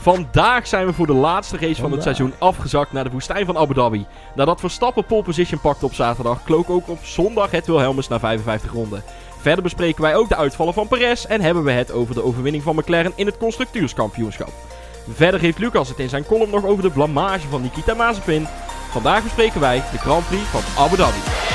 Vandaag 0.00 0.66
zijn 0.66 0.86
we 0.86 0.92
voor 0.92 1.06
de 1.06 1.12
laatste 1.12 1.56
race 1.56 1.80
van 1.80 1.92
het 1.92 2.02
seizoen 2.02 2.32
afgezakt 2.38 2.92
naar 2.92 3.04
de 3.04 3.10
woestijn 3.10 3.46
van 3.46 3.58
Abu 3.58 3.74
Dhabi. 3.74 4.06
Nadat 4.34 4.60
Verstappen 4.60 5.04
pole 5.04 5.22
position 5.22 5.60
pakte 5.60 5.84
op 5.84 5.94
zaterdag, 5.94 6.42
klook 6.42 6.70
ook 6.70 6.88
op 6.88 6.98
zondag 7.02 7.50
het 7.50 7.66
Wilhelmus 7.66 8.08
na 8.08 8.18
55 8.18 8.72
ronden. 8.72 9.02
Verder 9.40 9.62
bespreken 9.62 10.02
wij 10.02 10.16
ook 10.16 10.28
de 10.28 10.36
uitvallen 10.36 10.74
van 10.74 10.88
Perez 10.88 11.24
en 11.24 11.40
hebben 11.40 11.64
we 11.64 11.70
het 11.70 11.92
over 11.92 12.14
de 12.14 12.24
overwinning 12.24 12.62
van 12.62 12.76
McLaren 12.76 13.12
in 13.14 13.26
het 13.26 13.36
constructeurskampioenschap. 13.36 14.52
Verder 15.08 15.40
heeft 15.40 15.58
Lucas 15.58 15.88
het 15.88 15.98
in 15.98 16.08
zijn 16.08 16.26
column 16.26 16.50
nog 16.50 16.64
over 16.64 16.82
de 16.82 16.90
blamage 16.90 17.48
van 17.48 17.62
Nikita 17.62 17.94
Mazepin. 17.94 18.46
Vandaag 18.90 19.22
bespreken 19.22 19.60
wij 19.60 19.82
de 19.92 19.98
Grand 19.98 20.26
Prix 20.26 20.42
van 20.42 20.84
Abu 20.84 20.96
Dhabi. 20.96 21.49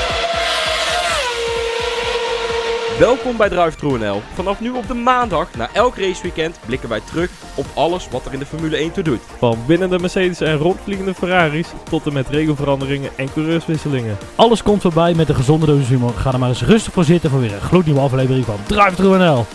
Welkom 3.00 3.38
bij 3.38 3.50
Drive 3.50 3.98
NL. 3.98 4.22
Vanaf 4.34 4.60
nu 4.60 4.70
op 4.70 4.88
de 4.88 4.94
maandag, 4.94 5.56
na 5.58 5.70
elk 5.74 5.98
raceweekend, 5.98 6.60
blikken 6.66 6.90
wij 6.90 7.02
terug 7.02 7.30
op 7.56 7.66
alles 7.74 8.08
wat 8.12 8.26
er 8.26 8.34
in 8.34 8.40
de 8.40 8.46
Formule 8.46 8.78
1 8.78 8.92
toe 8.92 9.04
doet. 9.04 9.22
Van 9.38 9.58
winnende 9.68 10.00
Mercedes 10.00 10.42
en 10.42 10.58
rondvliegende 10.58 11.14
Ferraris 11.14 11.68
tot 11.90 12.06
en 12.06 12.14
met 12.14 12.30
regelveranderingen 12.30 13.12
en 13.16 13.34
coureurswisselingen. 13.34 14.18
Alles 14.36 14.64
komt 14.64 14.82
voorbij 14.82 15.14
met 15.14 15.30
een 15.30 15.36
gezonde 15.36 15.66
dosis 15.66 15.88
humor. 15.88 16.14
Ga 16.14 16.34
er 16.34 16.40
maar 16.40 16.50
eens 16.50 16.64
rustig 16.64 16.94
voor 16.94 17.04
zitten 17.04 17.30
voor 17.30 17.40
weer 17.40 17.54
een 17.54 17.62
gloednieuwe 17.62 18.02
aflevering 18.02 18.46
van 18.46 18.60
Drive 18.68 19.02
NL. 19.02 19.46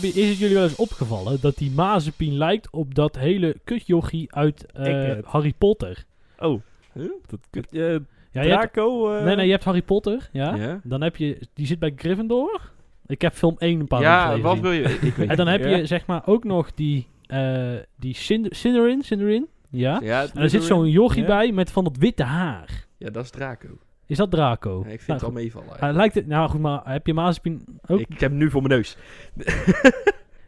Heb 0.00 0.12
je, 0.14 0.20
is 0.20 0.28
het 0.28 0.38
jullie 0.38 0.54
wel 0.54 0.64
eens 0.64 0.76
opgevallen 0.76 1.38
dat 1.40 1.56
die 1.56 1.70
Mazepin 1.70 2.36
lijkt 2.36 2.70
op 2.70 2.94
dat 2.94 3.16
hele 3.18 3.56
kutjochie 3.64 4.34
uit 4.34 4.66
eh, 4.72 4.86
Ik 4.86 5.16
het. 5.16 5.24
Harry 5.26 5.52
Potter? 5.58 6.04
Oh, 6.38 6.60
Huh? 6.92 7.10
dat 7.26 7.40
kut. 7.50 7.66
eh, 7.72 7.80
Ja, 8.30 8.42
je 8.42 8.48
hebt, 8.48 8.72
Draco. 8.72 9.14
eh, 9.16 9.24
nee, 9.24 9.36
nee, 9.36 9.44
je 9.46 9.50
hebt 9.52 9.64
Harry 9.64 9.82
Potter, 9.82 10.28
ja. 10.32 10.80
Dan 10.84 11.00
heb 11.02 11.16
je, 11.16 11.38
die 11.54 11.66
zit 11.66 11.78
bij 11.78 11.92
Gryffindor. 11.96 12.70
Ik 13.06 13.20
heb 13.22 13.32
film 13.34 13.54
1 13.58 13.80
een 13.80 13.86
paar 13.86 14.00
ja 14.00 14.38
wat 14.40 14.60
wil 14.60 14.72
je? 14.72 14.82
Ik 14.82 15.00
weet 15.00 15.12
gezien. 15.14 15.28
En 15.30 15.36
dan 15.36 15.46
heb 15.46 15.60
Ja. 15.64 15.76
je 15.76 15.86
zeg 15.86 16.06
maar 16.06 16.22
ook 16.26 16.44
nog 16.44 16.74
die, 16.74 17.06
eh 17.26 17.72
die 17.96 18.14
Cinder- 18.14 18.54
Cinderin, 18.54 19.02
Cinderin, 19.02 19.46
ja. 19.70 20.00
Ja, 20.02 20.22
En 20.34 20.42
er 20.42 20.50
zit 20.50 20.64
zo'n 20.64 20.90
jochie 20.90 21.24
bij 21.24 21.52
met 21.52 21.70
van 21.70 21.84
dat 21.84 21.96
witte 21.96 22.22
haar. 22.22 22.86
Ja, 22.98 23.10
dat 23.10 23.24
is 23.24 23.30
Draco. 23.30 23.68
Is 24.08 24.16
dat 24.16 24.30
Draco? 24.30 24.82
Ja, 24.86 24.92
ik 24.92 25.00
vind 25.00 25.06
Nou, 25.06 25.12
het 25.12 25.22
al 25.22 25.28
goed. 25.30 25.38
meevallen. 25.40 25.68
Hij 25.78 25.92
lijkt 25.92 26.14
het, 26.14 26.26
nou 26.26 26.50
goed, 26.50 26.60
maar 26.60 26.80
heb 26.84 27.06
je 27.06 27.14
Mazepin 27.14 27.64
ook? 27.86 27.98
Ik 28.00 28.20
heb 28.20 28.30
hem 28.30 28.36
nu 28.38 28.50
voor 28.50 28.62
mijn 28.62 28.74
neus. 28.74 28.96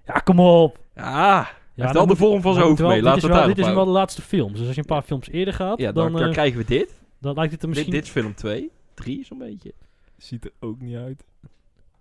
Ja, 0.07 0.13
kom 0.19 0.41
op. 0.41 0.79
Ja, 0.95 1.03
Ja, 1.05 1.47
heeft 1.75 1.93
dan 1.93 1.93
wel 1.95 2.07
de 2.07 2.17
vorm 2.17 2.41
van 2.41 2.55
zijn 2.55 2.67
hoofd 2.67 2.79
wel- 2.81 2.89
mee. 2.89 3.03
Laten 3.03 3.21
dit 3.21 3.23
we 3.23 3.29
is 3.31 3.37
het 3.39 3.47
wel, 3.47 3.55
Dit 3.57 3.67
is 3.67 3.73
wel 3.75 3.85
de 3.85 3.91
laatste 3.91 4.23
films. 4.23 4.53
Dus 4.59 4.67
als 4.67 4.75
je 4.75 4.81
een 4.81 4.87
paar 4.87 5.03
films 5.03 5.29
eerder 5.31 5.55
gaat, 5.55 5.79
Ja, 5.79 5.93
dan, 5.93 6.05
dan, 6.05 6.13
dan 6.21 6.23
eh, 6.29 6.33
krijgen 6.33 6.59
we 6.59 6.65
dit. 6.65 6.95
dan 7.21 7.35
lijkt 7.35 7.53
het 7.53 7.63
er 7.63 7.69
misschien... 7.69 7.91
dit. 7.91 7.99
Dit 8.05 8.09
is 8.17 8.21
film 8.23 8.35
2. 8.35 8.71
3 8.95 9.25
zo'n 9.25 9.39
beetje. 9.39 9.73
Ziet 10.17 10.45
er 10.45 10.51
ook 10.61 10.81
niet 10.81 10.97
uit. 10.97 11.25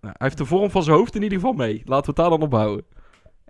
Nou, 0.01 0.13
hij 0.17 0.27
heeft 0.27 0.37
de 0.37 0.45
vorm 0.45 0.69
van 0.71 0.83
zijn 0.83 0.95
hoofd 0.97 1.15
in 1.15 1.23
ieder 1.23 1.37
geval 1.39 1.53
mee. 1.53 1.81
Laten 1.85 2.01
we 2.15 2.21
het 2.21 2.29
daar 2.29 2.29
dan 2.29 2.41
op 2.41 2.51
houden. 2.53 2.85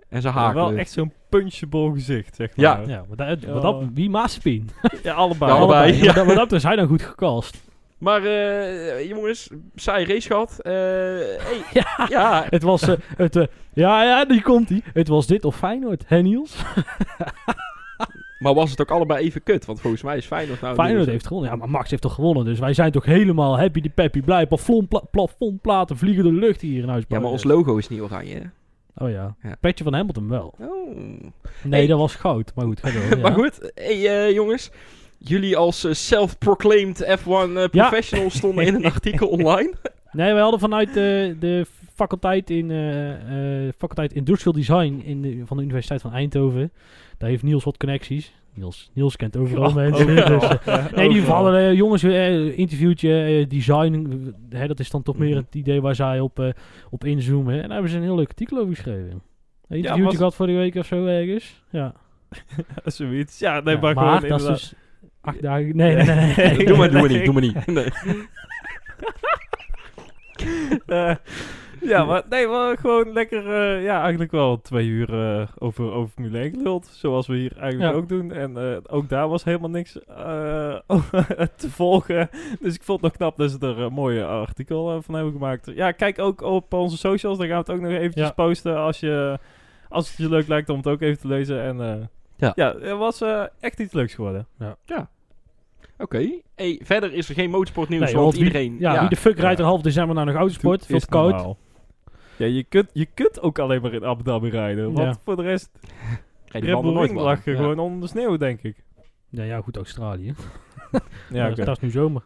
En 0.08 0.22
zijn 0.22 0.34
haar. 0.34 0.54
wel 0.54 0.72
echt 0.72 0.90
zo'n 0.90 1.12
punchable 1.28 1.92
gezicht, 1.92 2.34
zeg 2.36 2.56
maar. 2.56 2.64
Ja. 2.66 2.88
Ja, 2.88 3.04
wat 3.08 3.18
dat, 3.18 3.42
Ja. 3.42 3.52
wat 3.52 3.62
dat, 3.62 3.84
wie 3.94 4.10
Mazepin? 4.10 4.70
Ja, 5.02 5.14
allebei. 5.14 5.50
Ja, 5.52 5.56
allebei. 5.58 6.02
Ja. 6.02 6.12
Dat- 6.12 6.26
wat 6.26 6.36
dat 6.36 6.52
is 6.52 6.62
hij 6.62 6.76
dan 6.76 6.86
goed 6.86 7.02
gecast. 7.02 7.60
Maar 8.00 8.24
eh, 8.24 9.08
jongens, 9.08 9.48
saai 9.74 10.04
race 10.04 10.26
gehad. 10.26 10.60
Eh, 10.60 10.72
hey, 10.72 11.62
Ja. 11.82 12.06
ja, 12.08 12.46
Het 12.50 12.62
was, 12.62 12.82
eh, 12.82 12.94
het, 13.16 13.36
eh, 13.36 13.46
ja, 13.72 14.02
ja, 14.02 14.24
die 14.24 14.42
komt 14.42 14.70
ie. 14.70 14.82
Het 14.92 15.08
was 15.08 15.26
dit 15.26 15.44
of 15.44 15.56
Feyenoord, 15.56 16.04
hè 16.06 16.22
Niels? 16.22 16.56
maar 18.38 18.54
was 18.54 18.70
het 18.70 18.80
ook 18.80 18.90
allebei 18.90 19.24
even 19.24 19.42
kut? 19.42 19.64
Want 19.64 19.80
volgens 19.80 20.02
mij 20.02 20.16
is 20.16 20.26
Feyenoord 20.26 20.60
nou... 20.60 20.74
Feyenoord 20.74 21.06
heeft 21.06 21.26
gewonnen. 21.26 21.50
Ja, 21.50 21.56
maar 21.56 21.70
Max 21.70 21.90
heeft 21.90 22.02
toch 22.02 22.14
gewonnen. 22.14 22.44
Dus 22.44 22.58
wij 22.58 22.72
zijn 22.74 22.92
toch 22.92 23.04
helemaal 23.04 23.58
happy, 23.58 23.80
die 23.80 23.90
peppy, 23.90 24.20
blij. 24.22 24.46
Plafond, 24.46 24.88
pla 24.88 25.00
plafondplaten 25.10 25.96
vliegen 25.96 26.22
door 26.24 26.32
de 26.32 26.38
lucht 26.38 26.60
hier 26.60 26.82
in 26.82 26.88
huis. 26.88 27.04
Ja, 27.08 27.20
maar 27.20 27.30
ons 27.30 27.44
logo 27.44 27.76
is 27.76 27.88
niet 27.88 28.00
oranje. 28.00 28.34
hè? 28.34 28.42
Oh 29.04 29.10
ja. 29.10 29.36
Ja. 29.42 29.56
Petje 29.60 29.84
van 29.84 29.94
Hamilton 29.94 30.28
wel. 30.28 30.54
Oh. 30.58 30.96
Nee, 31.62 31.80
Hey. 31.80 31.86
dat 31.86 31.98
was 31.98 32.14
goud. 32.14 32.52
Maar 32.54 32.64
goed, 32.64 32.80
ga 32.80 32.90
door. 32.90 33.02
ja. 33.16 33.22
Maar 33.22 33.32
goed, 33.32 33.70
hey, 33.74 34.08
eh, 34.26 34.34
jongens. 34.34 34.70
Jullie 35.22 35.56
als 35.56 35.84
eh, 35.84 35.92
self-proclaimed 35.92 37.04
F1 37.18 37.56
eh, 37.56 37.64
professionals 37.70 38.36
stonden 38.36 38.66
in 38.66 38.74
een 38.74 38.84
artikel 38.94 39.28
online. 39.28 39.72
Nee, 40.12 40.32
wij 40.32 40.42
hadden 40.42 40.60
vanuit 40.60 40.94
de, 40.94 41.36
de 41.40 41.66
faculteit, 41.94 42.50
in, 42.50 42.70
eh, 42.70 43.66
eh, 43.66 43.72
faculteit 43.78 44.12
Industrial 44.12 44.52
Design 44.54 45.00
in 45.04 45.22
de, 45.22 45.42
van 45.46 45.56
de 45.56 45.62
Universiteit 45.62 46.00
van 46.00 46.12
Eindhoven. 46.12 46.72
Daar 47.18 47.28
heeft 47.28 47.42
Niels 47.42 47.64
wat 47.64 47.76
connecties. 47.76 48.32
Niels, 48.54 48.90
Niels 48.94 49.16
kent 49.16 49.36
overal 49.36 49.68
Oh, 49.68 49.74
mensen. 49.74 50.06
dus, 50.06 50.16
Ja, 50.64 50.88
Nee, 50.94 51.08
die 51.08 51.22
hadden 51.22 51.56
eh, 51.60 51.72
jongens, 51.74 52.02
interviewtje, 52.56 53.44
design, 53.48 54.32
hè, 54.50 54.66
dat 54.66 54.80
is 54.80 54.90
dan 54.90 55.02
toch 55.02 55.16
meer 55.18 55.28
Mhm. 55.34 55.38
het 55.44 55.54
idee 55.54 55.80
waar 55.80 55.94
zij 55.94 56.20
op, 56.20 56.54
op 56.90 57.04
inzoomen. 57.04 57.54
En 57.54 57.60
daar 57.62 57.70
hebben 57.72 57.90
ze 57.90 57.96
een 57.96 58.02
heel 58.02 58.16
leuk 58.16 58.28
artikel 58.28 58.58
over 58.58 58.74
geschreven. 58.74 59.10
Een 59.10 59.76
interviewtje 59.76 60.02
was- 60.04 60.16
gehad 60.16 60.34
vorige 60.34 60.56
week 60.56 60.74
of 60.74 60.86
zo 60.86 61.06
ergens. 61.06 61.62
Ja, 61.70 61.94
Zoiets. 62.84 63.38
Ja, 63.38 63.60
nee, 63.60 63.74
Ja, 63.74 63.80
maar, 63.80 63.94
maar 63.94 64.04
gewoon 64.04 64.20
dat 64.20 64.22
is 64.22 64.30
inderdaad. 64.30 64.56
dus 64.58 64.74
acht 65.20 65.42
dagen. 65.42 65.76
Nee, 65.76 65.94
nee, 65.94 66.04
nee. 66.04 66.34
nee. 66.36 66.64
doe 66.66 66.76
maar, 66.76 66.90
doe 66.90 67.00
maar 67.00 67.10
niet, 67.10 67.24
doe 67.24 67.32
maar 67.32 67.42
niet. 67.42 67.66
Nee. 67.66 67.88
Eh, 70.86 71.14
ja, 71.80 72.04
maar 72.04 72.22
nee, 72.28 72.46
maar 72.46 72.76
gewoon 72.78 73.12
lekker, 73.12 73.46
eh, 73.46 73.84
ja, 73.84 74.00
eigenlijk 74.00 74.30
wel 74.30 74.60
twee 74.60 74.86
uur 74.86 75.14
eh, 75.40 75.46
over, 75.58 75.92
over 75.92 76.10
Formule 76.14 76.38
1 76.38 76.50
geluld. 76.50 76.86
Zoals 76.86 77.26
we 77.26 77.36
hier 77.36 77.52
eigenlijk 77.58 77.92
Ja. 77.92 77.98
ook 77.98 78.08
doen. 78.08 78.32
En 78.32 78.56
eh, 78.56 78.76
ook 78.86 79.08
daar 79.08 79.28
was 79.28 79.44
helemaal 79.44 79.70
niks 79.70 79.98
eh, 80.02 80.74
te 81.56 81.70
volgen. 81.70 82.28
Dus 82.60 82.74
ik 82.74 82.82
vond 82.82 83.00
het 83.00 83.10
nog 83.10 83.16
knap 83.16 83.36
dat 83.36 83.50
ze 83.50 83.58
er 83.66 83.78
een 83.78 83.92
mooie 83.92 84.24
artikel 84.24 84.90
eh, 84.94 84.98
van 85.02 85.14
hebben 85.14 85.32
gemaakt. 85.32 85.70
Ja, 85.74 85.92
kijk 85.92 86.18
ook 86.18 86.42
op 86.42 86.72
onze 86.72 86.96
socials. 86.96 87.38
Daar 87.38 87.46
gaan 87.46 87.62
we 87.64 87.72
het 87.72 87.80
ook 87.80 87.86
nog 87.88 87.98
eventjes 87.98 88.26
Ja. 88.26 88.32
posten 88.32 88.76
als, 88.76 89.00
je, 89.00 89.38
als 89.88 90.08
het 90.08 90.16
je 90.18 90.28
leuk 90.28 90.48
lijkt 90.48 90.68
om 90.68 90.76
het 90.76 90.86
ook 90.86 91.00
even 91.00 91.20
te 91.20 91.28
lezen. 91.28 91.62
En 91.62 91.80
eh, 91.80 91.94
Ja. 92.40 92.52
ja. 92.54 92.74
het 92.78 92.98
was 92.98 93.20
eh, 93.20 93.42
echt 93.60 93.80
iets 93.80 93.92
leuks 93.92 94.14
geworden. 94.14 94.46
Oké. 95.98 96.30
Hey, 96.54 96.80
verder 96.82 97.12
is 97.12 97.28
er 97.28 97.34
geen 97.34 97.50
motorsportnieuws, 97.50 98.04
Nee, 98.04 98.12
want 98.14 98.24
want 98.24 98.36
wie- 98.36 98.44
iedereen... 98.44 98.76
Ja, 98.78 99.00
wie 99.00 99.08
de 99.08 99.16
fuck 99.16 99.38
rijdt 99.38 99.58
Ja. 99.58 99.64
er 99.64 99.70
half 99.70 99.82
december 99.82 100.14
nou 100.14 100.26
nog 100.26 100.36
autosport? 100.36 100.86
Veel 100.86 101.00
koud. 101.08 101.32
normaal. 101.32 101.58
Ja, 102.36 102.46
je 102.46 102.64
kunt, 102.64 102.90
je 102.92 103.06
kunt 103.14 103.40
ook 103.40 103.58
alleen 103.58 103.82
maar 103.82 103.92
in 103.92 104.04
Abu 104.04 104.22
Dhabi 104.22 104.48
rijden. 104.48 104.92
Want 104.92 104.98
Ja. 105.14 105.20
voor 105.24 105.36
de 105.36 105.42
rest, 105.42 105.70
Red 106.46 106.70
banden 106.70 106.92
Bull 107.14 107.22
lag 107.22 107.44
je 107.44 107.50
Ja. 107.50 107.56
gewoon 107.56 107.78
onder 107.78 108.00
de 108.00 108.06
sneeuw, 108.06 108.36
denk 108.36 108.62
ik. 108.62 108.76
Ja, 109.28 109.42
ja, 109.44 109.60
goed, 109.60 109.76
Australië. 109.76 110.34
Ja, 111.30 111.42
dat, 111.42 111.52
oké. 111.52 111.64
dat 111.64 111.76
is 111.76 111.82
nu 111.82 111.90
zomer. 111.90 112.22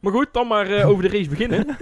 Maar 0.00 0.12
goed, 0.12 0.28
dan 0.32 0.46
maar 0.46 0.66
eh, 0.70 0.88
over 0.88 1.02
de 1.02 1.08
race 1.18 1.28
beginnen. 1.30 1.66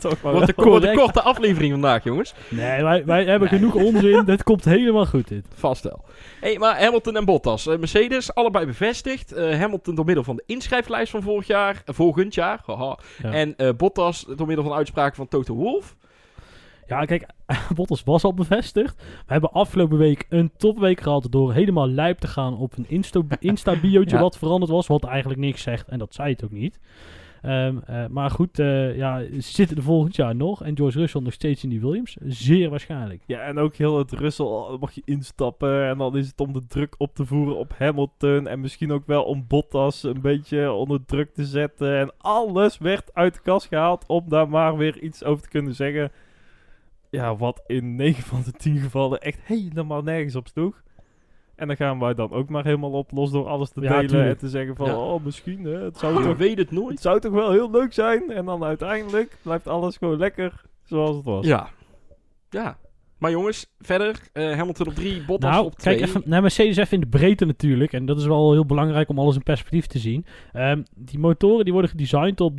Toch 0.10 0.22
maar 0.22 0.32
Wordt 0.32 0.48
een, 0.48 0.54
wel. 0.64 0.66
wordt 0.68 0.84
een 0.84 0.94
korte 0.94 1.22
aflevering 1.22 1.72
vandaag, 1.72 2.04
jongens. 2.04 2.34
Nee, 2.48 2.82
wij, 2.82 3.04
wij 3.04 3.24
hebben 3.24 3.48
genoeg 3.48 3.74
onzin. 3.74 4.24
dit 4.34 4.42
komt 4.42 4.64
helemaal 4.64 5.06
goed, 5.06 5.28
dit. 5.28 5.46
Vast 5.54 5.84
wel. 5.84 6.04
Hey, 6.40 6.58
maar 6.58 6.80
Hamilton 6.82 7.16
en 7.16 7.24
Bottas. 7.24 7.66
eh, 7.66 7.78
Mercedes, 7.78 8.34
allebei 8.34 8.66
bevestigd. 8.66 9.32
Eh, 9.32 9.58
Hamilton 9.58 9.94
door 9.94 10.04
middel 10.04 10.24
van 10.24 10.36
de 10.36 10.42
inschrijflijst 10.46 11.10
van 11.10 11.22
vorig 11.22 11.46
jaar, 11.46 11.82
eh, 11.84 11.94
volgend 11.94 12.34
jaar. 12.34 12.60
Haha. 12.66 12.98
Ja. 13.22 13.32
En 13.32 13.54
Bottas 13.76 14.26
door 14.36 14.46
middel 14.46 14.64
van 14.64 14.74
uitspraken 14.76 15.16
van 15.16 15.28
Toto 15.28 15.54
Wolff. 15.54 15.96
Ja, 16.86 17.04
kijk, 17.04 17.26
Bottas 17.74 18.02
was 18.04 18.24
al 18.24 18.34
bevestigd. 18.34 18.94
We 19.26 19.32
hebben 19.32 19.52
afgelopen 19.52 19.98
week 19.98 20.26
een 20.28 20.50
topweek 20.56 21.00
gehad 21.00 21.26
door 21.30 21.52
helemaal 21.52 21.88
lijp 21.88 22.18
te 22.18 22.26
gaan 22.26 22.56
op 22.58 22.76
een 22.76 22.84
Insta- 22.88 23.22
Insta-biootje 23.40 24.16
Ja. 24.16 24.22
wat 24.22 24.38
veranderd 24.38 24.70
was. 24.72 24.86
Wat 24.86 25.04
eigenlijk 25.04 25.40
niks 25.40 25.62
zegt 25.62 25.88
en 25.88 25.98
dat 25.98 26.14
zei 26.14 26.30
het 26.32 26.44
ook 26.44 26.50
niet. 26.50 26.78
Ehm, 27.42 27.78
eh, 27.78 28.06
maar 28.06 28.30
goed, 28.30 28.58
eh, 28.58 28.96
ja, 28.96 29.22
zitten 29.38 29.76
er 29.76 29.82
volgend 29.82 30.16
jaar 30.16 30.36
nog. 30.36 30.62
En 30.62 30.76
George 30.76 30.98
Russell 30.98 31.20
nog 31.20 31.32
steeds 31.32 31.62
in 31.64 31.68
die 31.68 31.80
Williams. 31.80 32.16
Zeer 32.24 32.70
waarschijnlijk. 32.70 33.22
Ja, 33.26 33.40
en 33.40 33.58
ook 33.58 33.76
heel 33.76 33.98
het 33.98 34.12
Russell, 34.12 34.46
oh, 34.46 34.80
mag 34.80 34.92
je 34.92 35.02
instappen. 35.04 35.88
En 35.88 35.98
dan 35.98 36.16
is 36.16 36.26
het 36.26 36.40
om 36.40 36.52
de 36.52 36.66
druk 36.66 36.94
op 36.98 37.14
te 37.14 37.26
voeren 37.26 37.56
op 37.56 37.74
Hamilton. 37.78 38.46
En 38.46 38.60
misschien 38.60 38.92
ook 38.92 39.06
wel 39.06 39.24
om 39.24 39.44
Bottas 39.48 40.02
een 40.02 40.20
beetje 40.20 40.72
onder 40.72 41.04
druk 41.04 41.34
te 41.34 41.44
zetten. 41.44 41.98
En 41.98 42.12
alles 42.18 42.78
werd 42.78 43.14
uit 43.14 43.34
de 43.34 43.40
kast 43.40 43.66
gehaald 43.66 44.04
om 44.06 44.24
daar 44.28 44.48
maar 44.48 44.76
weer 44.76 45.02
iets 45.02 45.24
over 45.24 45.42
te 45.42 45.48
kunnen 45.48 45.74
zeggen. 45.74 46.12
Ja, 47.10 47.36
wat 47.36 47.62
in 47.66 47.96
9 47.96 48.22
van 48.22 48.42
de 48.44 48.52
10 48.52 48.78
gevallen 48.78 49.20
echt 49.20 49.38
helemaal 49.42 50.02
nergens 50.02 50.36
op 50.36 50.48
sloeg. 50.48 50.82
En 51.58 51.66
dan 51.66 51.76
gaan 51.76 51.98
wij 51.98 52.14
dan 52.14 52.30
ook 52.32 52.48
maar 52.48 52.64
helemaal 52.64 52.90
op 52.90 53.10
los 53.12 53.30
door 53.30 53.46
alles 53.46 53.70
te 53.70 53.80
Ja, 53.80 53.88
delen. 53.88 54.06
tuurlijk. 54.06 54.30
En 54.30 54.38
te 54.38 54.48
zeggen 54.48 54.76
van, 54.76 54.86
Ja. 54.86 54.96
oh 54.96 55.24
misschien, 55.24 55.64
hè, 55.64 55.82
het, 55.84 55.98
zou 55.98 56.18
Je 56.18 56.24
toch, 56.28 56.36
weet 56.36 56.58
het 56.58 56.70
het 56.70 56.70
nooit. 56.70 57.00
zou 57.00 57.20
toch 57.20 57.32
wel 57.32 57.50
heel 57.50 57.70
leuk 57.70 57.92
zijn. 57.92 58.30
En 58.30 58.44
dan 58.44 58.64
uiteindelijk 58.64 59.36
blijft 59.42 59.66
alles 59.68 59.96
gewoon 59.96 60.18
lekker 60.18 60.62
zoals 60.84 61.16
het 61.16 61.24
was. 61.24 61.46
Ja. 61.46 61.68
Ja. 62.50 62.78
Maar 63.18 63.30
jongens, 63.30 63.66
verder. 63.80 64.20
eh, 64.32 64.56
Hamilton 64.56 64.86
op 64.86 64.94
3, 64.94 65.24
Bottas 65.24 65.50
Nou, 65.50 65.64
op 65.66 65.74
2. 65.74 65.96
kijk 65.96 66.08
even 66.08 66.22
naar 66.24 66.42
Mercedes 66.42 66.76
even 66.76 66.92
in 66.94 67.00
de 67.00 67.06
breedte 67.18 67.44
natuurlijk. 67.44 67.92
En 67.92 68.06
dat 68.06 68.18
is 68.18 68.26
wel 68.26 68.52
heel 68.52 68.66
belangrijk 68.66 69.08
om 69.08 69.18
alles 69.18 69.34
in 69.36 69.42
perspectief 69.42 69.86
te 69.86 69.98
zien. 69.98 70.26
Ehm, 70.52 70.82
die 70.96 71.18
motoren 71.18 71.64
die 71.64 71.72
worden 71.72 71.90
gedesigned 71.90 72.40
op 72.40 72.58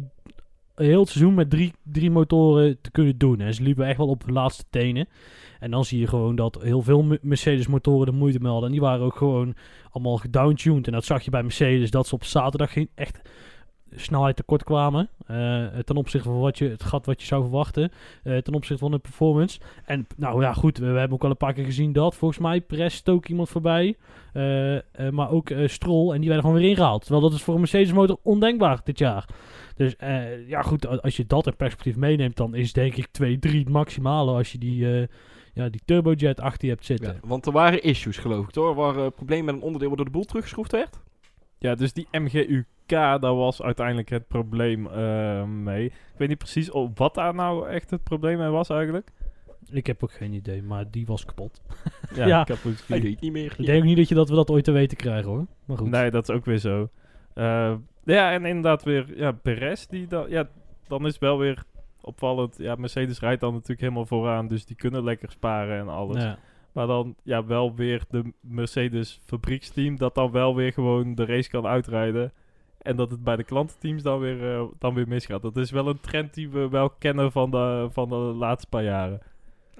heel 0.85 0.99
het 0.99 1.09
seizoen 1.09 1.33
met 1.33 1.49
drie, 1.49 1.73
drie 1.83 2.11
motoren 2.11 2.81
te 2.81 2.91
kunnen 2.91 3.17
doen. 3.17 3.39
En 3.39 3.53
ze 3.53 3.63
liepen 3.63 3.87
echt 3.87 3.97
wel 3.97 4.07
op 4.07 4.25
hun 4.25 4.33
laatste 4.33 4.63
tenen. 4.69 5.07
En 5.59 5.71
dan 5.71 5.85
zie 5.85 5.99
je 5.99 6.07
gewoon 6.07 6.35
dat 6.35 6.61
heel 6.61 6.81
veel 6.81 7.03
Me- 7.03 7.19
Mercedes-motoren 7.21 8.05
de 8.05 8.11
moeite 8.17 8.39
melden. 8.39 8.65
En 8.65 8.71
die 8.71 8.81
waren 8.81 9.05
ook 9.05 9.15
gewoon 9.15 9.55
allemaal 9.91 10.17
gedowntuned. 10.17 10.87
En 10.87 10.93
dat 10.93 11.05
zag 11.05 11.21
je 11.23 11.31
bij 11.31 11.41
Mercedes, 11.43 11.91
dat 11.91 12.07
ze 12.07 12.15
op 12.15 12.23
zaterdag 12.23 12.71
geen 12.73 12.89
echt 12.95 13.21
snelheid 13.95 14.35
tekort 14.35 14.63
kwamen. 14.63 15.09
eh, 15.27 15.65
ten 15.85 15.95
opzichte 15.95 16.29
van 16.29 16.39
wat 16.39 16.57
je, 16.57 16.69
het 16.69 16.83
gat 16.83 17.05
wat 17.05 17.21
je 17.21 17.27
zou 17.27 17.41
verwachten. 17.41 17.91
eh, 18.23 18.37
ten 18.37 18.53
opzichte 18.53 18.81
van 18.81 18.91
de 18.91 18.97
performance. 18.99 19.59
En 19.85 20.07
nou 20.17 20.41
ja, 20.41 20.53
goed, 20.53 20.77
we, 20.77 20.91
we 20.91 20.99
hebben 20.99 21.17
ook 21.17 21.23
al 21.23 21.29
een 21.29 21.37
paar 21.37 21.53
keer 21.53 21.65
gezien 21.65 21.93
dat. 21.93 22.15
Volgens 22.15 22.39
mij 22.39 22.61
Perez 22.61 22.93
stook 22.95 23.27
iemand 23.27 23.49
voorbij. 23.49 23.95
eh, 24.33 24.75
eh, 24.75 24.81
maar 25.11 25.29
ook 25.31 25.49
eh 25.49 25.67
Stroll. 25.67 26.11
En 26.13 26.19
die 26.19 26.29
werden 26.29 26.45
gewoon 26.45 26.61
weer 26.61 26.69
ingehaald. 26.69 27.01
Terwijl 27.01 27.21
dat 27.21 27.33
is 27.33 27.41
voor 27.43 27.53
een 27.53 27.59
Mercedes-motor 27.59 28.17
ondenkbaar 28.23 28.81
dit 28.83 28.97
jaar. 28.99 29.25
Dus 29.75 29.95
eh, 29.95 30.47
ja, 30.47 30.61
goed, 30.61 31.01
als 31.01 31.17
je 31.17 31.25
dat 31.27 31.47
in 31.47 31.55
perspectief 31.55 31.95
meeneemt, 31.95 32.37
dan 32.37 32.55
is 32.55 32.73
denk 32.73 32.95
ik 32.95 33.07
2-3 33.07 33.57
het 33.57 33.69
maximale 33.69 34.31
als 34.31 34.51
je 34.51 34.57
die, 34.57 34.99
eh, 34.99 35.07
ja, 35.53 35.69
die 35.69 35.81
turbojet 35.85 36.39
achter 36.39 36.67
je 36.67 36.73
hebt 36.73 36.85
zitten. 36.85 37.13
Ja, 37.21 37.27
want 37.27 37.45
er 37.45 37.51
waren 37.51 37.83
issues, 37.83 38.17
geloof 38.17 38.43
ik, 38.45 38.51
toch? 38.51 38.67
Er 38.69 38.75
waren 38.75 39.05
eh, 39.05 39.11
problemen 39.15 39.45
met 39.45 39.55
een 39.55 39.61
onderdeel 39.61 39.87
waardoor 39.87 40.05
de 40.05 40.11
boel 40.11 40.25
teruggeschroefd 40.25 40.71
werd. 40.71 40.99
Ja, 41.59 41.75
dus 41.75 41.93
die 41.93 42.07
MGUK, 42.11 42.65
daar 42.89 43.35
was 43.35 43.61
uiteindelijk 43.61 44.09
het 44.09 44.27
probleem 44.27 44.87
eh, 44.87 45.43
mee. 45.43 45.85
Ik 45.85 45.93
weet 46.17 46.27
niet 46.27 46.37
precies 46.37 46.71
op 46.71 46.97
wat 46.97 47.15
daar 47.15 47.35
nou 47.35 47.69
echt 47.69 47.89
het 47.89 48.03
probleem 48.03 48.37
mee 48.37 48.49
was 48.49 48.69
eigenlijk. 48.69 49.09
Ik 49.71 49.87
heb 49.87 50.03
ook 50.03 50.11
geen 50.11 50.33
idee, 50.33 50.63
maar 50.63 50.91
die 50.91 51.05
was 51.05 51.25
kapot. 51.25 51.61
Ja, 52.15 52.25
Ja. 52.27 52.47
ik 52.47 52.57
weet 52.87 53.21
niet 53.21 53.31
meer. 53.31 53.53
Ik 53.57 53.65
denk 53.65 53.79
ook 53.79 53.87
niet 53.87 53.97
dat 53.97 54.07
je 54.09 54.15
dat 54.15 54.29
we 54.29 54.35
dat 54.35 54.49
ooit 54.51 54.63
te 54.63 54.71
weten 54.71 54.97
krijgen 54.97 55.29
hoor. 55.29 55.45
Maar 55.65 55.77
goed. 55.77 55.89
Nee, 55.89 56.11
dat 56.11 56.29
is 56.29 56.35
ook 56.35 56.45
weer 56.45 56.57
zo. 56.57 56.89
Eh, 57.33 57.73
ja, 58.03 58.31
en 58.31 58.45
inderdaad 58.45 58.83
weer 58.83 59.17
ja, 59.17 59.31
Perez, 59.31 59.85
die 59.85 60.07
dan, 60.07 60.29
ja, 60.29 60.49
dan 60.87 61.05
is 61.05 61.17
wel 61.17 61.37
weer 61.37 61.63
opvallend. 62.01 62.55
Ja, 62.57 62.75
Mercedes 62.75 63.19
rijdt 63.19 63.41
dan 63.41 63.53
natuurlijk 63.53 63.79
helemaal 63.81 64.05
vooraan, 64.05 64.47
dus 64.47 64.65
die 64.65 64.75
kunnen 64.75 65.03
lekker 65.03 65.31
sparen 65.31 65.79
en 65.79 65.87
alles. 65.87 66.23
Ja. 66.23 66.37
Maar 66.71 66.87
dan 66.87 67.15
ja, 67.23 67.45
wel 67.45 67.75
weer 67.75 68.03
de 68.09 68.33
Mercedes 68.41 69.19
fabrieksteam 69.25 69.97
dat 69.97 70.15
dan 70.15 70.31
wel 70.31 70.55
weer 70.55 70.73
gewoon 70.73 71.15
de 71.15 71.25
race 71.25 71.49
kan 71.49 71.65
uitrijden. 71.65 72.31
En 72.79 72.95
dat 72.95 73.11
het 73.11 73.23
bij 73.23 73.35
de 73.35 73.43
klantenteams 73.43 74.03
dan 74.03 74.19
weer, 74.19 74.55
eh, 74.55 74.63
dan 74.79 74.93
weer 74.93 75.07
misgaat. 75.07 75.41
Dat 75.41 75.57
is 75.57 75.71
wel 75.71 75.87
een 75.87 75.99
trend 76.01 76.33
die 76.33 76.49
we 76.49 76.69
wel 76.69 76.89
kennen 76.89 77.31
van 77.31 77.51
de, 77.51 77.87
van 77.91 78.09
de 78.09 78.15
laatste 78.15 78.67
paar 78.69 78.83
jaren. 78.83 79.19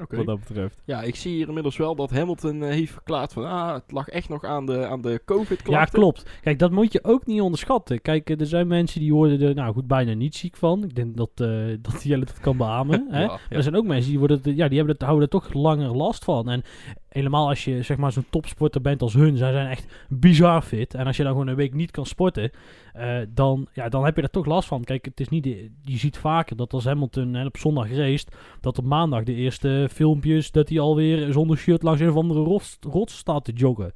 Oké. 0.01 0.15
Wat 0.15 0.25
dat 0.25 0.39
betreft. 0.39 0.81
Ja, 0.85 1.01
ik 1.01 1.15
zie 1.15 1.33
hier 1.35 1.47
inmiddels 1.47 1.77
wel 1.77 1.95
dat 1.95 2.09
Hamilton 2.11 2.63
eh, 2.63 2.69
heeft 2.69 2.91
verklaard 2.91 3.33
van... 3.33 3.45
Ah, 3.45 3.73
het 3.73 3.91
lag 3.91 4.07
echt 4.07 4.29
nog 4.29 4.43
aan 4.43 4.65
de, 4.65 4.85
aan 4.87 5.01
de 5.01 5.21
covid-klachten. 5.25 5.71
ja, 5.73 5.85
klopt. 5.85 6.39
Kijk, 6.41 6.59
dat 6.59 6.71
moet 6.71 6.91
je 6.93 7.03
ook 7.03 7.25
niet 7.25 7.41
onderschatten. 7.41 8.01
Kijk, 8.01 8.29
eh, 8.29 8.39
er 8.39 8.45
zijn 8.45 8.67
mensen 8.67 8.99
die 8.99 9.13
worden 9.13 9.41
er 9.41 9.55
nou 9.55 9.73
goed 9.73 9.87
bijna 9.87 10.13
niet 10.13 10.35
ziek 10.35 10.55
van. 10.55 10.83
Ik 10.83 10.95
denk 10.95 11.17
dat, 11.17 11.29
eh 11.35 11.47
dat 11.91 12.03
Jelle 12.03 12.25
dat 12.25 12.39
kan 12.39 12.57
beamen. 12.57 13.07
hè? 13.11 13.23
Ja, 13.23 13.39
ja. 13.49 13.55
Er 13.55 13.63
zijn 13.63 13.75
ook 13.75 13.85
mensen 13.85 14.09
die, 14.09 14.19
worden, 14.19 14.39
er- 14.43 14.53
ja, 14.53 14.67
die 14.67 14.77
hebben 14.77 14.95
het, 14.95 15.03
houden 15.03 15.23
er 15.23 15.29
toch 15.39 15.53
langer 15.53 15.95
last 15.95 16.23
van. 16.23 16.49
En 16.49 16.63
helemaal 17.09 17.47
als 17.47 17.63
je 17.65 17.81
zeg 17.81 17.97
maar 17.97 18.11
zo'n 18.11 18.25
topsporter 18.29 18.81
bent 18.81 19.01
als 19.01 19.13
hun, 19.13 19.37
zij 19.37 19.51
zijn 19.51 19.67
echt 19.67 20.05
bizar 20.09 20.61
fit. 20.61 20.93
En 20.93 21.05
als 21.05 21.17
je 21.17 21.23
dan 21.23 21.31
gewoon 21.31 21.47
een 21.47 21.55
week 21.55 21.73
niet 21.73 21.91
kan 21.91 22.05
sporten, 22.05 22.51
eh, 22.93 23.17
dan, 23.29 23.67
ja, 23.73 23.89
dan 23.89 24.05
heb 24.05 24.15
je 24.15 24.21
er 24.21 24.29
toch 24.29 24.45
last 24.45 24.67
van. 24.67 24.83
Kijk, 24.83 25.05
het 25.05 25.19
is 25.19 25.29
niet, 25.29 25.43
de- 25.43 25.69
je 25.83 25.97
ziet 25.97 26.17
vaker 26.17 26.55
dat 26.55 26.73
als 26.73 26.85
Hamilton 26.85 27.33
hè, 27.33 27.45
op 27.45 27.57
zondag 27.57 27.91
race, 27.91 28.25
dat 28.61 28.77
op 28.77 28.85
maandag 28.85 29.23
de 29.23 29.33
eerste 29.33 29.87
filmpjes, 29.91 30.51
dat 30.51 30.69
hij 30.69 30.79
alweer 30.79 31.33
zonder 31.33 31.57
shirt 31.57 31.83
langs 31.83 32.01
een 32.01 32.09
of 32.09 32.15
andere 32.15 32.39
rots, 32.39 32.77
rots 32.81 33.17
staat 33.17 33.45
te 33.45 33.51
joggen. 33.51 33.93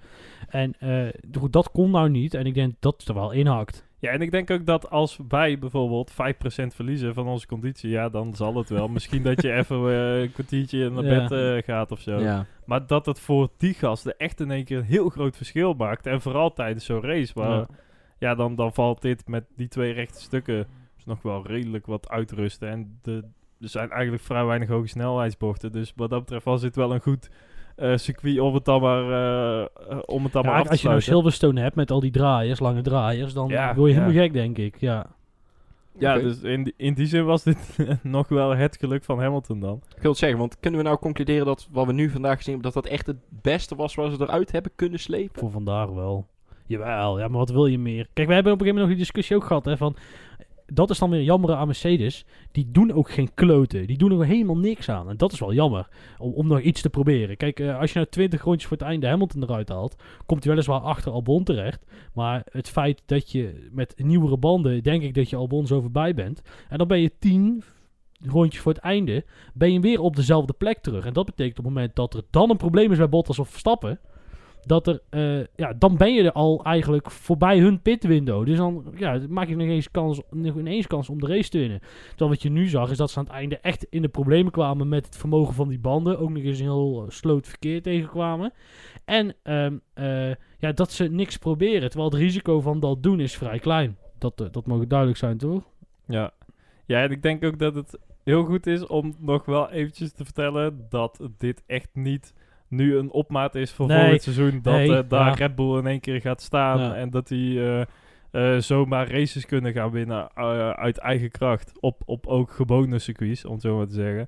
En 0.50 0.76
goed, 1.40 1.54
dat 1.54 1.72
kon 1.72 1.92
nou 1.92 2.10
niet. 2.10 2.34
En 2.34 2.46
ik 2.46 2.54
denk 2.54 2.74
dat 2.80 2.96
het 2.98 3.08
er 3.08 3.14
wel 3.16 3.32
inhakt. 3.32 3.88
Ja, 4.04 4.10
en 4.12 4.22
ik 4.22 4.32
denk 4.32 4.52
ook 4.52 4.66
dat 4.66 4.90
als 4.90 5.20
wij 5.28 5.60
bijvoorbeeld 5.60 6.12
5% 6.12 6.16
verliezen 6.76 7.14
van 7.14 7.28
onze 7.28 7.48
conditie, 7.48 7.90
ja, 7.90 8.10
dan 8.10 8.36
zal 8.36 8.56
het 8.56 8.70
wel. 8.70 8.88
Misschien 8.88 9.24
dat 9.24 9.42
je 9.42 9.54
even 9.60 9.90
eh, 9.90 10.22
een 10.22 10.32
kwartiertje 10.32 10.90
naar 10.90 11.04
Ja. 11.04 11.28
bed 11.28 11.32
eh, 11.32 11.64
gaat 11.66 11.92
of 11.92 12.00
zo. 12.00 12.20
Ja. 12.20 12.46
Maar 12.66 12.88
dat 12.88 13.06
het 13.06 13.20
voor 13.20 13.50
die 13.58 13.74
gasten 13.74 14.18
echt 14.18 14.40
in 14.40 14.52
één 14.52 14.64
keer 14.64 14.78
een 14.78 14.84
heel 14.84 15.10
groot 15.10 15.38
verschil 15.38 15.74
maakt. 15.74 16.06
En 16.06 16.22
vooral 16.22 16.54
tijdens 16.54 16.86
zo'n 16.86 17.02
race, 17.02 17.34
waar 17.34 17.50
Ja. 17.58 17.66
ja, 18.20 18.36
dan, 18.36 18.56
dan 18.56 18.74
valt 18.74 19.02
dit 19.02 19.28
met 19.28 19.46
die 19.56 19.68
twee 19.68 19.94
rechte 19.94 20.22
stukken 20.22 20.68
dus 20.96 21.06
nog 21.06 21.22
wel 21.22 21.48
redelijk 21.48 21.86
wat 21.86 22.10
uitrusten. 22.10 22.70
En 22.70 23.00
de, 23.02 23.24
er 23.62 23.70
zijn 23.70 23.90
eigenlijk 23.90 24.24
vrij 24.24 24.46
weinig 24.46 24.70
hoge 24.70 24.88
snelheidsbochten. 24.88 25.72
Dus 25.72 25.94
wat 25.96 26.10
dat 26.10 26.20
betreft 26.20 26.46
was 26.46 26.62
dit 26.62 26.76
wel 26.76 26.94
een 26.94 27.02
goed 27.02 27.30
eh, 27.76 27.98
circuit 27.98 28.40
om 28.40 28.54
het 28.54 28.66
dan 28.66 28.82
maar, 28.82 29.02
eh, 29.12 29.98
om 30.06 30.24
het 30.24 30.34
dan 30.34 30.46
maar 30.46 30.54
af 30.56 30.64
te 30.64 30.70
als 30.70 30.82
je 30.82 30.88
nou. 30.88 31.02
Silverstone 31.02 31.62
hebt 31.62 31.76
met 31.76 31.92
al 31.92 32.00
die 32.00 32.12
draaiers, 32.12 32.60
lange 32.60 32.82
draaiers, 32.82 33.34
dan 33.34 33.48
Ja, 33.50 33.76
word 33.76 33.90
je 33.92 33.96
ja. 33.96 34.02
helemaal 34.02 34.24
gek, 34.24 34.34
denk 34.34 34.58
ik. 34.58 34.80
Ja. 34.80 35.06
Ja, 36.00 36.18
dus 36.20 36.42
in, 36.42 36.64
die- 36.64 36.74
in 36.78 36.94
die 36.94 37.06
zin 37.06 37.26
was 37.26 37.44
dit 37.44 37.78
nog 38.02 38.28
wel 38.28 38.56
het 38.56 38.78
geluk 38.78 39.04
van 39.04 39.20
Hamilton 39.20 39.60
dan. 39.60 39.82
Ik 39.96 40.02
wil 40.02 40.10
het 40.12 40.20
zeggen, 40.20 40.40
want 40.40 40.60
kunnen 40.60 40.80
we 40.80 40.86
nou 40.86 40.98
concluderen 41.00 41.46
dat 41.46 41.68
wat 41.72 41.86
we 41.86 41.94
nu 41.94 42.10
vandaag 42.10 42.38
gezien 42.38 42.54
hebben, 42.54 42.72
dat 42.72 42.84
dat 42.84 42.92
echt 42.94 43.06
het 43.06 43.18
beste 43.30 43.76
was 43.76 43.96
waar 43.96 44.10
ze 44.12 44.22
eruit 44.22 44.52
hebben 44.52 44.72
kunnen 44.76 45.00
slepen? 45.00 45.40
Voor 45.40 45.52
vandaag 45.52 45.90
wel. 45.90 46.28
Jawel, 46.68 47.20
ja, 47.20 47.28
maar 47.28 47.38
wat 47.40 47.50
wil 47.50 47.66
je 47.66 47.80
meer? 47.80 48.08
Kijk, 48.14 48.28
wij 48.28 48.36
hebben 48.36 48.54
op 48.54 48.60
een 48.60 48.66
gegeven 48.66 48.66
moment 48.66 48.80
nog 48.80 48.88
die 48.88 48.98
discussie 48.98 49.36
ook 49.36 49.44
gehad, 49.44 49.66
hè, 49.66 49.78
van... 49.78 49.96
Dat 50.74 50.90
is 50.90 51.00
dan 51.00 51.10
weer 51.10 51.24
jammer 51.24 51.54
aan 51.54 51.68
Mercedes. 51.68 52.26
Die 52.52 52.72
doen 52.72 52.92
ook 52.92 53.12
geen 53.12 53.34
kloten. 53.34 53.88
Die 53.88 53.98
doen 53.98 54.20
er 54.20 54.26
helemaal 54.26 54.58
niks 54.58 54.90
aan. 54.90 55.10
En 55.10 55.18
dat 55.18 55.32
is 55.32 55.40
wel 55.40 55.54
jammer. 55.54 55.88
Om, 56.18 56.32
om 56.34 56.48
nog 56.48 56.62
iets 56.62 56.82
te 56.82 56.90
proberen. 56.90 57.38
Kijk, 57.38 57.60
eh, 57.60 57.80
als 57.80 57.92
je 57.92 57.98
nou 57.98 58.10
20 58.10 58.44
rondjes 58.44 58.68
voor 58.68 58.78
het 58.78 58.86
einde 58.86 59.08
Hamilton 59.08 59.44
eruit 59.44 59.70
haalt. 59.70 59.96
Komt 60.26 60.44
hij 60.44 60.52
weliswaar 60.54 60.80
achter 60.80 61.12
Albon 61.12 61.44
terecht. 61.44 61.86
Maar 62.14 62.44
het 62.52 62.70
feit 62.70 63.02
dat 63.06 63.32
je 63.32 63.70
met 63.72 63.94
nieuwere 63.98 64.38
banden. 64.38 64.84
Denk 64.84 65.04
ik 65.04 65.14
dat 65.14 65.30
je 65.30 65.36
Albon 65.36 65.68
zo 65.68 65.82
voorbij 65.82 66.14
bent. 66.14 66.42
En 66.70 66.78
dan 66.78 66.88
ben 66.88 67.00
je 67.00 67.12
10 67.20 67.64
rondjes 68.20 68.62
voor 68.62 68.74
het 68.74 68.82
einde. 68.82 69.26
Ben 69.54 69.74
je 69.74 69.80
weer 69.80 70.02
op 70.02 70.16
dezelfde 70.16 70.54
plek 70.54 70.80
terug. 70.80 71.06
En 71.06 71.14
dat 71.14 71.26
betekent 71.26 71.60
op 71.60 71.66
het 71.66 71.74
moment 71.74 71.96
dat 71.96 72.14
er 72.14 72.24
dan 72.30 72.50
een 72.50 72.58
probleem 72.58 72.92
is 72.92 72.98
bij 72.98 73.10
Bottas 73.10 73.40
of 73.40 73.50
Verstappen 73.50 74.00
dat 74.66 74.88
er, 74.88 75.00
eh, 75.10 75.46
ja, 75.56 75.74
dan 75.74 75.98
ben 75.98 76.14
je 76.14 76.24
er 76.24 76.32
al 76.32 76.64
eigenlijk 76.64 77.12
voorbij 77.12 77.60
hun 77.60 77.82
pitwindow. 77.82 78.46
Dus 78.46 78.58
dan 78.58 78.86
ja, 78.96 79.20
maak 79.30 79.48
je 79.48 79.56
nog 79.56 79.68
eens 79.68 79.92
kans, 79.92 80.22
nog 80.30 80.58
ineens 80.58 80.88
kans 80.88 81.10
om 81.10 81.20
de 81.20 81.28
race 81.28 81.50
te 81.50 81.58
winnen. 81.58 81.80
Terwijl 82.10 82.30
wat 82.30 82.42
je 82.42 82.50
nu 82.50 82.68
zag, 82.68 82.92
is 82.92 82.98
dat 82.98 83.12
ze 83.12 83.18
aan 83.20 83.24
het 83.24 83.34
einde 83.34 83.58
echt 83.58 83.88
in 83.90 84.02
de 84.02 84.08
problemen 84.08 84.52
kwamen 84.52 84.88
met 84.88 85.06
het 85.06 85.18
vermogen 85.18 85.54
van 85.54 85.68
die 85.68 85.80
banden. 85.80 86.20
Ook 86.20 86.30
nog 86.30 86.44
eens 86.44 86.60
een 86.60 86.66
heel 86.66 87.04
eh, 87.04 87.10
sloot 87.10 87.48
verkeer 87.48 87.82
tegenkwamen. 87.82 88.54
En 89.06 89.36
ehm, 89.44 89.78
eh, 89.94 90.32
ja, 90.58 90.72
dat 90.72 90.92
ze 90.92 91.04
niks 91.04 91.38
proberen. 91.38 91.90
Terwijl 91.90 92.10
het 92.10 92.20
risico 92.20 92.62
van 92.62 92.80
dat 92.80 93.04
doen 93.04 93.20
is 93.20 93.38
vrij 93.38 93.60
klein. 93.60 93.98
Dat, 94.18 94.38
dat 94.38 94.66
mag 94.66 94.88
duidelijk 94.88 95.20
zijn, 95.20 95.38
toch? 95.38 95.64
Ja. 96.08 96.32
ja, 96.86 97.02
en 97.02 97.12
ik 97.12 97.22
denk 97.22 97.44
ook 97.44 97.60
dat 97.60 97.76
het 97.76 97.98
heel 98.24 98.44
goed 98.44 98.68
is 98.68 98.88
om 98.88 99.16
nog 99.20 99.46
wel 99.46 99.70
eventjes 99.70 100.12
te 100.12 100.24
vertellen 100.24 100.86
dat 100.90 101.20
dit 101.38 101.64
echt 101.66 101.90
niet 101.94 102.34
nu 102.76 102.98
een 102.98 103.12
opmaat 103.12 103.56
is 103.56 103.72
voor 103.72 103.88
Nee, 103.88 104.00
volgend 104.00 104.22
seizoen. 104.22 104.60
Dat 104.62 104.74
nee, 104.74 104.98
eh, 104.98 105.04
daar 105.10 105.28
ja. 105.28 105.34
Red 105.34 105.56
Bull 105.56 105.78
in 105.78 105.88
één 105.88 106.00
keer 106.00 106.22
gaat 106.22 106.42
staan 106.42 106.80
Ja. 106.80 106.96
en 106.96 107.10
dat 107.10 107.28
die 107.28 107.60
eh, 107.64 107.82
eh, 108.32 108.62
zomaar 108.62 109.12
races 109.12 109.46
kunnen 109.46 109.74
gaan 109.74 109.92
winnen 109.92 110.36
uit 110.76 110.98
eigen 110.98 111.32
kracht. 111.32 111.72
Op, 111.80 112.02
op 112.06 112.28
ook 112.28 112.52
gewone 112.52 113.00
circuits, 113.00 113.46
om 113.46 113.54
het 113.54 113.62
zo 113.62 113.78
maar 113.78 113.88
te 113.88 113.94
zeggen. 113.94 114.28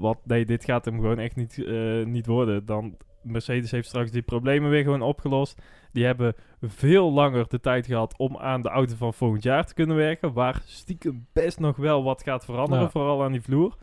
Want 0.00 0.18
nee, 0.24 0.44
dit 0.44 0.64
gaat 0.64 0.84
hem 0.84 0.94
gewoon 0.94 1.18
echt 1.18 1.36
niet, 1.36 1.64
niet 2.06 2.26
worden. 2.26 2.66
Dan, 2.66 2.96
Mercedes 3.22 3.70
heeft 3.70 3.88
straks 3.88 4.10
die 4.10 4.22
problemen 4.22 4.70
weer 4.70 4.82
gewoon 4.82 5.02
opgelost. 5.02 5.62
Die 5.92 6.04
hebben 6.04 6.34
veel 6.62 7.12
langer 7.12 7.48
de 7.48 7.60
tijd 7.60 7.86
gehad 7.86 8.18
om 8.18 8.36
aan 8.36 8.62
de 8.62 8.68
auto 8.68 8.94
van 8.96 9.14
volgend 9.14 9.42
jaar 9.42 9.66
te 9.66 9.74
kunnen 9.74 9.96
werken. 9.96 10.32
Waar 10.32 10.62
stiekem 10.64 11.26
best 11.32 11.60
nog 11.60 11.76
wel 11.76 12.02
wat 12.02 12.22
gaat 12.22 12.44
veranderen, 12.44 12.84
Ja. 12.84 12.90
vooral 12.90 13.22
aan 13.24 13.32
die 13.32 13.42
vloer. 13.42 13.76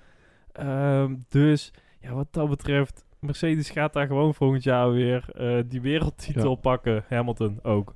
Ehm, 0.52 1.16
dus 1.30 1.74
ja, 2.00 2.14
wat 2.14 2.28
dat 2.32 2.50
betreft, 2.50 3.06
Mercedes 3.26 3.70
gaat 3.70 3.94
daar 3.94 4.08
gewoon 4.08 4.34
volgend 4.34 4.64
jaar 4.64 4.92
weer 4.92 5.26
eh, 5.36 5.58
die 5.68 5.82
wereldtitel 5.82 6.50
Ja. 6.50 6.56
pakken. 6.56 7.04
Hamilton 7.10 7.60
ook. 7.64 7.94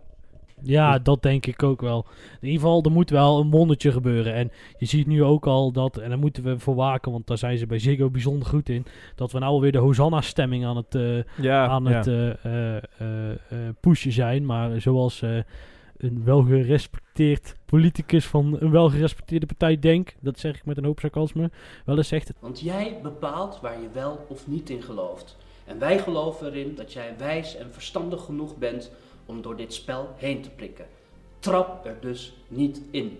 Ja, 0.61 0.93
Dus- 0.93 1.03
dat 1.03 1.21
denk 1.21 1.45
ik 1.45 1.63
ook 1.63 1.81
wel. 1.81 2.05
In 2.41 2.47
ieder 2.47 2.59
geval, 2.61 2.83
er 2.83 2.91
moet 2.91 3.09
wel 3.09 3.39
een 3.39 3.49
wondertje 3.49 3.91
gebeuren. 3.91 4.33
En 4.33 4.51
je 4.77 4.85
ziet 4.85 5.07
nu 5.07 5.23
ook 5.23 5.47
al 5.47 5.71
dat, 5.71 5.97
en 5.97 6.09
daar 6.09 6.19
moeten 6.19 6.43
we 6.43 6.59
voor 6.59 6.75
waken, 6.75 7.11
want 7.11 7.27
daar 7.27 7.37
zijn 7.37 7.57
ze 7.57 7.65
bij 7.65 7.79
Ziggo 7.79 8.09
bijzonder 8.09 8.47
goed 8.47 8.69
in, 8.69 8.85
dat 9.15 9.31
we 9.31 9.39
nou 9.39 9.51
alweer 9.51 9.71
de 9.71 9.77
Hosanna-stemming 9.77 10.65
aan 10.65 10.75
het, 10.77 10.95
eh, 10.95 11.17
Ja, 11.43 11.67
aan 11.67 11.83
ja. 11.83 11.89
het 11.91 12.07
eh, 12.43 13.57
pushen 13.79 14.11
zijn. 14.11 14.45
Maar 14.45 14.81
zoals 14.81 15.23
een 15.97 16.23
welgerespecteerd 16.23 17.55
politicus 17.65 18.25
van 18.25 18.57
een 18.59 18.71
welgerespecteerde 18.71 19.45
partij 19.45 19.79
Denk, 19.79 20.15
dat 20.19 20.39
zeg 20.39 20.55
ik 20.55 20.65
met 20.65 20.77
een 20.77 20.85
hoop 20.85 20.99
sarcasme, 20.99 21.51
wel 21.85 21.97
eens 21.97 22.07
zegt, 22.07 22.31
Want 22.39 22.59
jij 22.59 22.99
bepaalt 23.01 23.59
waar 23.61 23.81
je 23.81 23.89
wel 23.93 24.25
of 24.29 24.47
niet 24.47 24.69
in 24.69 24.81
gelooft. 24.81 25.37
En 25.65 25.79
wij 25.79 25.99
geloven 25.99 26.47
erin 26.47 26.75
dat 26.75 26.93
jij 26.93 27.15
wijs 27.17 27.55
en 27.55 27.73
verstandig 27.73 28.23
genoeg 28.23 28.57
bent 28.57 28.91
om 29.25 29.41
door 29.41 29.55
dit 29.55 29.73
spel 29.73 30.13
heen 30.17 30.41
te 30.41 30.49
prikken. 30.49 30.85
Trap 31.39 31.85
er 31.85 31.97
dus 32.01 32.33
niet 32.47 32.81
in. 32.91 33.17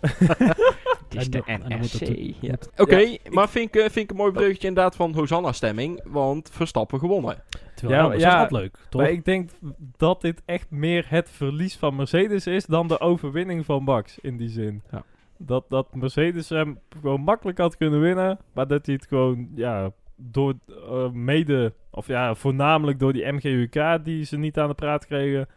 Het 1.08 1.20
is 1.20 1.30
de 1.30 1.42
dat- 1.46 1.68
NRC. 1.68 2.34
Ja. 2.40 2.54
Oké, 2.76 3.16
maar 3.30 3.48
vind 3.48 3.74
ik, 3.74 3.74
eh, 3.74 3.82
vind 3.82 3.96
ik 3.96 4.10
een 4.10 4.16
mooi 4.16 4.32
bruggetje 4.32 4.68
inderdaad 4.68 4.96
van 4.96 5.14
Hosanna-stemming, 5.14 6.00
want 6.04 6.50
Verstappen 6.52 6.98
gewonnen. 6.98 7.42
terwijl 7.74 7.98
Ja, 7.98 8.04
anders 8.04 8.22
ja, 8.22 8.34
is 8.34 8.50
dat 8.50 8.60
leuk, 8.60 8.76
toch? 8.88 9.00
Maar 9.00 9.10
ik 9.10 9.24
denk 9.24 9.50
dat 9.96 10.20
dit 10.20 10.42
echt 10.44 10.70
meer 10.70 11.04
het 11.08 11.30
verlies 11.30 11.76
van 11.76 11.96
Mercedes 11.96 12.46
is 12.46 12.66
dan 12.66 12.88
de 12.88 13.00
overwinning 13.00 13.64
van 13.64 13.82
Max 13.82 14.18
in 14.18 14.36
die 14.36 14.48
zin. 14.48 14.82
Ja. 14.90 15.02
Dat, 15.36 15.64
dat 15.68 15.94
Mercedes 15.94 16.48
hem 16.48 16.78
gewoon 17.00 17.20
makkelijk 17.20 17.58
had 17.58 17.76
kunnen 17.76 18.00
winnen. 18.00 18.38
Maar 18.52 18.66
dat 18.66 18.86
hij 18.86 18.94
het 18.94 19.06
gewoon, 19.06 19.48
ja, 19.54 19.90
door 20.16 20.54
eh, 20.68 21.10
mede, 21.10 21.72
of 21.90 22.06
ja, 22.06 22.34
voornamelijk 22.34 22.98
door 22.98 23.12
die 23.12 23.32
MGUK 23.32 24.04
die 24.04 24.24
ze 24.24 24.38
niet 24.38 24.58
aan 24.58 24.68
de 24.68 24.74
praat 24.74 25.06
kregen, 25.06 25.48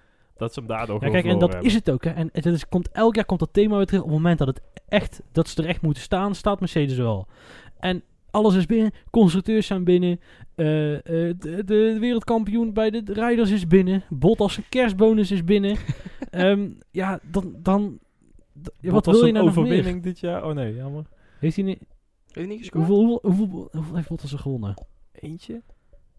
dat 0.42 0.54
ze 0.54 0.60
hem 0.60 0.70
daardoor 0.70 1.04
Ja, 1.04 1.10
kijk, 1.10 1.26
en 1.26 1.40
dat 1.40 1.64
is 1.64 1.74
het 1.74 1.90
ook. 1.90 2.04
Hè. 2.04 2.10
En 2.12 2.30
het 2.32 2.46
is, 2.46 2.68
komt, 2.70 2.92
elk 2.92 3.16
jaar 3.16 3.26
komt 3.26 3.40
dat 3.40 3.54
thema 3.54 3.78
weer 3.78 3.86
terug. 3.86 4.02
Op 4.02 4.08
het 4.08 4.18
moment 4.18 4.38
dat, 4.38 4.48
het 4.48 4.62
echt, 4.88 5.22
dat 5.32 5.48
ze 5.48 5.62
er 5.64 5.70
echt 5.70 5.82
moeten 5.82 6.04
staan, 6.04 6.36
staat 6.36 6.60
Mercedes 6.60 6.98
wel. 6.98 7.28
En 7.80 8.04
alles 8.32 8.56
is 8.56 8.66
binnen. 8.66 8.92
Constructeurs 9.10 9.68
zijn 9.68 9.84
binnen. 9.84 10.20
eh, 10.56 10.94
eh, 10.96 11.02
de, 11.40 11.64
de 11.66 11.98
wereldkampioen 12.00 12.74
bij 12.74 12.90
de 12.90 13.04
rijders 13.14 13.52
is 13.52 13.68
binnen. 13.68 14.04
Bottas 14.10 14.58
een 14.58 14.70
kerstbonus 14.70 15.32
is 15.32 15.44
binnen. 15.44 15.78
Ehm, 16.32 16.70
ja, 16.92 17.20
dan... 17.32 17.56
dan 17.58 18.00
ja, 18.80 18.92
wat 18.92 19.06
wil 19.06 19.16
je 19.20 19.28
een 19.28 19.34
nou 19.34 19.46
nog 19.46 19.56
meer? 19.56 19.64
overwinning 19.64 20.04
dit 20.04 20.20
jaar? 20.20 20.46
Oh 20.46 20.54
nee, 20.54 20.76
jammer. 20.76 21.06
Heeft 21.40 21.56
hij 21.56 21.66
niet... 21.66 21.80
Heb 22.28 22.44
je 22.44 22.50
niet 22.50 22.60
gescoord? 22.60 22.88
Hoeveel, 22.88 23.20
hoeveel, 23.22 23.48
hoeveel, 23.48 23.68
hoeveel 23.72 23.96
heeft 23.96 24.10
Bottas 24.10 24.32
er 24.32 24.40
gewonnen? 24.40 24.74
Eentje, 25.12 25.62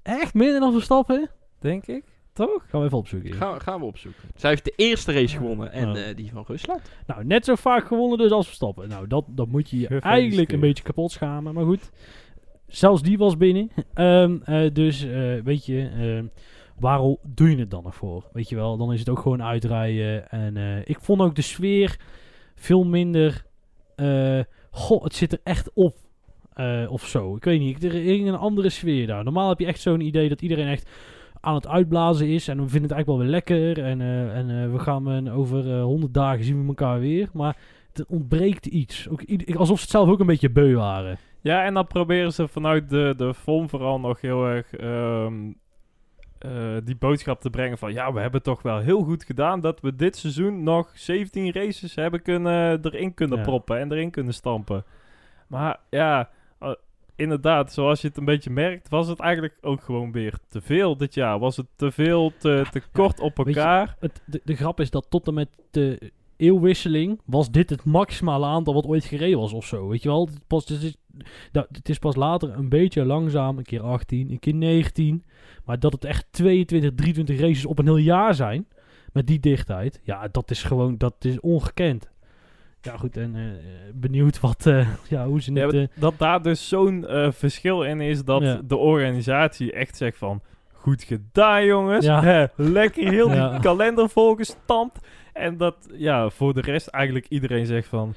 Echt? 0.02 0.34
Minder 0.34 0.60
dan 0.60 0.72
Verstappen? 0.72 1.30
denk 1.58 1.86
ik. 1.86 2.04
Toch? 2.32 2.64
Gaan 2.68 2.80
we 2.80 2.86
even 2.86 2.98
opzoeken. 2.98 3.32
Gaan, 3.32 3.60
gaan 3.60 3.80
we 3.80 3.86
opzoeken. 3.86 4.22
Zij 4.34 4.50
heeft 4.50 4.64
de 4.64 4.72
eerste 4.76 5.12
race 5.12 5.36
gewonnen 5.36 5.72
en 5.72 5.88
Oh. 5.90 5.98
eh, 6.08 6.16
die 6.16 6.30
van 6.32 6.44
Rusland. 6.46 6.80
Nou, 7.06 7.24
net 7.24 7.44
zo 7.44 7.54
vaak 7.54 7.86
gewonnen 7.86 8.18
dus 8.18 8.30
als 8.30 8.46
Verstappen. 8.46 8.88
Nou, 8.88 9.06
dat, 9.06 9.24
dat 9.28 9.48
moet 9.48 9.70
je 9.70 9.78
je 9.80 9.88
eigenlijk 10.00 10.52
een 10.52 10.60
beetje 10.60 10.82
kapot 10.82 11.10
schamen. 11.12 11.54
Maar 11.54 11.64
goed, 11.64 11.90
zelfs 12.66 13.02
die 13.02 13.18
was 13.18 13.36
binnen. 13.36 13.70
Ehm, 13.94 14.36
eh, 14.44 14.70
dus, 14.72 15.02
eh, 15.04 15.34
weet 15.44 15.66
je, 15.66 15.88
ehm, 15.96 16.26
waarom 16.78 17.18
doe 17.22 17.50
je 17.50 17.56
het 17.56 17.70
dan 17.70 17.84
ervoor? 17.86 18.24
Weet 18.32 18.48
je 18.48 18.56
wel, 18.56 18.76
dan 18.76 18.92
is 18.92 18.98
het 18.98 19.08
ook 19.08 19.18
gewoon 19.20 19.42
uitrijden. 19.42 20.30
En 20.30 20.56
eh, 20.56 20.78
ik 20.84 21.00
vond 21.00 21.20
ook 21.20 21.34
de 21.34 21.42
sfeer 21.42 21.96
veel 22.54 22.84
minder... 22.84 23.44
eh, 23.96 24.40
goh, 24.70 25.02
het 25.04 25.14
zit 25.14 25.32
er 25.32 25.40
echt 25.44 25.70
op. 25.74 25.96
eh, 26.52 26.86
of 26.90 27.06
zo. 27.06 27.36
Ik 27.36 27.44
weet 27.44 27.60
niet. 27.60 27.84
Er 27.84 27.90
ging 27.90 28.28
een 28.28 28.34
andere 28.36 28.68
sfeer 28.70 29.06
daar. 29.06 29.24
Normaal 29.24 29.48
heb 29.48 29.58
je 29.58 29.66
echt 29.66 29.80
zo'n 29.80 30.00
idee 30.00 30.28
dat 30.28 30.42
iedereen 30.42 30.68
echt 30.68 30.88
aan 31.42 31.54
het 31.54 31.66
uitblazen 31.66 32.28
is. 32.28 32.48
En 32.48 32.56
we 32.56 32.68
vinden 32.68 32.90
het 32.90 32.92
eigenlijk 32.92 33.06
wel 33.06 33.18
weer 33.18 33.40
lekker. 33.40 33.84
En, 33.84 34.00
eh, 34.00 34.36
en 34.36 34.62
eh, 34.62 34.72
we 34.72 34.78
gaan 34.78 35.26
eh, 35.26 35.38
over 35.38 35.80
honderd 35.80 36.14
dagen 36.14 36.44
zien 36.44 36.62
we 36.62 36.68
elkaar 36.68 37.00
weer. 37.00 37.28
Maar 37.32 37.56
er 37.92 38.04
ontbreekt 38.08 38.66
iets. 38.66 39.08
Ook, 39.08 39.22
alsof 39.54 39.76
ze 39.76 39.82
het 39.82 39.90
zelf 39.90 40.08
ook 40.08 40.20
een 40.20 40.26
beetje 40.26 40.50
beu 40.50 40.74
waren. 40.74 41.18
Ja, 41.40 41.64
en 41.64 41.74
dan 41.74 41.86
proberen 41.86 42.32
ze 42.32 42.48
vanuit 42.48 42.90
de, 42.90 43.14
de 43.16 43.34
FOM 43.34 43.68
vooral 43.68 44.00
nog 44.00 44.20
heel 44.20 44.46
erg 44.46 44.74
ehm, 44.74 45.34
eh, 46.38 46.76
die 46.84 46.96
boodschap 46.96 47.40
te 47.40 47.50
brengen 47.50 47.78
van... 47.78 47.92
Ja, 47.92 48.12
we 48.12 48.20
hebben 48.20 48.42
toch 48.42 48.62
wel 48.62 48.78
heel 48.78 49.02
goed 49.02 49.24
gedaan 49.24 49.60
dat 49.60 49.80
we 49.80 49.96
dit 49.96 50.16
seizoen 50.16 50.62
nog 50.62 50.90
17 50.94 51.52
races 51.52 51.94
hebben 51.94 52.22
kunnen, 52.22 52.80
erin 52.82 53.14
kunnen 53.14 53.38
Ja. 53.38 53.44
proppen 53.44 53.78
en 53.78 53.92
erin 53.92 54.10
kunnen 54.10 54.34
stampen. 54.34 54.84
Maar 55.46 55.80
ja, 55.90 56.28
inderdaad, 57.16 57.72
zoals 57.72 58.00
je 58.00 58.08
het 58.08 58.16
een 58.16 58.24
beetje 58.24 58.50
merkt, 58.50 58.88
was 58.88 59.08
het 59.08 59.20
eigenlijk 59.20 59.58
ook 59.60 59.82
gewoon 59.82 60.12
weer 60.12 60.38
te 60.48 60.60
veel 60.60 60.96
dit 60.96 61.14
jaar. 61.14 61.38
Was 61.38 61.56
het 61.56 61.66
te 61.76 61.90
veel, 61.90 62.32
te, 62.38 62.64
te 62.70 62.82
kort 62.92 63.20
op 63.20 63.36
je, 63.36 63.44
elkaar. 63.44 63.96
Het, 64.00 64.22
de, 64.26 64.40
de 64.44 64.56
grap 64.56 64.80
is 64.80 64.90
dat 64.90 65.06
tot 65.08 65.26
en 65.26 65.34
met 65.34 65.48
de 65.70 66.12
eeuwwisseling 66.36 67.20
was 67.24 67.50
dit 67.50 67.70
het 67.70 67.84
maximale 67.84 68.46
aantal 68.46 68.74
wat 68.74 68.86
ooit 68.86 69.04
gereden 69.04 69.38
was 69.38 69.52
of 69.52 69.66
zo. 69.66 69.88
Weet 69.88 70.02
je 70.02 70.08
wel? 70.08 70.26
Het, 70.26 70.46
pas, 70.46 70.68
het, 70.68 70.82
is, 70.82 70.96
dat, 71.52 71.66
het 71.72 71.88
is 71.88 71.98
pas 71.98 72.16
later 72.16 72.50
een 72.50 72.68
beetje 72.68 73.04
langzaam. 73.04 73.58
Een 73.58 73.64
keer 73.64 73.82
18, 73.82 74.30
een 74.30 74.38
keer 74.38 74.54
19. 74.54 75.24
Maar 75.64 75.78
dat 75.78 75.92
het 75.92 76.04
echt 76.04 76.26
22, 76.30 76.94
23 76.94 77.40
races 77.40 77.66
op 77.66 77.78
een 77.78 77.84
heel 77.84 77.96
jaar 77.96 78.34
zijn. 78.34 78.66
Met 79.12 79.26
die 79.26 79.40
dichtheid. 79.40 80.00
Ja, 80.04 80.28
dat 80.28 80.50
is 80.50 80.62
gewoon, 80.62 80.98
dat 80.98 81.14
is 81.18 81.40
ongekend. 81.40 82.10
Ja, 82.82 82.96
goed. 82.96 83.16
En 83.16 83.36
eh, 83.36 83.42
benieuwd 83.94 84.40
wat, 84.40 84.66
eh, 84.66 84.88
ja, 85.08 85.26
hoe 85.26 85.42
ze 85.42 85.52
het... 85.52 85.72
eh, 85.74 85.86
dat 85.94 86.14
daar 86.18 86.42
dus 86.42 86.68
zo'n 86.68 87.04
verschil 87.30 87.82
in 87.82 88.00
is 88.00 88.24
dat 88.24 88.42
Ja. 88.42 88.60
de 88.64 88.76
organisatie 88.76 89.72
echt 89.72 89.96
zegt 89.96 90.18
van... 90.18 90.40
Goed 90.72 91.02
gedaan 91.02 91.64
jongens. 91.64 92.04
Ja. 92.04 92.22
Hè, 92.22 92.46
lekker 92.78 93.08
heel 93.10 93.28
die 93.28 93.60
kalender 93.60 94.08
volgestampt. 94.08 94.98
En 95.32 95.56
dat 95.56 95.76
ja, 95.92 96.30
voor 96.30 96.54
de 96.54 96.60
rest 96.60 96.86
eigenlijk 96.86 97.26
iedereen 97.28 97.66
zegt 97.66 97.88
van... 97.88 98.14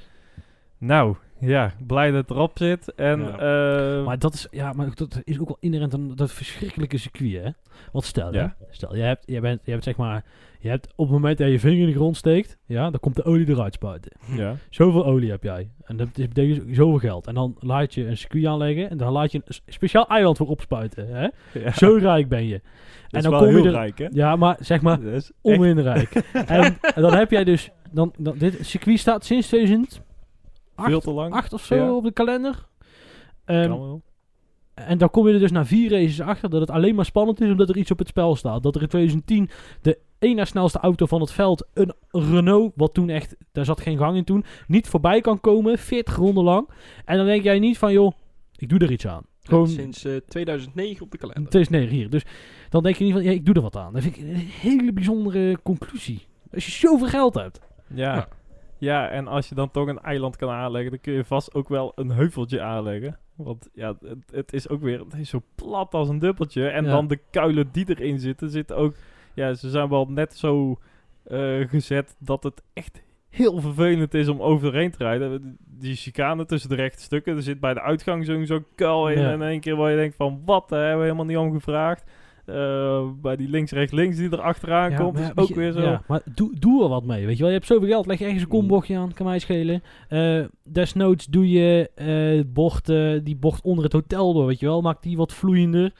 Nou, 0.78 1.16
ja, 1.40 1.72
blij 1.86 2.10
dat 2.10 2.20
het 2.28 2.30
erop 2.30 2.58
zit. 2.58 2.94
En 2.94 3.20
Ja. 3.20 4.02
Maar 4.04 4.18
dat 4.18 4.34
is, 4.34 4.46
ja, 4.50 4.72
maar 4.72 4.88
dat 4.94 5.20
is 5.24 5.40
ook 5.40 5.48
wel 5.48 5.56
inherent 5.60 5.94
aan 5.94 6.14
dat 6.14 6.32
verschrikkelijke 6.32 6.98
circuit, 6.98 7.44
hè? 7.44 7.50
Want 7.92 8.04
stel, 8.04 8.32
Ja. 8.34 8.56
hè, 8.58 8.64
stel, 8.70 8.96
je 8.96 9.02
hebt, 9.02 9.22
je 9.26 9.40
bent, 9.40 9.60
je 9.64 9.70
hebt 9.70 9.84
zeg 9.84 9.96
maar, 9.96 10.24
je 10.66 10.72
hebt 10.72 10.92
op 10.96 11.04
het 11.04 11.14
moment 11.14 11.38
dat 11.38 11.46
je 11.46 11.52
je 11.52 11.58
vinger 11.60 11.80
in 11.80 11.86
de 11.86 11.92
grond 11.92 12.16
steekt, 12.16 12.58
ja, 12.66 12.90
dan 12.90 13.00
komt 13.00 13.16
de 13.16 13.24
olie 13.24 13.48
eruit 13.48 13.74
spuiten. 13.74 14.12
ja. 14.36 14.56
Zoveel 14.70 15.06
olie 15.06 15.30
heb 15.30 15.42
jij. 15.42 15.70
En 15.82 15.96
dat 15.96 16.08
is- 16.14 16.28
betekent 16.28 16.76
zoveel 16.76 16.98
geld. 16.98 17.26
En 17.26 17.34
dan 17.34 17.56
laat 17.58 17.94
je 17.94 18.06
een 18.06 18.16
circuit 18.16 18.46
aanleggen 18.46 18.90
en 18.90 18.96
dan 18.96 19.12
laat 19.12 19.32
je 19.32 19.40
een 19.44 19.54
speciaal 19.66 20.06
eiland 20.08 20.36
voor 20.36 20.48
opspuiten, 20.48 21.08
hè? 21.08 21.28
ja. 21.60 21.72
Zo 21.72 21.96
rijk 22.00 22.28
ben 22.28 22.46
je. 22.46 22.60
Dat 23.08 23.16
is 23.16 23.22
dan 23.22 23.30
wel 23.30 23.40
kom 23.40 23.48
je 23.48 23.54
heel 23.56 23.64
er- 23.66 23.70
rijk, 23.72 23.98
hè? 23.98 24.06
Ja, 24.10 24.36
maar 24.36 24.56
zeg 24.60 24.80
maar, 24.82 25.02
echt- 25.06 25.32
onwinrijk. 25.40 26.14
en, 26.32 26.76
en 26.94 27.02
dan 27.02 27.14
heb 27.14 27.30
jij 27.30 27.44
dus, 27.44 27.70
dan, 27.92 28.12
dan, 28.18 28.38
dit 28.38 28.58
circuit 28.66 28.98
staat 28.98 29.24
sinds 29.24 29.46
2008 29.48 30.00
veel 30.76 31.00
te 31.00 31.10
lang. 31.10 31.52
of 31.52 31.64
zo 31.64 31.74
Ja. 31.74 31.92
op 31.94 32.04
de 32.04 32.12
kalender. 32.12 32.66
Ehm, 33.44 33.68
Kan 33.68 33.78
wel. 33.80 34.02
En 34.76 34.98
dan 34.98 35.10
kom 35.10 35.28
je 35.28 35.34
er 35.34 35.40
dus 35.40 35.50
na 35.50 35.66
vier 35.66 35.90
races 35.90 36.20
achter 36.20 36.50
dat 36.50 36.60
het 36.60 36.70
alleen 36.70 36.94
maar 36.94 37.04
spannend 37.04 37.40
is 37.40 37.50
omdat 37.50 37.68
er 37.68 37.76
iets 37.76 37.90
op 37.90 37.98
het 37.98 38.08
spel 38.08 38.36
staat. 38.36 38.62
Dat 38.62 38.74
er 38.74 38.82
in 38.82 38.88
2010 38.88 39.50
de 39.82 39.98
één 40.18 40.36
na 40.36 40.44
snelste 40.44 40.78
auto 40.78 41.06
van 41.06 41.20
het 41.20 41.32
veld, 41.32 41.66
een 41.72 41.94
Renault, 42.10 42.72
wat 42.76 42.94
toen 42.94 43.08
echt, 43.08 43.36
daar 43.52 43.64
zat 43.64 43.80
geen 43.80 43.98
gang 43.98 44.16
in 44.16 44.24
toen, 44.24 44.44
niet 44.66 44.88
voorbij 44.88 45.20
kan 45.20 45.40
komen, 45.40 45.78
40 45.78 46.16
ronden 46.16 46.44
lang. 46.44 46.68
En 47.04 47.16
dan 47.16 47.26
denk 47.26 47.42
jij 47.42 47.58
niet 47.58 47.78
van, 47.78 47.92
joh, 47.92 48.12
ik 48.56 48.68
doe 48.68 48.78
er 48.78 48.90
iets 48.90 49.06
aan. 49.06 49.22
Gewoon, 49.42 49.68
Sinds 49.68 50.04
eh, 50.04 50.16
2009 50.28 51.04
op 51.04 51.10
de 51.10 51.18
kalender. 51.18 51.44
het 51.44 51.54
is 51.54 51.68
nee, 51.68 51.86
hier. 51.86 52.10
Dus 52.10 52.22
dan 52.68 52.82
denk 52.82 52.96
je 52.96 53.04
niet 53.04 53.12
van, 53.12 53.22
ja, 53.22 53.30
ik 53.30 53.44
doe 53.44 53.54
er 53.54 53.60
wat 53.60 53.76
aan. 53.76 53.92
Dat 53.92 54.02
vind 54.02 54.16
ik 54.16 54.22
een 54.22 54.36
hele 54.36 54.92
bijzondere 54.92 55.58
conclusie. 55.62 56.26
Als 56.52 56.64
je 56.66 56.72
zoveel 56.72 57.08
geld 57.08 57.34
hebt. 57.34 57.60
Ja. 57.94 58.14
Ja. 58.14 58.28
Ja, 58.78 59.08
en 59.08 59.26
als 59.26 59.48
je 59.48 59.54
dan 59.54 59.70
toch 59.70 59.88
een 59.88 60.00
eiland 60.00 60.36
kan 60.36 60.50
aanleggen, 60.50 60.90
dan 60.90 61.00
kun 61.00 61.12
je 61.12 61.24
vast 61.24 61.54
ook 61.54 61.68
wel 61.68 61.92
een 61.94 62.10
heuveltje 62.10 62.60
aanleggen. 62.62 63.18
Want 63.36 63.68
ja, 63.72 63.96
het, 64.00 64.18
het 64.30 64.52
is 64.52 64.68
ook 64.68 64.80
weer 64.82 64.98
het 65.00 65.14
is 65.14 65.28
zo 65.28 65.42
plat 65.54 65.94
als 65.94 66.08
een 66.08 66.18
dubbeltje. 66.18 66.68
En 66.68 66.84
Ja. 66.84 66.90
dan 66.90 67.06
de 67.08 67.18
kuilen 67.30 67.68
die 67.72 67.84
erin 67.88 68.18
zitten, 68.18 68.50
zitten 68.50 68.76
ook... 68.76 68.94
Ja, 69.34 69.54
ze 69.54 69.70
zijn 69.70 69.88
wel 69.88 70.06
net 70.08 70.36
zo 70.36 70.78
eh, 71.24 71.68
gezet 71.68 72.16
dat 72.18 72.42
het 72.42 72.62
echt 72.72 73.02
heel 73.28 73.60
vervelend 73.60 74.14
is 74.14 74.28
om 74.28 74.40
overheen 74.42 74.90
te 74.90 74.98
rijden. 75.04 75.56
Die 75.66 75.94
chicane 75.94 76.44
tussen 76.44 76.70
de 76.70 76.76
rechte 76.76 77.02
stukken, 77.02 77.36
er 77.36 77.42
zit 77.42 77.60
bij 77.60 77.74
de 77.74 77.80
uitgang 77.80 78.24
zo'n 78.26 78.46
zo'n 78.46 78.64
kuil 78.74 79.08
in. 79.08 79.20
Ja. 79.20 79.26
En 79.28 79.32
in 79.34 79.48
één 79.48 79.60
keer 79.60 79.76
waar 79.76 79.90
je 79.90 79.96
denkt 79.96 80.16
van, 80.16 80.42
wat, 80.44 80.70
hebben 80.70 80.96
we 80.96 81.02
helemaal 81.02 81.24
niet 81.24 81.36
om 81.36 81.52
gevraagd. 81.52 82.04
Eh, 82.46 83.08
bij 83.22 83.36
die 83.36 83.48
links, 83.48 83.72
rechts, 83.72 83.92
links 83.92 84.16
die 84.16 84.30
er 84.30 84.40
achteraan 84.40 84.90
Ja, 84.90 84.96
komt, 84.96 85.12
maar 85.12 85.22
is 85.22 85.30
ook 85.36 85.48
je, 85.48 85.54
weer 85.54 85.72
zo. 85.72 85.80
Ja, 85.80 86.02
maar 86.06 86.22
doe, 86.34 86.54
doe 86.58 86.82
er 86.82 86.88
wat 86.88 87.04
mee, 87.04 87.26
weet 87.26 87.34
je 87.36 87.38
wel. 87.38 87.48
Je 87.50 87.56
hebt 87.56 87.66
zoveel 87.68 87.88
geld, 87.88 88.06
leg 88.06 88.20
ergens 88.20 88.42
een 88.42 88.48
kombochtje 88.48 88.96
aan, 88.96 89.12
kan 89.12 89.26
mij 89.26 89.38
schelen. 89.38 89.82
Eh, 90.08 90.44
desnoods 90.64 91.26
doe 91.26 91.50
je 91.50 91.90
eh, 91.94 92.52
bocht, 92.52 92.88
eh, 92.88 93.12
die 93.22 93.36
bocht 93.36 93.64
onder 93.64 93.84
het 93.84 93.92
hotel 93.92 94.34
door, 94.34 94.46
weet 94.46 94.60
je 94.60 94.66
wel. 94.66 94.80
Maak 94.80 95.02
die 95.02 95.16
wat 95.16 95.32
vloeiender. 95.32 95.92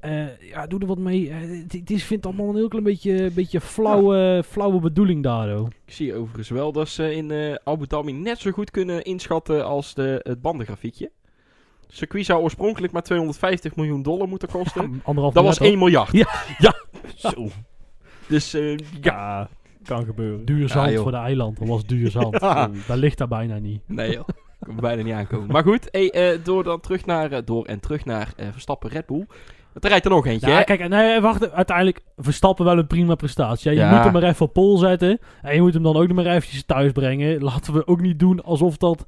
Eh, 0.00 0.48
ja, 0.50 0.66
doe 0.66 0.80
er 0.80 0.86
wat 0.86 0.98
mee. 0.98 1.30
Het, 1.32 1.72
het 1.72 1.90
is, 1.90 2.04
vind 2.04 2.26
allemaal 2.26 2.48
een 2.48 2.56
heel 2.56 2.68
klein 2.68 2.84
beetje, 2.84 3.30
beetje 3.34 3.60
flauwe, 3.60 4.42
flauwe 4.46 4.80
bedoeling 4.80 5.22
daardoor. 5.22 5.68
Ik 5.86 5.92
zie 5.92 6.14
overigens 6.14 6.48
wel 6.48 6.72
dat 6.72 6.88
ze 6.88 7.14
in 7.14 7.30
eh, 7.30 7.54
Abu 7.64 7.86
Dhabi 7.86 8.12
net 8.12 8.38
zo 8.38 8.50
goed 8.50 8.70
kunnen 8.70 9.04
inschatten 9.04 9.64
als 9.66 9.94
de, 9.94 10.20
het 10.22 10.42
bandengrafiekje. 10.42 11.10
Circuit 11.92 12.24
zou 12.24 12.42
oorspronkelijk 12.42 12.92
maar 12.92 13.02
250 13.02 13.76
miljoen 13.76 14.02
dollar 14.02 14.28
moeten 14.28 14.48
kosten. 14.48 15.00
Anderhalf 15.04 15.34
dat 15.34 15.44
was 15.44 15.58
miljard 15.58 15.74
1 15.74 15.78
miljard. 15.78 16.12
Ja. 16.58 16.74
ja. 17.16 17.30
Zo. 17.30 17.48
Dus 18.28 18.54
eh, 18.54 18.76
ja. 18.76 18.78
Ja, 19.00 19.48
kan 19.84 20.04
gebeuren. 20.04 20.44
Duur 20.44 20.68
zand 20.68 20.94
voor 20.94 21.10
de 21.10 21.16
eiland, 21.16 21.58
dat 21.58 21.68
was 21.68 21.86
duur 21.86 22.10
zand. 22.10 22.40
Daar 22.86 22.96
ligt 22.96 23.18
daar 23.18 23.28
bijna 23.28 23.58
niet. 23.58 23.80
Nee 23.86 24.12
joh. 24.12 24.28
Kan 24.60 24.74
er 24.74 24.80
bijna 24.80 25.02
niet 25.02 25.14
aankomen. 25.14 25.52
Maar 25.52 25.62
goed, 25.62 25.88
hey, 25.90 26.10
eh, 26.10 26.38
door 26.44 26.64
dan 26.64 26.80
terug 26.80 27.06
naar, 27.06 27.32
eh, 27.32 27.42
door 27.44 27.64
en 27.64 27.80
terug 27.80 28.04
naar 28.04 28.32
Verstappen 28.52 28.90
Red 28.90 29.06
Bull. 29.06 29.26
Er 29.80 29.88
rijdt 29.88 30.04
er 30.04 30.10
nog 30.10 30.26
eentje, 30.26 30.48
Ja, 30.48 30.56
hè? 30.56 30.64
kijk, 30.64 30.88
nee, 30.88 31.20
wacht. 31.20 31.52
Uiteindelijk 31.52 32.00
Verstappen 32.16 32.64
wel 32.64 32.78
een 32.78 32.86
prima 32.86 33.14
prestatie. 33.14 33.70
Ja, 33.70 33.76
je 33.76 33.82
Ja. 33.90 33.94
moet 33.94 34.04
hem 34.04 34.12
maar 34.12 34.22
even 34.30 34.46
op 34.46 34.52
pol 34.52 34.76
zetten. 34.76 35.18
En 35.42 35.54
je 35.54 35.60
moet 35.60 35.74
hem 35.74 35.82
dan 35.82 35.96
ook 35.96 36.06
nog 36.06 36.16
maar 36.16 36.26
eventjes 36.34 36.64
thuis 36.64 36.92
brengen. 36.92 37.42
Laten 37.42 37.72
we 37.74 37.86
ook 37.86 38.00
niet 38.00 38.18
doen 38.18 38.42
alsof 38.42 38.76
dat... 38.76 39.04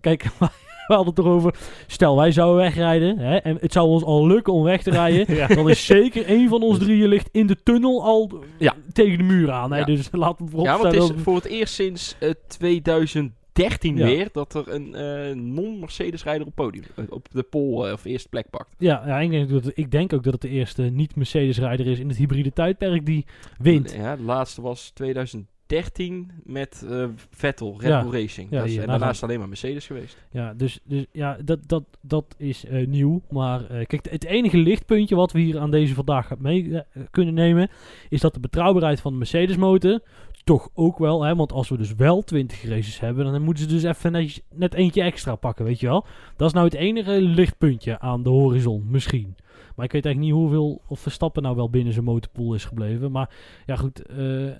Kijk, 0.00 0.24
we 0.88 0.94
hadden 0.94 1.14
het 1.14 1.18
erover. 1.24 1.54
Stel, 1.86 2.16
wij 2.16 2.32
zouden 2.32 2.62
wegrijden. 2.62 3.18
Hè, 3.18 3.36
en 3.36 3.56
het 3.60 3.72
zou 3.72 3.88
ons 3.88 4.04
al 4.04 4.26
lukken 4.26 4.52
om 4.52 4.62
weg 4.62 4.82
te 4.82 4.90
rijden. 4.90 5.02
Ja. 5.34 5.46
Dan 5.54 5.70
is 5.70 5.86
zeker 5.86 6.24
één 6.24 6.48
van 6.48 6.62
ons 6.62 6.78
drieën 6.78 7.08
ligt 7.08 7.28
in 7.32 7.46
de 7.46 7.56
tunnel 7.62 8.02
al 8.02 8.30
Ja. 8.58 8.74
tegen 8.92 9.18
de 9.18 9.24
muur 9.24 9.50
aan. 9.50 9.72
Hè? 9.72 9.78
Ja. 9.78 9.84
Dus 9.84 10.08
laten 10.12 10.46
we 10.46 10.50
Ja, 10.50 10.56
want 10.56 10.68
vooropstellen... 10.68 11.08
het 11.08 11.16
is 11.16 11.22
voor 11.22 11.34
het 11.34 11.44
eerst 11.44 11.74
sinds 11.74 12.16
eh, 12.20 12.30
2013 12.46 13.96
Ja. 13.96 14.04
weer 14.06 14.28
dat 14.32 14.54
er 14.54 14.68
een 14.72 14.94
eh, 14.94 15.34
non-Mercedes-rijder 15.34 16.46
op 16.46 16.54
podium, 16.54 16.84
eh, 16.96 17.04
op 17.08 17.26
de 17.30 17.42
pole 17.42 17.92
of 17.92 18.04
eerste 18.04 18.28
plek 18.28 18.50
pakt. 18.50 18.74
ja, 18.78 19.02
ja 19.06 19.18
ik, 19.20 19.30
denk 19.30 19.48
dat, 19.48 19.70
ik 19.74 19.90
denk 19.90 20.12
ook 20.12 20.22
dat 20.24 20.32
het 20.32 20.42
de 20.42 20.48
eerste 20.48 20.82
niet-Mercedes-rijder 20.82 21.86
is 21.86 21.98
in 21.98 22.08
het 22.08 22.16
hybride 22.16 22.52
tijdperk 22.52 23.06
die 23.06 23.24
wint. 23.58 23.92
Ja, 23.92 24.16
de 24.16 24.22
laatste 24.22 24.62
was 24.62 24.90
2013 24.94 25.52
13 25.66 26.30
met 26.44 26.84
eh, 26.90 27.06
Vettel, 27.30 27.74
Red 27.80 27.90
Ja. 27.90 28.02
Bull 28.02 28.20
Racing. 28.20 28.50
Ja, 28.50 28.56
Dat 28.58 28.66
is- 28.66 28.72
hier, 28.72 28.80
en 28.80 28.86
nou 28.88 28.98
daarna 28.98 28.98
dan. 28.98 29.08
is 29.08 29.14
het 29.14 29.24
alleen 29.24 29.38
maar 29.38 29.48
Mercedes 29.48 29.86
geweest. 29.86 30.16
Ja, 30.30 30.54
dus, 30.54 30.80
dus 30.84 31.06
ja, 31.12 31.36
dat, 31.44 31.68
dat, 31.68 31.84
dat 32.00 32.34
is 32.38 32.64
eh, 32.64 32.86
nieuw. 32.86 33.22
Maar 33.30 33.64
eh, 33.70 33.86
kijk, 33.86 34.10
het 34.10 34.24
enige 34.24 34.56
lichtpuntje 34.56 35.14
wat 35.16 35.32
we 35.32 35.40
hier 35.40 35.58
aan 35.58 35.70
deze 35.70 35.94
vandaag 35.94 36.38
mee 36.38 36.78
eh, 36.78 37.02
kunnen 37.10 37.34
nemen, 37.34 37.68
is 38.08 38.20
dat 38.20 38.34
de 38.34 38.40
betrouwbaarheid 38.40 39.00
van 39.00 39.12
de 39.12 39.18
Mercedes 39.18 39.56
motor 39.56 40.00
toch 40.44 40.68
ook 40.74 40.98
wel, 40.98 41.22
hè, 41.22 41.34
want 41.36 41.52
als 41.52 41.68
we 41.68 41.76
dus 41.76 41.94
wel 41.94 42.22
20 42.22 42.62
races 42.68 43.00
hebben, 43.00 43.24
dan 43.32 43.42
moeten 43.42 43.62
ze 43.62 43.68
dus 43.68 43.82
even 43.82 44.12
net, 44.12 44.42
net 44.54 44.74
eentje 44.74 45.02
extra 45.02 45.34
pakken, 45.34 45.64
weet 45.64 45.80
je 45.80 45.86
wel. 45.86 46.06
Dat 46.36 46.46
is 46.48 46.54
nou 46.54 46.64
het 46.66 46.74
enige 46.74 47.20
lichtpuntje 47.20 47.98
aan 47.98 48.22
de 48.22 48.30
horizon, 48.30 48.84
misschien. 48.90 49.34
Maar 49.76 49.84
ik 49.84 49.92
weet 49.92 50.04
eigenlijk 50.04 50.34
niet 50.34 50.42
hoeveel 50.44 50.82
of 50.88 51.00
Verstappen 51.00 51.42
nou 51.42 51.56
wel 51.56 51.70
binnen 51.70 51.92
zijn 51.92 52.04
motorpool 52.04 52.54
is 52.54 52.64
gebleven. 52.64 53.10
Maar 53.12 53.30
ja, 53.66 53.76
goed, 53.76 54.06
eh, 54.06 54.50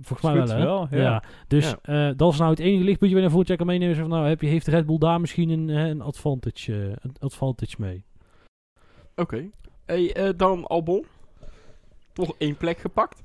volgens 0.00 0.32
mij 0.32 0.46
wel, 0.46 0.56
hè? 0.56 0.64
wel, 0.64 0.88
ja. 0.90 1.22
Dus 1.48 1.70
Ja. 1.82 2.08
eh, 2.10 2.16
dat 2.16 2.32
is 2.32 2.38
nou 2.38 2.50
het 2.50 2.58
enige 2.58 2.84
lichtpuntje 2.84 3.16
waar 3.20 3.30
je 3.30 3.44
naar 3.46 3.56
kan 3.56 3.66
meenemen. 3.66 3.96
Van, 3.96 4.08
nou, 4.08 4.26
heb 4.28 4.40
je, 4.40 4.46
heeft 4.46 4.66
Red 4.66 4.86
Bull 4.86 4.98
daar 4.98 5.20
misschien 5.20 5.48
een, 5.48 5.70
eh, 5.70 5.86
een, 5.86 6.00
advantage, 6.00 6.72
eh, 6.72 6.88
een 7.00 7.14
advantage 7.18 7.74
mee? 7.78 8.04
Oké. 9.16 9.48
Hey, 9.86 10.12
eh, 10.14 10.28
dan 10.36 10.66
Albon. 10.66 11.04
Toch 12.12 12.34
één 12.38 12.56
plek 12.56 12.78
gepakt. 12.78 13.22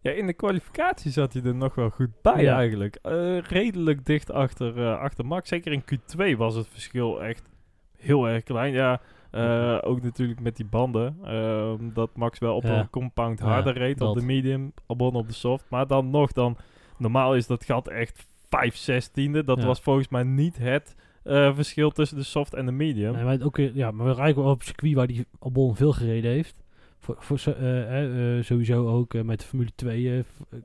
Ja, 0.00 0.10
in 0.10 0.26
de 0.26 0.32
kwalificatie 0.32 1.10
zat 1.10 1.32
hij 1.32 1.42
er 1.42 1.54
nog 1.54 1.74
wel 1.74 1.90
goed 1.90 2.10
bij 2.22 2.42
Ja. 2.42 2.56
eigenlijk. 2.56 2.98
Eh, 3.02 3.38
redelijk 3.38 4.04
dicht 4.06 4.30
achter, 4.30 4.78
eh, 4.86 4.98
achter 4.98 5.26
Max. 5.26 5.48
Zeker 5.48 5.72
in 5.72 5.82
Q2 5.84 6.36
was 6.36 6.54
het 6.54 6.68
verschil 6.68 7.22
echt 7.22 7.50
heel 7.96 8.28
erg 8.28 8.42
klein. 8.42 8.72
Ja, 8.72 9.00
eh, 9.34 9.78
ook 9.80 10.02
natuurlijk 10.02 10.40
met 10.40 10.56
die 10.56 10.66
banden. 10.66 11.16
ehm, 11.24 11.92
dat 11.92 12.16
Max 12.16 12.38
wel 12.38 12.56
op 12.56 12.62
Ja. 12.62 12.78
een 12.78 12.90
compound 12.90 13.38
Ja, 13.38 13.46
harder 13.46 13.72
reed 13.78 14.00
op 14.00 14.06
dat. 14.06 14.14
de 14.14 14.24
medium, 14.24 14.72
Albon 14.86 15.14
op 15.14 15.26
de 15.28 15.34
soft. 15.34 15.64
Maar 15.70 15.86
dan 15.86 16.10
nog, 16.10 16.32
dan, 16.32 16.56
normaal 16.98 17.34
is 17.36 17.46
dat 17.46 17.64
gat 17.64 17.88
echt 17.88 18.26
5 18.48 18.76
zestiende. 18.76 19.44
Dat 19.44 19.58
Ja. 19.60 19.66
was 19.66 19.80
volgens 19.80 20.08
mij 20.08 20.22
niet 20.22 20.58
het 20.58 20.96
eh, 21.24 21.54
verschil 21.54 21.90
tussen 21.90 22.16
de 22.16 22.22
soft 22.22 22.54
en 22.54 22.66
de 22.66 22.72
medium. 22.72 23.12
Nee, 23.12 23.24
maar, 23.24 23.42
ook, 23.42 23.56
weer- 23.56 23.76
ja, 23.76 23.90
maar 23.90 24.06
we 24.06 24.12
rijden 24.12 24.42
wel 24.42 24.52
op 24.52 24.58
een 24.60 24.66
circuit 24.66 24.94
waar 24.94 25.06
die 25.06 25.26
Albon 25.38 25.76
veel 25.76 25.92
gereden 25.92 26.30
heeft. 26.30 26.62
Voor, 26.98 27.16
voor, 27.18 27.38
eh, 27.52 27.80
eh, 28.02 28.38
eh, 28.38 28.44
sowieso 28.44 28.88
ook 28.88 29.14
eh, 29.14 29.22
met 29.22 29.40
de 29.40 29.46
Formule 29.46 29.70
2 29.74 30.16
eh, 30.16 30.22
v- 30.24 30.52
eh, 30.54 30.58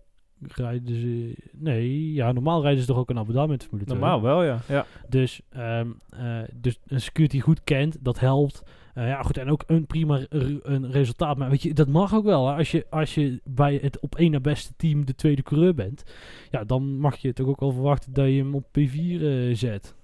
rijden 0.47 0.95
ze... 0.95 1.35
Nee, 1.53 2.13
ja, 2.13 2.31
normaal 2.31 2.61
rijden 2.61 2.81
ze 2.81 2.87
toch 2.87 2.97
ook 2.97 3.09
in 3.09 3.17
Abu 3.17 3.33
Dhabi 3.33 3.51
met 3.51 3.63
Formule 3.63 3.85
2. 3.85 3.97
Normaal 3.99 4.21
wel, 4.21 4.43
ja. 4.43 4.59
ja. 4.67 4.85
Dus, 5.09 5.41
ehm, 5.49 5.87
eh, 6.09 6.37
dus 6.53 6.79
een 6.87 7.27
die 7.27 7.41
goed 7.41 7.63
kent, 7.63 7.97
dat 8.01 8.19
helpt. 8.19 8.63
Eh, 8.93 9.07
ja, 9.07 9.21
goed, 9.23 9.37
en 9.37 9.49
ook 9.49 9.63
een 9.67 9.85
prima 9.87 10.19
een 10.29 10.91
resultaat. 10.91 11.37
Maar 11.37 11.49
weet 11.49 11.63
je, 11.63 11.73
dat 11.73 11.87
mag 11.87 12.13
ook 12.13 12.23
wel. 12.23 12.47
Hè? 12.47 12.55
Als, 12.55 12.71
je, 12.71 12.85
als 12.89 13.15
je 13.15 13.41
bij 13.43 13.79
het 13.81 13.99
op 13.99 14.15
één 14.15 14.31
na 14.31 14.39
beste 14.39 14.73
team 14.77 15.05
de 15.05 15.15
tweede 15.15 15.41
coureur 15.41 15.73
bent, 15.73 16.03
ja, 16.51 16.63
dan 16.63 16.99
mag 16.99 17.15
je 17.17 17.33
toch 17.33 17.47
ook 17.47 17.59
wel 17.59 17.71
verwachten 17.71 18.13
dat 18.13 18.25
je 18.25 18.31
hem 18.37 18.55
op 18.55 18.65
P4 18.65 19.21
eh, 19.21 19.55
zet. 19.55 19.95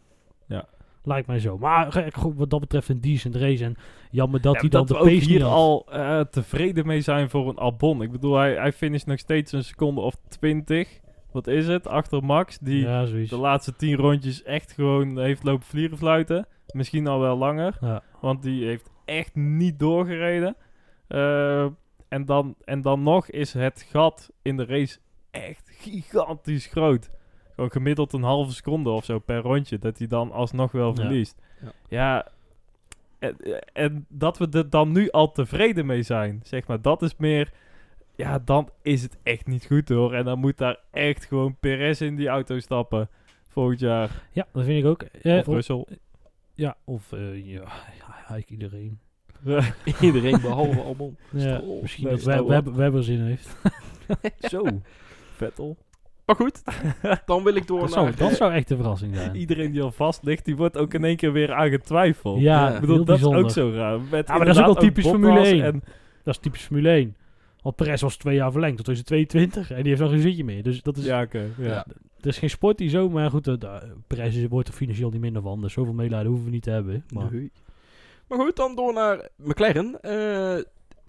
Ja. 0.48 0.66
Lijkt 1.04 1.28
mij 1.28 1.40
zo. 1.40 1.58
Maar 1.58 2.12
goed, 2.14 2.36
wat 2.36 2.50
dat 2.50 2.60
betreft 2.60 2.90
een 2.90 3.02
decent 3.02 3.36
race. 3.36 3.64
En 3.64 3.76
jammer 4.12 4.42
dat 4.42 4.54
Ja, 4.54 4.60
hij 4.60 4.70
dan 4.70 4.86
dat 4.86 4.98
de 4.98 5.04
pace 5.04 5.30
niet 5.30 5.42
had. 5.42 5.52
al 5.52 5.86
eh, 6.20 6.26
tevreden 6.26 6.86
mee 6.88 7.02
zijn 7.02 7.30
voor 7.30 7.50
een 7.50 7.58
Albon. 7.58 8.02
Ik 8.02 8.12
bedoel, 8.12 8.36
hij, 8.36 8.54
hij 8.56 8.74
finisht 8.74 9.06
nog 9.06 9.20
steeds 9.20 9.52
een 9.52 9.64
seconde 9.64 10.02
of 10.02 10.16
20. 10.28 11.00
Wat 11.32 11.48
is 11.48 11.68
het? 11.68 11.88
Achter 11.88 12.24
Max, 12.24 12.58
die 12.60 12.82
ja, 12.82 13.06
de 13.06 13.38
laatste 13.38 13.76
10 13.76 13.96
rondjes 13.96 14.44
echt 14.44 14.72
gewoon 14.72 15.20
heeft 15.20 15.44
lopen 15.44 15.66
vlieren 15.66 15.98
fluiten. 15.98 16.48
Misschien 16.74 17.08
al 17.08 17.20
wel 17.20 17.38
langer, 17.38 17.78
Ja. 17.82 18.04
want 18.22 18.42
die 18.44 18.66
heeft 18.66 18.90
echt 19.06 19.36
niet 19.36 19.80
doorgereden. 19.80 20.56
Eh, 21.08 21.66
en, 22.08 22.26
dan, 22.26 22.56
en 22.64 22.82
dan 22.82 23.04
nog 23.04 23.30
is 23.30 23.54
het 23.54 23.88
gat 23.90 24.32
in 24.42 24.58
de 24.58 24.66
race 24.66 24.98
echt 25.32 25.70
gigantisch 25.80 26.66
groot. 26.66 27.10
Gewoon 27.56 27.72
gemiddeld 27.72 28.14
een 28.14 28.24
halve 28.24 28.54
seconde 28.54 28.90
of 28.90 29.06
zo 29.06 29.20
per 29.20 29.40
rondje. 29.42 29.80
Dat 29.80 29.98
hij 29.98 30.08
dan 30.08 30.32
alsnog 30.32 30.72
wel 30.72 30.96
verliest. 30.96 31.42
Ja. 31.62 31.72
Ja, 31.90 32.28
en, 33.30 33.62
en 33.74 34.06
dat 34.10 34.38
we 34.38 34.48
er 34.52 34.70
dan 34.70 34.92
nu 34.92 35.10
al 35.10 35.32
tevreden 35.32 35.86
mee 35.86 36.02
zijn, 36.02 36.40
zeg 36.44 36.68
maar. 36.68 36.82
Dat 36.82 37.02
is 37.02 37.16
meer... 37.18 37.52
Ja, 38.16 38.40
dan 38.40 38.70
is 38.82 39.02
het 39.02 39.18
echt 39.24 39.48
niet 39.48 39.66
goed 39.66 39.90
hoor. 39.90 40.14
En 40.14 40.26
dan 40.26 40.40
moet 40.40 40.58
daar 40.58 40.78
echt 40.92 41.26
gewoon 41.26 41.56
Perez 41.60 42.02
in 42.02 42.16
die 42.16 42.28
auto 42.28 42.60
stappen. 42.60 43.10
Volgend 43.48 43.80
jaar. 43.80 44.10
ja, 44.32 44.48
dat 44.54 44.64
vind 44.64 44.84
ik 44.84 44.90
ook. 44.90 45.02
Eh, 45.02 45.38
of 45.38 45.46
Russell. 45.46 45.86
ja, 46.54 46.76
of 46.84 47.12
eh, 47.12 47.46
ja, 47.46 47.62
ja, 48.00 48.14
eigenlijk 48.16 48.50
iedereen. 48.50 49.00
Iedereen 50.02 50.42
behalve 50.42 50.80
Albon. 50.82 51.18
Ja, 51.32 51.58
Stroll. 51.58 51.82
misschien 51.82 52.04
Nee, 52.04 52.14
dat 52.14 52.22
Stroll. 52.22 52.48
Web- 52.48 52.66
Web- 52.66 52.76
Webber 52.76 53.04
zin 53.04 53.22
heeft. 53.22 53.56
Zo. 54.52 54.64
Vettel. 55.36 55.78
Maar 56.26 56.36
goed, 56.36 56.62
dan 57.26 57.44
wil 57.44 57.56
ik 57.56 57.68
door 57.68 57.80
Dat 57.80 57.90
naar... 57.96 58.04
zou, 58.04 58.16
dat 58.16 58.36
zou 58.38 58.54
echt 58.54 58.70
een 58.70 58.78
verrassing 58.78 59.16
zijn. 59.16 59.36
Iedereen 59.46 59.72
die 59.72 59.82
al 59.82 59.92
vast 59.92 60.24
ligt, 60.24 60.46
die 60.46 60.56
wordt 60.56 60.78
ook 60.78 60.94
in 60.94 61.04
één 61.04 61.16
keer 61.16 61.32
weer 61.32 61.54
aangetwijfeld. 61.54 62.40
Ja, 62.42 62.68
Ja. 62.68 62.74
Ik 62.74 62.80
bedoel, 62.80 62.96
heel 62.96 63.06
dat 63.06 63.18
is 63.18 63.26
ook 63.26 63.50
zo 63.52 63.72
raar. 63.72 64.00
Met 64.12 64.28
Ja, 64.28 64.38
maar 64.38 64.46
dat 64.46 64.56
is 64.56 64.62
ook 64.62 64.66
wel 64.66 64.76
typisch 64.76 65.06
Formule 65.06 65.40
1. 65.40 65.64
En, 65.64 65.84
Dat 66.24 66.34
is 66.34 66.38
typisch 66.40 66.62
Formule 66.62 66.90
1. 66.90 67.16
Want 67.62 67.76
Perez 67.76 68.02
was 68.02 68.18
twee 68.18 68.36
jaar 68.36 68.52
verlengd 68.52 68.76
tot 68.76 68.86
2022 68.86 69.70
en 69.72 69.78
die 69.84 69.88
heeft 69.90 70.02
nog 70.02 70.12
geen 70.12 70.22
zitje 70.22 70.44
meer. 70.44 70.64
Dus 70.64 70.82
dat 70.82 70.98
is, 70.98 71.06
ja, 71.06 71.22
oké. 71.22 71.46
ja. 71.58 71.66
Ja. 71.68 71.86
het 72.16 72.26
is 72.26 72.38
geen 72.38 72.50
sport 72.50 72.78
die 72.78 72.90
zo, 72.90 73.10
maar 73.10 73.30
goed, 73.30 73.48
uh, 73.48 73.76
Perez 74.08 74.36
is- 74.36 74.48
wordt 74.48 74.68
er 74.68 74.74
financieel 74.74 75.10
niet 75.10 75.22
minder 75.22 75.42
van. 75.42 75.62
Dus 75.62 75.74
zoveel 75.74 75.94
medelijden 75.94 76.28
hoeven 76.28 76.46
we 76.48 76.52
niet 76.54 76.64
te 76.64 76.70
hebben. 76.70 77.04
Maar, 77.10 77.28
Nee. 77.32 77.52
Maar 78.28 78.38
goed, 78.40 78.56
dan 78.56 78.76
door 78.76 78.94
naar 78.94 79.30
McLaren. 79.38 80.02
Eh, 80.02 80.64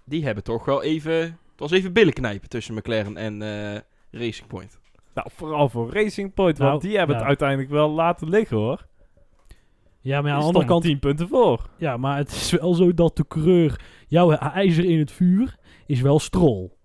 die 0.04 0.24
hebben 0.24 0.44
toch 0.44 0.64
wel 0.64 0.82
even... 0.82 1.12
Het 1.12 1.30
was 1.56 1.70
even 1.70 1.92
billen 1.92 2.12
knijpen 2.12 2.48
tussen 2.48 2.74
McLaren 2.74 3.16
en 3.16 3.42
eh, 3.42 3.80
Racing 4.10 4.46
Point. 4.48 4.78
Nou, 5.16 5.28
vooral 5.34 5.68
voor 5.68 5.92
Racing 5.92 6.34
Point, 6.34 6.58
Nou, 6.58 6.70
want 6.70 6.82
die 6.82 6.96
hebben 6.96 7.14
ja. 7.14 7.20
het 7.20 7.28
uiteindelijk 7.28 7.70
wel 7.70 7.90
laten 7.90 8.28
liggen 8.28 8.56
hoor. 8.56 8.86
ja, 10.00 10.20
maar 10.20 10.30
ja, 10.30 10.34
aan 10.34 10.40
de 10.40 10.46
andere 10.46 10.64
kant, 10.64 10.82
10 10.82 10.98
punten 10.98 11.28
voor. 11.28 11.66
ja, 11.76 11.96
maar 11.96 12.16
het 12.16 12.30
is 12.30 12.50
wel 12.50 12.74
zo 12.74 12.94
dat 12.94 13.16
de 13.16 13.26
coureur, 13.28 13.80
jouw 14.08 14.30
ijzer 14.32 14.84
in 14.84 14.98
het 14.98 15.12
vuur, 15.12 15.56
is 15.86 16.00
wel 16.00 16.18
strol. 16.18 16.76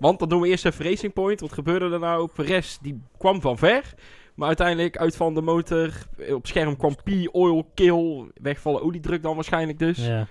Want 0.00 0.18
dan 0.18 0.28
doen 0.28 0.40
we 0.40 0.48
eerst 0.48 0.64
even 0.64 0.84
Racing 0.84 1.12
Point. 1.12 1.40
Wat 1.40 1.52
gebeurde 1.52 1.90
er 1.90 1.98
nou? 1.98 2.28
Perez 2.34 2.78
die 2.80 3.00
kwam 3.18 3.40
van 3.40 3.58
ver. 3.58 3.94
Maar 4.34 4.46
uiteindelijk 4.46 4.96
uit 4.96 5.16
van 5.16 5.34
de 5.34 5.42
motor. 5.42 5.90
Op 6.32 6.46
scherm 6.46 6.76
kwam 6.76 6.94
P, 6.94 7.28
oil, 7.32 7.70
kill. 7.74 8.30
Wegvallen 8.34 8.82
oliedruk 8.82 9.22
dan 9.22 9.34
waarschijnlijk 9.34 9.78
dus. 9.78 10.06
Ja. 10.06 10.26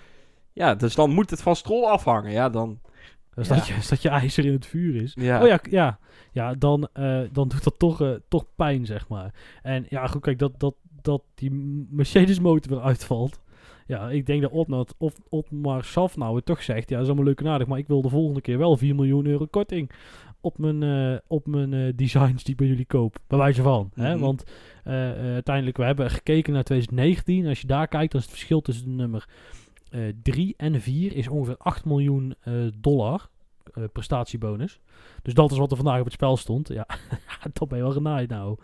Ja. 0.53 0.75
dus 0.75 0.95
dan 0.95 1.09
moet 1.09 1.29
het 1.29 1.41
van 1.41 1.55
Stroll 1.55 1.85
afhangen. 1.85 2.31
Ja, 2.31 2.49
dan... 2.49 2.79
Dus, 3.35 3.47
Ja. 3.47 3.55
dat 3.55 3.67
je, 3.67 3.73
dat 3.89 4.01
je 4.01 4.09
ijzer 4.09 4.45
in 4.45 4.51
het 4.51 4.65
vuur 4.65 5.01
is. 5.01 5.11
Ja. 5.15 5.41
Oh 5.41 5.47
ja, 5.47 5.59
ja. 5.69 5.99
ja 6.31 6.53
dan, 6.53 6.87
eh, 6.93 7.21
dan 7.31 7.47
doet 7.47 7.63
dat 7.63 7.79
toch, 7.79 8.01
eh, 8.01 8.11
toch 8.27 8.45
pijn, 8.55 8.85
zeg 8.85 9.07
maar. 9.07 9.33
En 9.61 9.85
ja, 9.89 10.07
goed, 10.07 10.21
kijk, 10.21 10.39
dat, 10.39 10.59
dat, 10.59 10.75
dat 11.01 11.23
die 11.35 11.51
Mercedes 11.89 12.39
motor 12.39 12.71
weer 12.71 12.81
uitvalt. 12.81 13.41
Ja, 13.87 14.09
ik 14.09 14.25
denk 14.25 14.41
dat 14.41 14.51
Otmar, 14.51 14.85
of 14.97 15.13
Otmar 15.29 15.85
nou 16.15 16.35
het 16.35 16.45
toch 16.45 16.63
zegt. 16.63 16.89
Ja, 16.89 16.95
dat 16.95 17.03
is 17.03 17.07
allemaal 17.07 17.27
leuk 17.27 17.39
en 17.39 17.47
aardig, 17.47 17.67
maar 17.67 17.77
ik 17.77 17.87
wil 17.87 18.01
de 18.01 18.09
volgende 18.09 18.41
keer 18.41 18.57
wel 18.57 18.77
4 18.77 18.95
miljoen 18.95 19.25
euro 19.25 19.45
korting 19.45 19.91
op 20.41 20.57
mijn, 20.57 20.83
eh, 20.83 21.17
op 21.27 21.47
mijn 21.47 21.95
designs 21.95 22.43
die 22.43 22.51
ik 22.53 22.59
bij 22.59 22.67
jullie 22.67 22.85
koop. 22.85 23.17
Bij 23.27 23.37
wijze 23.37 23.61
van. 23.61 23.91
hè? 23.93 24.13
Mhm. 24.13 24.19
Want 24.19 24.43
uiteindelijk, 24.83 25.77
we 25.77 25.83
hebben 25.83 26.09
gekeken 26.11 26.53
naar 26.53 26.63
2019. 26.63 27.47
Als 27.47 27.61
je 27.61 27.67
daar 27.67 27.87
kijkt, 27.87 28.11
dan 28.11 28.21
is 28.21 28.27
het 28.27 28.35
verschil 28.35 28.61
tussen 28.61 28.85
de 28.85 28.91
nummer 28.91 29.27
3 30.23 30.53
en 30.57 30.81
4 30.81 31.15
is 31.15 31.27
ongeveer 31.27 31.57
8 31.57 31.85
miljoen 31.85 32.35
eh, 32.41 32.53
dollar 32.77 33.29
eh, 33.73 33.83
prestatiebonus. 33.93 34.79
Dus 35.21 35.33
dat 35.33 35.51
is 35.51 35.57
wat 35.57 35.71
er 35.71 35.77
vandaag 35.77 35.97
op 35.99 36.03
het 36.05 36.13
spel 36.13 36.37
stond. 36.37 36.67
Ja, 36.67 36.85
dat 37.53 37.67
ben 37.67 37.77
je 37.77 37.83
wel 37.83 37.93
genaaid 37.93 38.29
nou. 38.29 38.57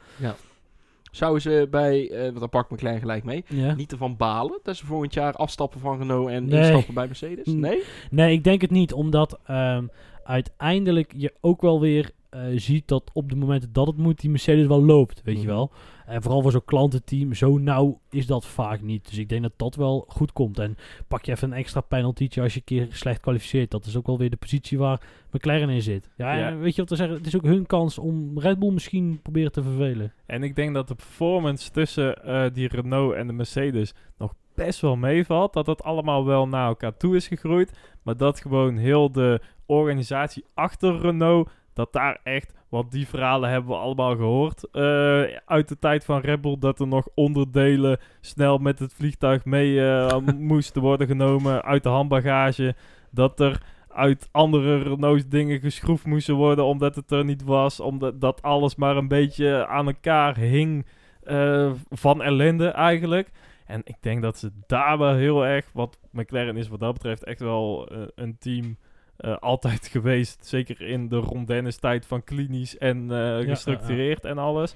Zouden 1.12 1.42
ze 1.42 1.68
bij... 1.72 2.10
eh 2.12 2.24
want 2.24 2.39
daar 2.39 2.48
pakt 2.50 2.72
McLaren 2.72 3.00
gelijk 3.00 3.24
mee. 3.24 3.44
Ja. 3.48 3.74
Niet 3.76 3.92
ervan 3.92 4.18
balen 4.18 4.60
dat 4.63 4.76
ze 4.76 4.86
volgend 4.86 5.13
jaar 5.13 5.34
afstappen 5.34 5.80
van 5.80 5.98
Renault 5.98 6.30
en 6.30 6.46
Nee. 6.46 6.60
instappen 6.62 6.94
bij 6.94 7.06
Mercedes? 7.06 7.46
Nee? 7.46 7.84
Nee, 8.12 8.34
ik 8.34 8.44
denk 8.44 8.62
het 8.62 8.72
niet, 8.72 8.94
omdat 8.94 9.39
ehm, 9.46 9.86
uiteindelijk 10.24 11.13
je 11.18 11.34
ook 11.42 11.62
wel 11.62 11.80
weer 11.80 12.12
eh, 12.30 12.42
ziet 12.56 12.88
dat 12.88 13.04
op 13.13 13.30
de 13.30 13.36
momenten 13.36 13.74
dat 13.74 13.88
het 13.88 13.98
moet, 13.98 14.20
die 14.20 14.30
Mercedes 14.30 14.68
wel 14.68 14.84
loopt, 14.86 15.22
weet 15.24 15.36
je 15.36 15.42
Mhm. 15.48 15.50
wel. 15.56 15.72
En 16.10 16.22
vooral 16.22 16.41
voor 16.41 16.52
zo'n 16.52 16.65
klantenteam, 16.65 17.34
zo 17.34 17.58
nauw 17.58 18.00
is 18.10 18.26
dat 18.26 18.45
vaak 18.45 18.82
niet. 18.82 19.10
Dus 19.10 19.17
ik 19.17 19.30
denk 19.30 19.41
dat 19.41 19.54
dat 19.56 19.76
wel 19.76 20.06
goed 20.08 20.34
komt. 20.34 20.60
En 20.60 20.78
pak 21.08 21.26
je 21.26 21.32
even 21.32 21.52
een 21.52 21.58
extra 21.58 21.82
penaltytje 21.82 22.41
als 22.41 22.54
je 22.54 22.60
een 22.60 22.65
keer 22.65 22.88
slecht 22.89 23.19
kwalificeert. 23.19 23.72
Dat 23.72 23.86
is 23.86 23.98
ook 23.98 24.08
wel 24.08 24.17
weer 24.17 24.30
de 24.30 24.36
positie 24.38 24.78
waar 24.78 25.02
McLaren 25.32 25.69
in 25.69 25.82
zit. 25.82 26.10
Ja, 26.17 26.34
Ja. 26.34 26.48
en 26.48 26.60
weet 26.60 26.72
je 26.76 26.82
wat 26.82 26.89
te 26.89 26.95
zeggen? 26.95 27.17
Het 27.17 27.28
is 27.28 27.36
ook 27.36 27.43
hun 27.43 27.65
kans 27.65 27.98
om 27.98 28.39
Red 28.39 28.60
Bull 28.60 28.72
misschien 28.72 29.19
proberen 29.22 29.52
te 29.52 29.63
vervelen. 29.63 30.13
En 30.26 30.43
ik 30.43 30.56
denk 30.56 30.74
dat 30.74 30.88
de 30.88 30.95
performance 30.95 31.72
tussen 31.72 32.24
eh, 32.26 32.45
die 32.54 32.67
Renault 32.67 33.13
en 33.15 33.28
de 33.28 33.34
Mercedes 33.34 33.93
nog 34.17 34.34
best 34.56 34.80
wel 34.82 34.95
meevalt. 34.95 35.54
Dat 35.54 35.65
dat 35.65 35.84
allemaal 35.84 36.26
wel 36.26 36.48
naar 36.48 36.67
elkaar 36.67 36.98
toe 36.98 37.15
is 37.15 37.28
gegroeid. 37.28 37.80
Maar 38.04 38.17
dat 38.17 38.41
gewoon 38.41 38.78
heel 38.78 39.12
de 39.12 39.41
organisatie 39.65 40.45
achter 40.54 41.00
Renault, 41.00 41.50
dat 41.74 41.93
daar 41.93 42.19
echt, 42.24 42.54
want 42.69 42.91
die 42.91 43.08
verhalen 43.08 43.49
hebben 43.49 43.69
we 43.69 43.77
allemaal 43.77 44.15
gehoord 44.15 44.67
eh, 44.71 45.21
uit 45.45 45.67
de 45.67 45.77
tijd 45.79 46.05
van 46.05 46.21
Red 46.21 46.41
Bull, 46.41 46.55
dat 46.60 46.79
er 46.79 46.88
nog 46.88 47.08
onderdelen 47.13 47.99
snel 48.21 48.58
met 48.58 48.79
het 48.79 48.93
vliegtuig 48.93 49.45
mee 49.45 49.88
eh, 49.88 50.17
moesten 50.38 50.82
worden 50.82 51.08
genomen 51.08 51.63
uit 51.63 51.84
de 51.84 51.89
handbagage. 51.89 52.75
Dat 53.12 53.39
er 53.39 53.62
uit 53.88 54.29
andere 54.32 54.77
Renault's 54.84 55.27
dingen 55.27 55.60
geschroefd 55.60 56.05
moesten 56.05 56.36
worden 56.36 56.65
omdat 56.65 56.95
het 56.95 57.12
er 57.12 57.25
niet 57.25 57.43
was. 57.43 57.79
Omdat 57.79 58.21
dat 58.21 58.41
alles 58.41 58.75
maar 58.75 58.97
een 58.97 59.08
beetje 59.08 59.67
aan 59.67 59.88
elkaar 59.88 60.38
hing 60.38 60.86
eh, 61.23 61.71
van 61.89 62.21
ellende 62.21 62.67
eigenlijk. 62.67 63.32
En 63.65 63.82
ik 63.84 63.95
denk 63.99 64.21
dat 64.21 64.38
ze 64.38 64.51
daar 64.67 64.97
wel 64.97 65.13
heel 65.13 65.45
erg, 65.45 65.69
wat 65.73 65.99
McLaren 66.12 66.58
is 66.58 66.67
wat 66.67 66.79
dat 66.79 66.93
betreft 66.93 67.23
echt 67.23 67.39
wel 67.39 67.91
een 68.15 68.38
team 68.39 68.77
eh, 69.19 69.38
altijd 69.38 69.88
geweest. 69.95 70.45
Zeker 70.45 70.82
in 70.82 71.08
de 71.08 71.17
Ron 71.17 71.45
Dennis 71.45 71.77
tijd 71.77 72.05
van 72.05 72.23
klinisch 72.23 72.77
en 72.77 73.12
eh, 73.12 73.38
gestructureerd 73.38 74.25
en 74.25 74.38
alles. 74.38 74.75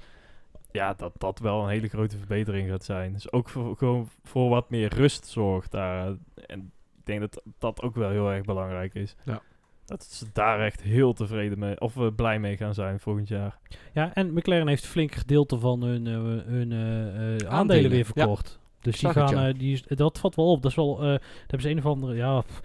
Ja, 0.70 0.94
dat 0.94 1.12
dat 1.18 1.38
wel 1.38 1.62
een 1.62 1.68
hele 1.68 1.88
grote 1.88 2.18
verbetering 2.18 2.68
gaat 2.68 2.84
zijn. 2.84 3.12
Dus 3.12 3.32
ook 3.32 3.48
voor, 3.48 3.76
gewoon 3.76 4.08
voor 4.22 4.48
wat 4.48 4.70
meer 4.70 4.94
rust 4.94 5.26
zorgt 5.26 5.70
daar. 5.70 6.06
En 6.46 6.72
ik 6.98 7.06
denk 7.06 7.20
dat 7.20 7.42
dat 7.58 7.82
ook 7.82 7.94
wel 7.94 8.10
heel 8.10 8.30
erg 8.30 8.44
belangrijk 8.44 8.94
is. 8.94 9.16
Ja. 9.24 9.42
Dat 9.84 10.04
ze 10.04 10.26
daar 10.32 10.60
echt 10.60 10.82
heel 10.82 11.12
tevreden 11.12 11.58
mee, 11.58 11.80
of 11.80 11.94
we 11.94 12.12
blij 12.12 12.38
mee 12.38 12.56
gaan 12.56 12.74
zijn 12.74 13.00
volgend 13.00 13.28
jaar. 13.28 13.58
Ja, 13.92 14.14
en 14.14 14.32
McLaren 14.32 14.68
heeft 14.68 14.86
flink 14.86 15.14
gedeelte 15.14 15.58
van 15.58 15.82
hun, 15.82 16.06
eh, 16.06 16.12
hun 16.46 16.72
eh, 16.72 17.06
eh, 17.06 17.14
aandelen, 17.16 17.50
Aandelen, 17.50 17.90
weer 17.90 17.98
ja. 17.98 18.04
verkocht. 18.04 18.58
Dus 18.80 18.98
die 18.98 19.08
het, 19.08 19.18
gaan, 19.18 19.34
ja. 19.34 19.48
eh, 19.48 19.58
die, 19.58 19.82
dat 19.86 20.18
valt 20.18 20.34
wel 20.34 20.50
op. 20.50 20.62
Dat 20.62 20.70
is 20.70 20.76
wel, 20.76 20.96
eh 20.96 21.02
daar 21.04 21.20
hebben 21.40 21.60
ze 21.60 21.70
een 21.70 21.78
of 21.78 21.86
andere, 21.86 22.14
ja, 22.14 22.40
pff, 22.40 22.60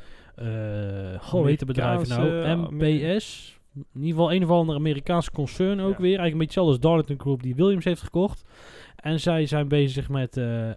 hoe 1.19 1.47
heet 1.47 1.59
het 1.59 1.67
bedrijf 1.67 2.07
nou? 2.07 2.55
MPS. 2.69 3.57
In 3.75 3.85
ieder 3.93 4.09
geval 4.09 4.33
een 4.33 4.43
of 4.43 4.49
andere 4.49 4.77
Amerikaanse 4.77 5.31
concern 5.31 5.79
ook 5.79 5.95
Ja. 5.97 6.01
weer. 6.01 6.19
Eigenlijk 6.19 6.31
een 6.31 6.37
beetje 6.37 6.43
hetzelfde 6.43 6.71
als 6.71 6.79
Darlington 6.79 7.19
Group 7.19 7.43
die 7.43 7.55
Williams 7.55 7.85
heeft 7.85 8.01
gekocht. 8.01 8.43
En 8.95 9.19
zij 9.19 9.45
zijn 9.45 9.67
bezig 9.67 10.09
met, 10.09 10.37
eh, 10.37 10.69
eh, 10.69 10.75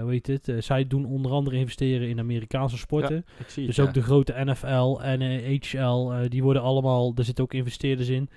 hoe 0.00 0.10
heet 0.10 0.26
het? 0.26 0.48
Eh, 0.48 0.60
zij 0.60 0.86
doen 0.86 1.04
onder 1.04 1.32
andere 1.32 1.56
investeren 1.56 2.08
in 2.08 2.18
Amerikaanse 2.18 2.78
sporten. 2.78 3.24
Dus 3.54 3.80
ook 3.80 3.86
ja. 3.86 3.92
de 3.92 4.02
grote 4.02 4.34
NFL 4.36 5.00
en 5.02 5.20
HL, 5.60 6.28
die 6.28 6.42
worden 6.42 6.62
allemaal, 6.62 7.14
daar 7.14 7.24
zitten 7.24 7.44
ook 7.44 7.54
investeerders 7.54 8.08
in. 8.08 8.28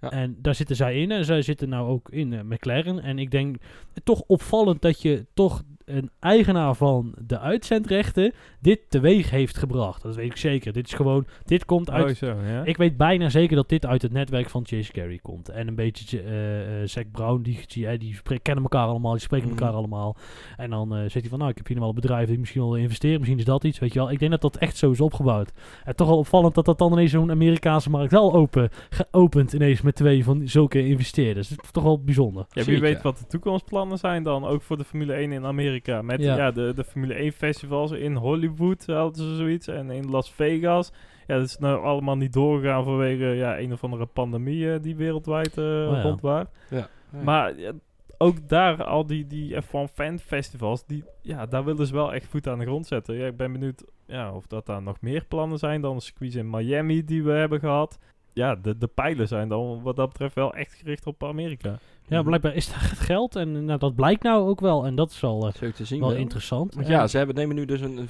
Ja. 0.00 0.10
En 0.10 0.36
daar 0.38 0.54
zitten 0.54 0.76
zij 0.76 1.00
in 1.00 1.10
en 1.10 1.24
zij 1.24 1.42
zitten 1.42 1.68
nou 1.68 1.88
ook 1.88 2.10
in 2.10 2.46
McLaren. 2.48 3.02
En 3.02 3.18
ik 3.18 3.30
denk 3.30 3.56
toch 4.04 4.22
opvallend 4.26 4.82
dat 4.82 5.02
je 5.02 5.26
toch 5.34 5.62
een 5.84 6.10
eigenaar 6.20 6.74
van 6.74 7.14
de 7.26 7.38
uitzendrechten 7.38 8.32
dit 8.60 8.80
teweeg 8.88 9.30
heeft 9.30 9.56
gebracht. 9.58 10.02
Dat 10.02 10.14
weet 10.16 10.30
ik 10.30 10.36
zeker. 10.36 10.72
Dit 10.72 10.86
is 10.86 10.92
gewoon, 10.92 11.26
dit 11.44 11.64
komt 11.64 11.90
uit... 11.90 12.10
Oh, 12.10 12.14
zo, 12.16 12.26
ja. 12.46 12.64
Ik 12.64 12.76
weet 12.76 12.96
bijna 12.96 13.28
zeker 13.28 13.56
dat 13.56 13.68
dit 13.68 13.86
uit 13.86 14.02
het 14.02 14.12
netwerk 14.12 14.50
van 14.50 14.66
Chase 14.66 14.92
Carey 14.92 15.18
komt. 15.22 15.48
En 15.48 15.68
een 15.68 15.74
beetje 15.74 16.20
eh 16.22 16.82
eh 16.82 16.88
Zac 16.88 17.04
Brown, 17.12 17.42
die, 17.42 17.58
die, 17.66 17.86
eh, 17.86 17.98
die 17.98 18.14
spreken- 18.14 18.42
kennen 18.42 18.62
elkaar 18.62 18.86
allemaal, 18.86 19.12
die 19.12 19.20
spreken 19.20 19.48
Mhm. 19.48 19.58
elkaar 19.58 19.74
allemaal. 19.74 20.16
En 20.56 20.70
dan 20.70 20.94
eh 20.94 21.00
zegt 21.00 21.12
hij 21.20 21.28
van, 21.28 21.38
nou, 21.38 21.50
ik 21.50 21.56
heb 21.56 21.66
hier 21.66 21.76
nog 21.76 21.84
wel 21.86 21.94
een 21.94 22.00
bedrijf 22.00 22.28
die 22.28 22.38
misschien 22.38 22.62
wel 22.62 22.76
investeren. 22.76 23.16
Misschien 23.18 23.38
is 23.38 23.44
dat 23.44 23.64
iets, 23.64 23.78
weet 23.78 23.92
je 23.92 23.98
wel. 23.98 24.10
Ik 24.10 24.18
denk 24.18 24.30
dat 24.30 24.40
dat 24.40 24.56
echt 24.56 24.76
zo 24.76 24.90
is 24.90 25.00
opgebouwd. 25.00 25.52
En 25.84 25.96
toch 25.96 26.08
wel 26.08 26.18
opvallend 26.18 26.54
dat 26.54 26.64
dat 26.64 26.78
dan 26.78 26.92
ineens 26.92 27.10
zo'n 27.10 27.30
Amerikaanse 27.30 27.90
markt 27.90 28.12
wel 28.12 28.32
open, 28.34 28.70
geopend 28.90 29.52
ineens 29.52 29.80
met 29.82 29.94
twee 29.94 30.24
van 30.24 30.48
zulke 30.48 30.86
investeerders. 30.86 31.48
Dat 31.48 31.64
is 31.64 31.70
toch 31.70 31.82
wel 31.82 32.02
bijzonder. 32.02 32.42
Ja, 32.42 32.54
wie 32.54 32.64
Zeker. 32.64 32.80
weet 32.80 33.02
wat 33.02 33.18
de 33.18 33.26
toekomstplannen 33.26 33.98
zijn 33.98 34.22
dan, 34.22 34.44
ook 34.44 34.62
voor 34.62 34.76
de 34.76 34.84
Formule 34.84 35.12
1 35.12 35.32
in 35.32 35.44
Amerika. 35.44 35.70
Met 36.02 36.20
Ja. 36.20 36.36
ja. 36.36 36.50
de, 36.50 36.72
de 36.74 36.84
Formule 36.84 37.14
1 37.14 37.32
festivals 37.32 37.90
in 37.90 38.14
Hollywood 38.14 38.86
hadden 38.86 39.24
ze 39.24 39.36
zoiets 39.36 39.66
en 39.66 39.90
in 39.90 40.10
Las 40.10 40.32
Vegas. 40.32 40.92
Ja, 41.26 41.36
dat 41.36 41.46
is 41.46 41.58
nou 41.58 41.84
allemaal 41.84 42.16
niet 42.16 42.32
doorgegaan 42.32 42.84
vanwege 42.84 43.24
ja, 43.24 43.58
een 43.58 43.72
of 43.72 43.84
andere 43.84 44.06
pandemie 44.06 44.72
eh, 44.72 44.82
die 44.82 44.96
wereldwijd 44.96 45.58
eh 45.58 45.64
Oh 45.64 45.96
ja. 45.96 46.02
rondwaart. 46.02 46.50
Ja. 46.70 46.88
Maar 47.24 47.58
ja, 47.58 47.72
ook 48.18 48.48
daar, 48.48 48.84
al 48.84 49.06
die, 49.06 49.26
die 49.26 49.56
F1 49.62 49.92
fan 49.94 50.18
festivals, 50.18 50.86
die, 50.86 51.04
ja, 51.20 51.46
daar 51.46 51.64
willen 51.64 51.86
ze 51.86 51.92
wel 51.94 52.14
echt 52.14 52.26
voet 52.26 52.48
aan 52.48 52.58
de 52.58 52.64
grond 52.64 52.86
zetten. 52.86 53.14
Ja, 53.16 53.26
ik 53.26 53.36
ben 53.36 53.52
benieuwd 53.52 53.84
ja, 54.06 54.32
of 54.32 54.46
dat 54.46 54.66
daar 54.66 54.82
nog 54.82 55.00
meer 55.00 55.24
plannen 55.24 55.58
zijn 55.58 55.80
dan 55.80 55.96
de 55.96 56.02
squeeze 56.02 56.38
in 56.38 56.50
Miami 56.50 57.04
die 57.04 57.24
we 57.24 57.32
hebben 57.32 57.60
gehad. 57.60 57.98
Ja, 58.32 58.54
de, 58.54 58.78
de 58.78 58.86
pijlen 58.86 59.28
zijn 59.28 59.48
dan 59.48 59.82
wat 59.82 59.96
dat 59.96 60.08
betreft 60.08 60.34
wel 60.34 60.54
echt 60.54 60.74
gericht 60.74 61.06
op 61.06 61.24
Amerika. 61.24 61.78
Ja, 62.12 62.22
blijkbaar 62.22 62.54
is 62.54 62.66
het 62.66 62.98
geld. 62.98 63.36
En 63.36 63.64
nou, 63.64 63.78
dat 63.78 63.94
blijkt 63.94 64.22
nou 64.22 64.48
ook 64.48 64.60
wel. 64.60 64.86
En 64.86 64.94
dat 64.94 65.10
is 65.10 65.20
wel, 65.20 65.46
eh, 65.46 65.70
te 65.72 65.84
zien. 65.84 66.00
wel 66.00 66.08
wel. 66.08 66.18
interessant. 66.18 66.74
Want 66.74 66.86
ja, 66.86 67.06
ze 67.06 67.16
hebben, 67.16 67.34
nemen 67.34 67.56
nu 67.56 67.64
dus 67.64 67.80
een, 67.80 67.96
een 67.96 68.08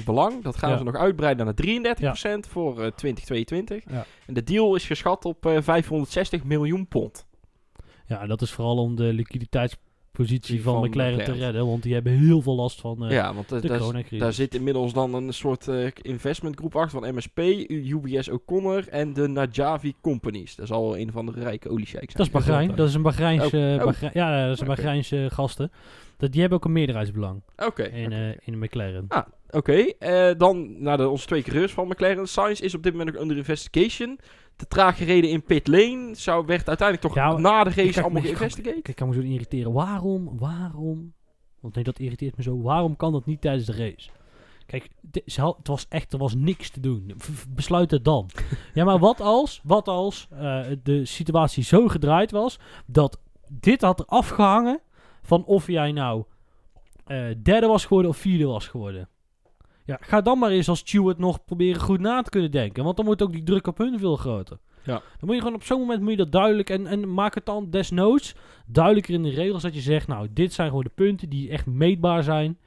15% 0.00 0.04
belang. 0.04 0.42
Dat 0.42 0.56
gaan 0.56 0.70
Ja. 0.70 0.76
ze 0.76 0.84
nog 0.84 0.96
uitbreiden 0.96 1.44
naar 1.44 1.54
33% 1.54 2.48
voor 2.48 2.70
eh, 2.82 2.90
2022. 2.90 3.84
Ja. 3.90 4.04
En 4.26 4.34
de 4.34 4.42
deal 4.44 4.74
is 4.74 4.86
geschat 4.86 5.24
op 5.24 5.46
eh, 5.46 5.56
560 5.60 6.44
miljoen 6.44 6.86
pond. 6.88 7.26
Ja, 8.06 8.26
dat 8.26 8.42
is 8.42 8.50
vooral 8.52 8.76
om 8.78 8.96
de 8.96 9.02
liquiditeitspositie 9.12 9.90
Die 10.12 10.62
van, 10.62 10.74
van 10.74 10.88
McLaren, 10.88 11.24
te 11.24 11.32
redden. 11.32 11.66
Want 11.66 11.82
die 11.82 11.94
hebben 11.94 12.12
heel 12.12 12.42
veel 12.42 12.54
last 12.54 12.80
van 12.80 13.04
eh, 13.04 13.10
ja, 13.10 13.34
want 13.34 13.52
eh, 13.52 13.60
de 13.60 13.68
daar, 13.68 13.78
coronacrisis. 13.78 14.18
daar 14.18 14.32
zit 14.32 14.54
inmiddels 14.54 14.92
dan 14.92 15.14
een 15.14 15.32
soort 15.34 15.68
eh, 15.68 15.86
investmentgroep 16.02 16.76
achter 16.76 17.00
van 17.00 17.14
MSP, 17.14 17.38
UBS 17.68 18.28
O'Connor 18.28 18.88
en 18.88 19.12
de 19.12 19.28
Najavi 19.28 19.94
Companies. 20.00 20.54
Dat 20.56 20.64
is 20.64 20.72
al 20.72 20.98
een 20.98 21.12
van 21.12 21.26
de 21.26 21.32
rijke 21.32 21.68
oliesheiks. 21.68 22.14
Dat 22.14 22.26
is 22.26 22.32
Bahrein. 22.32 22.74
Dat 22.74 22.88
is 22.88 22.94
een 22.94 23.02
Bahreijnse, 23.02 23.56
Oh, 23.56 23.78
oh. 23.78 23.84
Bahrein- 23.84 24.12
ja, 24.14 24.44
dat 24.46 24.54
is 24.54 24.60
een. 24.60 24.66
Bahreijnse 24.66 25.28
gasten. 25.32 25.70
Dat, 26.16 26.32
die 26.32 26.40
hebben 26.40 26.58
ook 26.58 26.64
een 26.64 26.72
meerderheidsbelang 26.72 27.42
Oké. 27.56 27.82
in, 27.82 28.12
eh, 28.12 28.28
in 28.44 28.58
McLaren. 28.58 29.04
Ah, 29.08 29.26
Oké, 29.54 29.72
eh, 29.72 30.30
dan 30.38 30.82
naar 30.82 30.96
de, 30.96 31.08
onze 31.08 31.26
twee 31.26 31.42
coureurs 31.42 31.72
van 31.72 31.88
McLaren. 31.88 32.28
Sainz 32.28 32.60
is 32.60 32.74
op 32.74 32.82
dit 32.82 32.92
moment 32.92 33.12
nog 33.12 33.22
under 33.22 33.36
investigation. 33.36 34.18
Te 34.56 34.66
traag 34.66 34.96
gereden 34.96 35.30
in 35.30 35.42
pit 35.42 35.66
lane. 35.66 36.10
Zou, 36.14 36.46
werd 36.46 36.68
uiteindelijk 36.68 37.08
toch 37.08 37.14
Ja, 37.24 37.36
na 37.36 37.64
de 37.64 37.70
ik 37.70 37.76
race 37.76 38.02
allemaal 38.02 38.22
ik 38.22 38.26
geïnvestigate? 38.28 38.72
Kijk, 38.74 38.88
ik 38.88 38.96
kan 38.96 39.08
me 39.08 39.14
zo 39.14 39.20
irriteren. 39.20 39.72
Waarom, 39.72 40.38
waarom? 40.38 41.12
Want 41.60 41.74
nee, 41.74 41.84
dat 41.84 41.98
irriteert 41.98 42.36
me 42.36 42.42
zo. 42.42 42.62
Waarom 42.62 42.96
kan 42.96 43.12
dat 43.12 43.26
niet 43.26 43.40
tijdens 43.40 43.66
de 43.66 43.72
race? 43.72 44.10
Kijk, 44.66 44.88
het 45.10 45.68
was 45.68 45.86
echt, 45.88 46.12
er 46.12 46.18
was 46.18 46.34
niks 46.34 46.70
te 46.70 46.80
doen. 46.80 47.12
V- 47.16 47.44
besluit 47.48 47.90
het 47.90 48.04
dan. 48.04 48.30
ja, 48.74 48.84
maar 48.84 48.98
wat 48.98 49.20
als, 49.20 49.60
wat 49.64 49.88
als 49.88 50.28
eh, 50.30 50.60
de 50.82 51.04
situatie 51.04 51.62
zo 51.64 51.88
gedraaid 51.88 52.30
was 52.30 52.58
dat 52.86 53.20
dit 53.48 53.82
had 53.82 54.00
er 54.00 54.06
afgehangen 54.06 54.80
van 55.22 55.44
of 55.44 55.66
jij 55.66 55.92
nou 55.92 56.24
eh, 57.06 57.26
derde 57.42 57.66
was 57.66 57.84
geworden 57.84 58.10
of 58.10 58.16
vierde 58.16 58.44
was 58.46 58.68
geworden. 58.68 59.08
Ja, 59.92 60.06
ga 60.06 60.20
dan 60.20 60.38
maar 60.38 60.50
eens 60.50 60.68
als 60.68 60.78
steward 60.78 61.18
nog 61.18 61.44
proberen 61.44 61.80
goed 61.80 62.00
na 62.00 62.22
te 62.22 62.30
kunnen 62.30 62.50
denken. 62.50 62.84
Want 62.84 62.96
dan 62.96 63.06
wordt 63.06 63.22
ook 63.22 63.32
die 63.32 63.42
druk 63.42 63.66
op 63.66 63.78
hun 63.78 63.98
veel 63.98 64.16
groter. 64.16 64.58
Ja. 64.84 64.92
Dan 64.92 65.02
moet 65.20 65.34
je 65.34 65.40
gewoon 65.40 65.54
op 65.56 65.62
zo'n 65.64 65.80
moment 65.80 66.00
moet 66.00 66.10
je 66.10 66.16
dat 66.16 66.32
duidelijk 66.32 66.70
en, 66.70 66.86
en 66.86 67.14
maak 67.14 67.34
het 67.34 67.46
dan 67.46 67.70
desnoods 67.70 68.34
duidelijker 68.66 69.14
in 69.14 69.22
de 69.22 69.30
regels 69.30 69.62
dat 69.62 69.74
je 69.74 69.80
zegt, 69.80 70.06
nou, 70.08 70.28
dit 70.30 70.52
zijn 70.52 70.68
gewoon 70.68 70.82
de 70.84 70.90
punten 70.94 71.28
die 71.28 71.50
echt 71.50 71.66
meetbaar 71.66 72.22
zijn. 72.22 72.58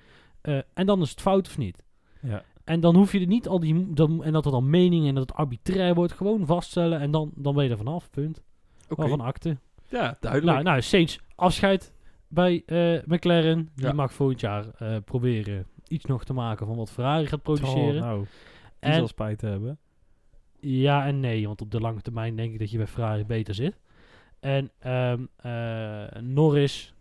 Eh, 0.42 0.58
en 0.74 0.86
dan 0.86 1.02
is 1.02 1.10
het 1.10 1.22
fout 1.22 1.48
of 1.48 1.58
niet. 1.58 1.84
Ja. 2.22 2.44
En 2.64 2.80
dan 2.80 2.96
hoef 2.96 3.12
je 3.12 3.20
er 3.20 3.28
niet 3.28 3.48
al 3.48 3.60
die, 3.60 3.94
dan, 3.94 4.24
en 4.24 4.34
dat 4.34 4.46
er 4.46 4.52
dan 4.52 4.70
meningen 4.70 5.08
en 5.10 5.16
dat 5.16 5.30
het 5.30 5.38
arbitrair 5.38 5.94
wordt, 5.96 6.14
gewoon 6.14 6.46
vaststellen 6.46 7.00
en 7.00 7.12
dan, 7.12 7.32
dan 7.36 7.56
ben 7.56 7.64
je 7.64 7.70
er 7.70 7.78
vanaf, 7.78 8.10
punt. 8.10 8.42
Oké, 8.90 8.96
Waarvan 9.02 9.22
akte. 9.22 9.58
ja, 9.90 10.18
duidelijk. 10.20 10.52
Nou, 10.52 10.64
nou, 10.64 10.82
Saints, 10.82 11.20
afscheid 11.36 11.94
bij 12.28 12.64
eh, 12.66 13.02
McLaren. 13.06 13.70
Die 13.76 13.86
Ja. 13.86 13.94
mag 13.94 14.14
volgend 14.14 14.40
jaar 14.40 14.66
eh, 14.78 14.96
proberen 15.06 15.66
iets 15.88 16.06
nog 16.06 16.24
te 16.24 16.34
maken 16.34 16.66
van 16.66 16.76
wat 16.76 16.92
Ferrari 16.92 17.28
gaat 17.28 17.42
produceren. 17.42 18.02
Oh, 18.02 18.08
nou, 18.08 18.20
die 18.80 18.92
en, 18.92 18.94
zal 18.94 19.08
spijt 19.08 19.42
hebben. 19.42 19.80
ja 20.60 21.06
en 21.06 21.20
nee, 21.20 21.48
want 21.48 21.62
op 21.62 21.72
de 21.72 21.80
lange 21.80 22.02
termijn 22.02 22.36
denk 22.36 22.54
ik 22.54 22.60
dat 22.60 22.72
je 22.72 22.78
bij 22.78 22.88
Ferrari 22.88 23.26
beter 23.26 23.54
zit. 23.54 23.80
En 24.40 24.72
ehm, 24.80 25.26
eh, 25.36 26.22
Norris. 26.22 26.94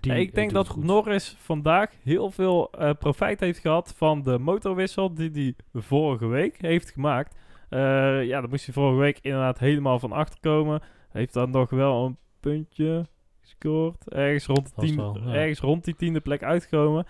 Die 0.00 0.12
Ja, 0.12 0.18
ik 0.18 0.28
eh, 0.28 0.34
denk 0.34 0.50
dat. 0.50 0.76
Norris 0.76 1.36
vandaag 1.38 1.90
heel 2.02 2.30
veel 2.30 2.70
eh, 2.70 2.90
profijt 2.98 3.40
heeft 3.40 3.58
gehad 3.58 3.94
van 3.96 4.22
de 4.22 4.38
motorwissel 4.38 5.14
die 5.14 5.30
hij 5.30 5.54
vorige 5.82 6.26
week 6.26 6.60
heeft 6.60 6.90
gemaakt. 6.90 7.36
Ja, 7.70 8.40
daar 8.40 8.48
moest 8.48 8.64
hij 8.64 8.74
vorige 8.74 8.98
week 9.00 9.18
inderdaad 9.20 9.58
helemaal 9.58 9.98
van 9.98 10.12
achter 10.12 10.40
komen. 10.40 10.82
Heeft 11.10 11.32
dan 11.32 11.50
nog 11.50 11.70
wel 11.70 12.04
een 12.04 12.16
puntje 12.40 13.06
gescoord. 13.40 14.10
Ergens 14.10 14.46
rond, 14.46 14.64
de 14.64 14.72
Vast 14.74 14.86
tien, 14.86 14.96
wel, 14.96 15.18
ja. 15.18 15.34
ergens 15.34 15.60
rond 15.60 15.84
die 15.84 15.96
tiende 15.96 16.20
plek 16.20 16.42
uitgekomen. 16.42 17.06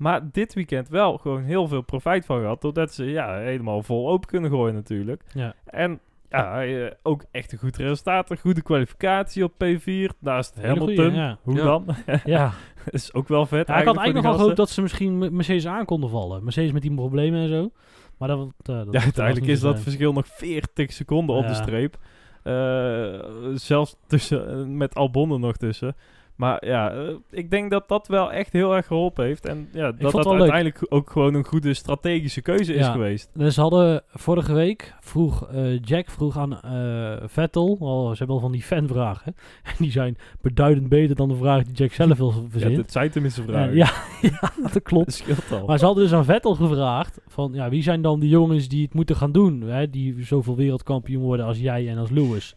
Maar 0.00 0.20
dit 0.32 0.54
weekend 0.54 0.88
wel 0.88 1.18
gewoon 1.18 1.42
heel 1.42 1.66
veel 1.68 1.80
profijt 1.82 2.24
van 2.26 2.40
gehad. 2.40 2.60
Doordat 2.60 2.92
ze 2.94 3.04
ja, 3.04 3.36
helemaal 3.38 3.82
vol 3.82 4.08
open 4.10 4.28
kunnen 4.28 4.50
gooien 4.50 4.74
natuurlijk. 4.74 5.22
Ja. 5.34 5.54
En 5.64 6.00
ja, 6.28 6.64
eh, 6.64 6.90
ook 7.02 7.24
echt 7.30 7.52
een 7.52 7.58
goed 7.58 7.76
resultaat. 7.76 8.30
Een 8.30 8.38
goede 8.38 8.62
kwalificatie 8.62 9.44
op 9.44 9.52
P4. 9.64 10.18
Naast 10.18 10.54
Hamilton. 10.62 10.86
goeie, 10.94 11.12
ja. 11.12 11.38
Hoe 11.42 11.56
Ja. 11.56 11.62
dan? 11.64 11.86
ja. 12.24 12.52
Dat 12.84 12.94
is 13.00 13.14
ook 13.14 13.28
wel 13.28 13.46
vet. 13.46 13.66
Ja, 13.66 13.76
ik 13.78 13.86
had 13.86 13.96
eigenlijk 13.96 14.04
die 14.04 14.12
nog 14.12 14.22
wel 14.22 14.30
gasten. 14.32 14.40
gehoopt 14.40 14.56
dat 14.56 14.70
ze 14.70 14.82
misschien 14.82 15.18
Me- 15.18 15.30
Mercedes 15.30 15.66
aan 15.66 15.84
konden 15.84 16.10
vallen. 16.10 16.44
Mercedes 16.44 16.72
met 16.72 16.82
die 16.82 16.94
problemen 16.94 17.40
en 17.42 17.48
zo. 17.48 17.70
Maar 18.18 18.28
dat, 18.28 18.38
eh, 18.38 18.76
dat 18.76 18.86
Ja, 18.90 19.00
uiteindelijk 19.02 19.46
is 19.46 19.60
dat 19.60 19.74
voor 19.74 19.82
verschil 19.82 20.12
nog 20.12 20.26
40 20.26 20.92
seconden 20.92 21.36
op 21.36 21.46
de 21.46 21.54
streep. 21.54 21.96
Eh, 22.42 23.50
zelfs 23.54 23.96
tussen, 24.06 24.48
eh, 24.50 24.64
met 24.66 24.94
Albon 24.94 25.32
er 25.32 25.38
nog 25.40 25.56
tussen. 25.56 25.94
Maar 26.40 26.66
ja, 26.66 26.90
eh, 26.92 27.08
ik 27.30 27.50
denk 27.50 27.70
dat 27.70 27.88
dat 27.88 28.08
wel 28.08 28.32
echt 28.32 28.52
heel 28.52 28.76
erg 28.76 28.86
geholpen 28.86 29.24
heeft. 29.24 29.46
En 29.46 29.68
ja, 29.72 29.92
dat 29.92 30.12
dat 30.12 30.24
leuk. 30.24 30.40
uiteindelijk 30.40 30.86
ook 30.88 31.10
gewoon 31.10 31.34
een 31.34 31.44
goede 31.44 31.74
strategische 31.74 32.40
keuze 32.42 32.74
is 32.74 32.84
Ja. 32.86 32.92
geweest. 32.92 33.30
Dus 33.34 33.54
ze 33.54 33.60
hadden 33.60 34.02
vorige 34.08 34.52
week, 34.52 34.94
vroeg 35.00 35.46
eh, 35.48 35.78
Jack 35.82 36.10
vroeg 36.10 36.38
aan 36.38 36.60
eh, 36.60 37.16
Vettel, 37.26 37.76
ze 38.12 38.18
hebben 38.18 38.36
al 38.36 38.42
van 38.42 38.52
die 38.52 38.62
fanvragen. 38.62 39.34
En 39.62 39.72
die 39.84 39.90
zijn 39.90 40.16
beduidend 40.40 40.88
beter 40.88 41.16
dan 41.16 41.28
de 41.28 41.34
vraag 41.36 41.64
die 41.64 41.74
Jack 41.74 41.92
zelf 41.92 42.18
wil 42.18 42.32
Ja, 42.36 42.48
verzinnen. 42.50 42.78
dat 42.78 42.92
zijn 42.92 43.10
tenminste 43.10 43.42
vragen. 43.42 43.74
Ja, 43.74 43.90
ja, 44.40 44.52
dat 44.62 44.82
klopt. 44.82 45.04
Dat 45.06 45.14
scheelt 45.14 45.60
al. 45.60 45.66
Maar 45.66 45.78
ze 45.78 45.84
hadden 45.84 46.04
dus 46.04 46.12
aan 46.12 46.24
Vettel 46.24 46.54
gevraagd 46.54 47.20
van, 47.26 47.50
ja, 47.54 47.68
wie 47.68 47.82
zijn 47.82 48.02
dan 48.02 48.20
die 48.20 48.28
jongens 48.30 48.68
die 48.68 48.82
het 48.84 48.94
moeten 48.94 49.16
gaan 49.16 49.32
doen? 49.32 49.60
Hè, 49.62 49.90
die 49.90 50.24
zoveel 50.24 50.56
wereldkampioen 50.56 51.22
worden 51.22 51.46
als 51.46 51.58
jij 51.58 51.88
en 51.88 51.98
als 51.98 52.10
Lewis. 52.10 52.54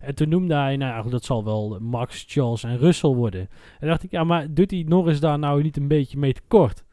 En 0.00 0.14
toen 0.14 0.28
noemde 0.28 0.54
hij, 0.54 0.76
nou 0.76 1.04
ja, 1.04 1.10
dat 1.10 1.24
zal 1.24 1.44
wel 1.44 1.78
Max, 1.80 2.24
Charles 2.28 2.64
en 2.64 2.78
Russell 2.78 3.10
worden. 3.10 3.48
En 3.80 3.88
dacht 3.88 4.02
ik, 4.02 4.10
ja, 4.10 4.24
maar 4.24 4.54
doet 4.54 4.68
die 4.68 4.88
Norris 4.88 5.20
daar 5.20 5.38
nou 5.38 5.62
niet 5.62 5.76
een 5.76 5.88
beetje 5.88 6.18
mee 6.18 6.32
tekort? 6.32 6.84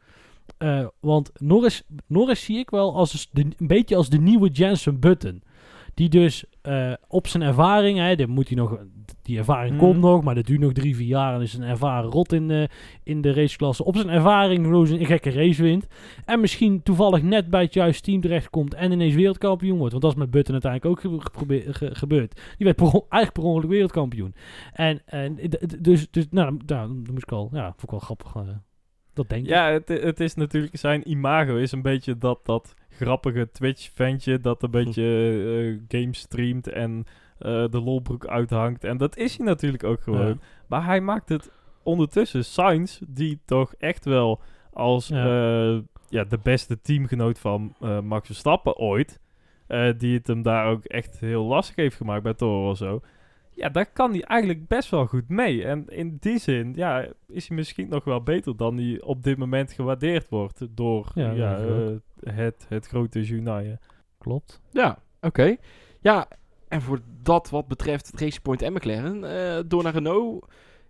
Eh, 0.58 0.86
want 1.00 1.30
Norris, 1.40 1.82
Norris 2.06 2.44
zie 2.44 2.58
ik 2.58 2.70
wel 2.70 2.96
als 2.96 3.28
een 3.32 3.54
beetje 3.58 3.96
als 3.96 4.08
de 4.08 4.18
nieuwe 4.18 4.48
Jensen 4.48 5.00
Button. 5.00 5.42
Die 5.94 6.08
dus 6.08 6.44
eh, 6.62 6.92
op 7.08 7.26
zijn 7.26 7.42
ervaring, 7.42 7.98
hè, 7.98 8.16
dit 8.16 8.28
moet 8.28 8.48
hij 8.48 8.56
nog, 8.56 8.78
die 9.22 9.38
ervaring 9.38 9.74
Mhm. 9.74 9.84
komt 9.84 10.00
nog, 10.00 10.22
maar 10.22 10.34
dat 10.34 10.46
duurt 10.46 10.60
nog 10.60 10.72
drie, 10.72 10.96
vier 10.96 11.06
jaar 11.06 11.34
en 11.34 11.40
is 11.40 11.54
een 11.54 11.62
ervaren 11.62 12.10
rot 12.10 12.32
in 12.32 12.48
de, 12.48 12.68
in 13.02 13.20
de 13.20 13.32
raceklasse. 13.32 13.84
Op 13.84 13.96
zijn 13.96 14.08
ervaring 14.08 14.64
gewoon 14.64 14.88
een 14.88 15.06
gekke 15.06 15.30
race 15.30 15.62
wint. 15.62 15.86
En 16.24 16.40
misschien 16.40 16.82
toevallig 16.82 17.22
net 17.22 17.50
bij 17.50 17.62
het 17.62 17.74
juiste 17.74 18.02
team 18.02 18.20
terechtkomt 18.20 18.74
en 18.74 18.92
ineens 18.92 19.14
wereldkampioen 19.14 19.76
wordt. 19.78 19.92
Want 19.92 20.04
dat 20.04 20.12
is 20.12 20.18
met 20.18 20.30
Button 20.30 20.52
uiteindelijk 20.52 21.04
ook 21.04 21.22
gebeurd. 21.96 22.34
Die 22.56 22.66
werd 22.66 22.76
per 22.76 22.86
eigenlijk 22.92 23.32
per 23.32 23.42
ongeluk 23.42 23.70
wereldkampioen. 23.70 24.34
En, 24.72 25.02
en 25.06 25.38
dus, 25.78 26.10
dus 26.10 26.26
nou, 26.30 26.56
nou, 26.66 26.88
dan 26.88 27.06
moest 27.12 27.22
ik 27.22 27.32
al, 27.32 27.48
ja, 27.52 27.64
vond 27.64 27.82
ik 27.82 27.90
wel 27.90 27.98
grappig. 28.00 28.34
eh, 28.34 28.42
dat 29.14 29.28
denk 29.28 29.42
ik. 29.42 29.48
Ja, 29.48 29.70
het, 29.70 29.88
het 29.88 30.20
is 30.20 30.34
natuurlijk 30.34 30.76
zijn 30.76 31.10
imago 31.10 31.56
is 31.56 31.72
een 31.72 31.82
beetje 31.82 32.18
dat, 32.18 32.40
dat 32.42 32.74
grappige 32.94 33.50
Twitch-ventje 33.52 34.40
dat 34.40 34.62
een 34.62 34.70
beetje 34.80 35.02
eh 35.90 36.00
games 36.00 36.18
streamt 36.18 36.68
en 36.68 37.06
eh, 37.38 37.64
de 37.70 37.80
lolbroek 37.80 38.26
uithangt. 38.26 38.84
En 38.84 38.96
dat 38.96 39.16
is 39.16 39.36
hij 39.36 39.46
natuurlijk 39.46 39.84
ook 39.84 40.02
gewoon. 40.02 40.26
Ja. 40.26 40.36
Maar 40.66 40.84
hij 40.84 41.00
maakt 41.00 41.28
het 41.28 41.50
ondertussen. 41.82 42.44
Sainz, 42.44 43.00
die 43.08 43.40
toch 43.44 43.74
echt 43.78 44.04
wel 44.04 44.40
als 44.72 45.08
Ja. 45.08 45.26
ja. 45.26 45.82
ja, 46.08 46.24
de 46.24 46.38
beste 46.42 46.80
teamgenoot 46.80 47.38
van 47.38 47.74
eh, 47.80 48.00
Max 48.00 48.26
Verstappen 48.26 48.76
ooit, 48.76 49.20
eh, 49.66 49.92
die 49.98 50.16
het 50.16 50.26
hem 50.26 50.42
daar 50.42 50.66
ook 50.66 50.84
echt 50.84 51.20
heel 51.20 51.44
lastig 51.44 51.76
heeft 51.76 51.96
gemaakt 51.96 52.22
bij 52.22 52.34
Toro 52.34 52.70
of 52.70 52.76
zo. 52.76 53.00
Ja, 53.50 53.68
daar 53.68 53.92
kan 53.92 54.10
hij 54.10 54.22
eigenlijk 54.22 54.68
best 54.68 54.90
wel 54.90 55.06
goed 55.06 55.28
mee. 55.28 55.64
En 55.64 55.88
in 55.88 56.16
die 56.20 56.38
zin, 56.38 56.72
ja, 56.74 57.06
is 57.28 57.48
hij 57.48 57.56
misschien 57.56 57.88
nog 57.88 58.04
wel 58.04 58.22
beter 58.22 58.56
dan 58.56 58.76
hij 58.76 59.00
op 59.02 59.22
dit 59.22 59.38
moment 59.38 59.72
gewaardeerd 59.72 60.28
wordt 60.28 60.66
door 60.70 61.10
Ja, 61.14 61.30
ja, 61.30 61.58
het, 62.24 62.66
het 62.68 62.86
grote 62.86 63.22
journaal. 63.24 63.62
Klopt. 64.18 64.60
Ja, 64.70 64.98
oké. 65.20 65.56
Ja, 66.00 66.28
en 66.68 66.82
voor 66.82 67.00
dat 67.22 67.50
wat 67.50 67.68
betreft 67.68 68.06
het 68.06 68.20
Racing 68.20 68.42
Point 68.42 68.62
en 68.62 68.72
McLaren, 68.72 69.24
eh, 69.56 69.62
door 69.66 69.82
naar 69.82 69.92
Renault. 69.92 70.40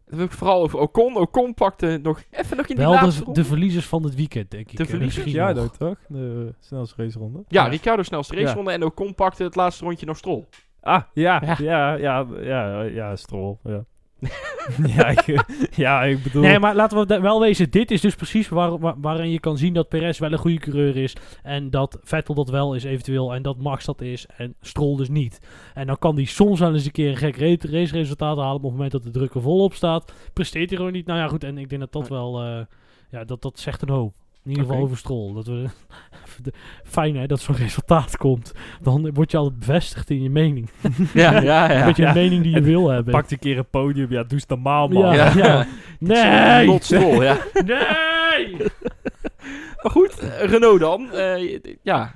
Dan 0.06 0.16
wil 0.16 0.24
ik 0.24 0.30
het 0.30 0.38
vooral 0.38 0.62
over 0.62 0.78
Ocon. 0.78 1.16
Ocon 1.16 1.54
pakte 1.54 1.98
nog 2.02 2.22
even 2.30 2.56
nog 2.56 2.66
in 2.66 2.76
die 2.76 2.84
Wel 2.84 2.94
laatste 2.94 3.18
de, 3.18 3.24
ronde. 3.24 3.40
de 3.40 3.46
verliezers 3.46 3.86
van 3.86 4.02
het 4.04 4.14
weekend, 4.14 4.50
denk 4.50 4.70
ik. 4.70 4.76
De 4.76 4.86
verliezers? 4.86 5.32
Ja, 5.32 5.52
nog. 5.52 5.56
dat 5.56 5.78
toch? 5.78 5.98
De 6.08 6.54
snelste 6.60 7.02
raceronde. 7.02 7.44
ja, 7.48 7.64
ja. 7.64 7.70
Ricciardo 7.70 8.02
snelste 8.02 8.34
Ja. 8.36 8.42
raceronde 8.42 8.72
en 8.72 8.82
Ocon 8.84 9.14
pakte 9.14 9.42
het 9.42 9.54
laatste 9.54 9.84
rondje 9.84 10.06
nog 10.06 10.16
Stroll. 10.16 10.44
Ah, 10.80 11.02
ja, 11.14 11.42
Ja. 11.44 11.56
ja, 11.58 11.94
ja, 11.94 12.26
ja, 12.40 12.82
ja, 12.82 13.16
Stroll, 13.16 13.56
ja. 13.62 13.84
ja, 14.96 15.06
ik, 15.08 15.44
ja, 15.76 16.02
ik 16.02 16.22
bedoel... 16.22 16.42
Nee, 16.42 16.58
maar 16.58 16.74
laten 16.74 17.06
we 17.06 17.20
wel 17.20 17.40
wezen, 17.40 17.70
dit 17.70 17.90
is 17.90 18.00
dus 18.00 18.14
precies 18.14 18.48
waar, 18.48 18.78
waar- 18.78 18.94
waarin 19.00 19.30
je 19.30 19.40
kan 19.40 19.58
zien 19.58 19.74
dat 19.74 19.88
Perez 19.88 20.18
wel 20.18 20.32
een 20.32 20.38
goede 20.38 20.58
coureur 20.58 20.96
is. 20.96 21.16
En 21.42 21.70
dat 21.70 21.98
Vettel 22.02 22.34
dat 22.34 22.48
wel 22.48 22.74
is 22.74 22.84
eventueel. 22.84 23.34
En 23.34 23.42
dat 23.42 23.56
Max 23.56 23.84
dat 23.84 24.00
is. 24.00 24.26
En 24.36 24.54
Stroll 24.60 24.96
dus 24.96 25.08
niet. 25.08 25.38
En 25.74 25.86
dan 25.86 25.98
kan 25.98 26.16
die 26.16 26.26
soms 26.26 26.60
wel 26.60 26.72
eens 26.72 26.84
een 26.84 26.90
keer 26.92 27.10
een 27.10 27.16
gek 27.16 27.36
ra- 27.36 27.70
raceresultaat 27.70 28.36
halen. 28.36 28.54
Op 28.56 28.62
het 28.62 28.70
moment 28.72 28.92
dat 28.92 29.02
de 29.02 29.10
druk 29.10 29.34
er 29.34 29.42
volop 29.42 29.74
staat. 29.74 30.12
Presteert 30.32 30.68
hij 30.68 30.78
gewoon 30.78 30.92
niet. 30.92 31.06
Nou 31.06 31.18
ja, 31.18 31.28
goed. 31.28 31.44
En 31.44 31.58
ik 31.58 31.68
denk 31.68 31.80
dat 31.80 31.92
dat 31.92 32.08
wel... 32.08 32.40
eh, 32.42 32.60
ja, 33.10 33.24
dat, 33.24 33.42
dat 33.42 33.58
zegt 33.58 33.82
een 33.82 33.88
hoop. 33.88 34.14
In 34.44 34.50
ieder 34.50 34.62
geval 34.64 34.76
Oké. 34.78 34.84
over 34.86 34.98
Stroll. 34.98 35.34
Dat 35.34 35.46
we, 35.46 35.64
de- 36.42 36.52
fijn 36.84 37.16
hè, 37.16 37.26
dat 37.26 37.40
zo'n 37.40 37.56
resultaat 37.56 38.16
komt. 38.16 38.52
Dan 38.82 39.10
word 39.12 39.30
je 39.30 39.36
altijd 39.36 39.58
bevestigd 39.58 40.10
in 40.10 40.22
je 40.22 40.30
mening. 40.30 40.70
Ja, 41.14 41.40
ja, 41.40 41.72
ja. 41.72 41.86
Met 41.86 41.96
je 41.96 42.02
ja. 42.02 42.12
mening 42.12 42.42
die 42.42 42.50
je 42.50 42.56
En 42.56 42.62
wil 42.62 42.88
hebben. 42.88 43.12
Pakt 43.12 43.32
een 43.32 43.38
keer 43.38 43.58
een 43.58 43.68
podium, 43.70 44.10
ja, 44.10 44.22
doe 44.22 44.32
eens 44.32 44.46
normaal, 44.46 44.88
man. 44.88 45.14
Ja, 45.14 45.32
ja. 45.36 45.66
Nee! 45.98 46.66
Not 46.66 46.84
Stroll, 46.84 47.24
ja. 47.24 47.36
Nee! 47.64 48.56
Maar 49.82 49.92
goed, 49.92 50.18
eh, 50.18 50.44
Renault 50.44 50.80
dan. 50.80 51.12
Eh, 51.12 51.58
ja, 51.82 52.14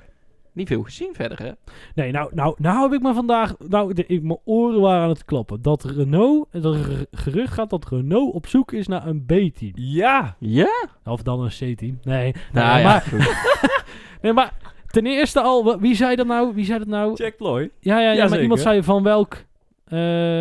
niet 0.59 0.67
veel 0.67 0.83
gezien 0.83 1.09
verder, 1.13 1.39
hè? 1.43 1.51
Nee, 1.95 2.11
nou, 2.11 2.31
nou, 2.33 2.55
nou 2.57 2.81
heb 2.81 2.93
ik 2.93 3.01
me 3.01 3.13
vandaag... 3.13 3.55
Nou, 3.67 3.93
de, 3.93 4.05
ik, 4.05 4.23
mijn 4.23 4.39
oren 4.45 4.81
waren 4.81 5.03
aan 5.03 5.09
het 5.09 5.25
klappen. 5.25 5.61
Dat 5.61 5.83
Renault... 5.83 6.47
Dat 6.51 6.73
er 6.75 6.83
ge- 6.83 7.07
gerucht 7.11 7.53
gaat 7.53 7.69
dat 7.69 7.89
Renault 7.89 8.33
op 8.33 8.47
zoek 8.47 8.71
is 8.71 8.87
naar 8.87 9.07
een 9.07 9.23
B-team. 9.25 9.71
Ja, 9.75 10.35
Ja? 10.39 10.87
Of 11.05 11.21
dan 11.21 11.41
een 11.41 11.49
C-team. 11.49 11.77
Nee, 11.77 11.99
nee, 12.03 12.33
Nou 12.53 12.77
ja, 12.79 12.83
maar, 12.83 13.05
nee, 14.21 14.33
maar 14.33 14.53
ten 14.87 15.05
eerste 15.05 15.41
al... 15.41 15.79
Wie 15.79 15.95
zei 15.95 16.15
dat 16.15 16.27
nou? 16.27 16.53
Wie 16.53 16.65
zei 16.65 16.79
dat 16.79 16.87
nou? 16.87 17.13
Jack 17.15 17.37
Ploy. 17.37 17.69
Ja, 17.79 17.99
ja, 18.01 18.11
ja, 18.11 18.27
maar 18.27 18.41
iemand 18.41 18.59
zei 18.59 18.83
van 18.83 19.03
welk... 19.03 19.33
eh, 19.85 19.89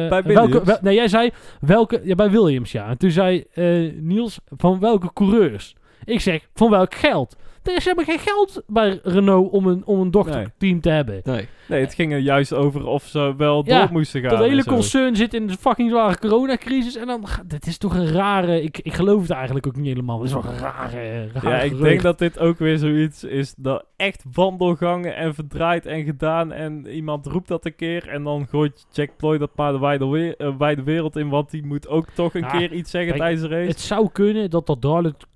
Bij 0.08 0.22
welke, 0.22 0.64
wel- 0.64 0.78
nee, 0.80 0.94
jij 0.94 1.08
zei 1.08 1.30
welke... 1.60 2.00
Ja, 2.04 2.14
bij 2.14 2.30
Williams, 2.30 2.72
ja. 2.72 2.88
En 2.88 2.98
toen 2.98 3.10
zei 3.10 3.44
eh, 3.52 3.92
Niels 4.00 4.38
van 4.56 4.80
welke 4.80 5.12
coureurs? 5.12 5.74
Ik 6.04 6.20
zeg, 6.20 6.48
van 6.54 6.70
welk 6.70 6.94
geld? 6.94 7.36
Er 7.68 7.76
is 7.76 7.84
helemaal 7.84 8.04
geen 8.04 8.18
geld 8.18 8.62
bij 8.66 9.00
Renault 9.02 9.52
om 9.52 9.66
een, 9.66 9.82
om 9.84 10.00
een 10.00 10.10
dochterteam 10.10 10.80
te 10.80 10.90
hebben. 10.90 11.20
Nee. 11.24 11.48
Nee, 11.68 11.80
het 11.80 11.94
ging 11.94 12.12
er 12.12 12.18
juist 12.18 12.54
over 12.54 12.86
of 12.86 13.04
ze 13.04 13.34
wel 13.36 13.62
Ja, 13.66 13.80
door 13.80 13.92
moesten 13.92 14.20
gaan. 14.20 14.30
Dat 14.30 14.48
hele 14.48 14.64
concern 14.64 15.16
zit 15.16 15.34
in 15.34 15.46
de 15.46 15.56
fucking 15.56 15.90
zware 15.90 16.18
coronacrisis. 16.18 16.96
En 16.96 17.06
dan, 17.06 17.24
dit 17.46 17.66
is 17.66 17.78
toch 17.78 17.94
een 17.96 18.12
rare... 18.12 18.62
Ik, 18.62 18.78
ik 18.78 18.94
geloof 18.94 19.22
het 19.22 19.30
eigenlijk 19.30 19.66
ook 19.66 19.76
niet 19.76 19.86
helemaal. 19.86 20.18
Het 20.18 20.26
is 20.28 20.32
toch 20.34 20.46
een 20.46 20.58
rare, 20.58 21.26
rare 21.32 21.48
Ja, 21.48 21.56
ik 21.56 21.70
gerucht. 21.70 21.82
denk 21.88 22.02
dat 22.02 22.18
dit 22.18 22.38
ook 22.38 22.58
weer 22.58 22.78
zoiets 22.78 23.24
is 23.24 23.54
dat 23.56 23.84
echt 23.96 24.24
wandelgangen 24.32 25.16
en 25.16 25.34
verdraaid 25.34 25.86
en 25.86 26.04
gedaan. 26.04 26.52
En 26.52 26.86
iemand 26.86 27.26
roept 27.26 27.48
dat 27.48 27.64
een 27.66 27.76
keer 27.76 28.08
en 28.08 28.22
dan 28.22 28.46
gooit 28.46 28.86
Jack 28.92 29.10
Ploy 29.16 29.38
dat 29.38 29.50
maar 29.56 29.72
de 29.72 29.78
wijde, 29.78 30.36
eh, 30.36 30.56
wijde 30.58 30.82
wereld 30.82 31.16
in. 31.16 31.28
Want 31.28 31.50
die 31.50 31.66
moet 31.66 31.88
ook 31.88 32.06
toch 32.14 32.34
een 32.34 32.40
Ja, 32.40 32.48
keer 32.58 32.72
iets 32.72 32.90
zeggen 32.90 33.10
kijk, 33.10 33.22
tijdens 33.22 33.48
de 33.48 33.54
race. 33.56 33.68
Het 33.68 33.80
zou 33.80 34.08
kunnen 34.12 34.50
dat 34.50 34.66
dat 34.66 34.82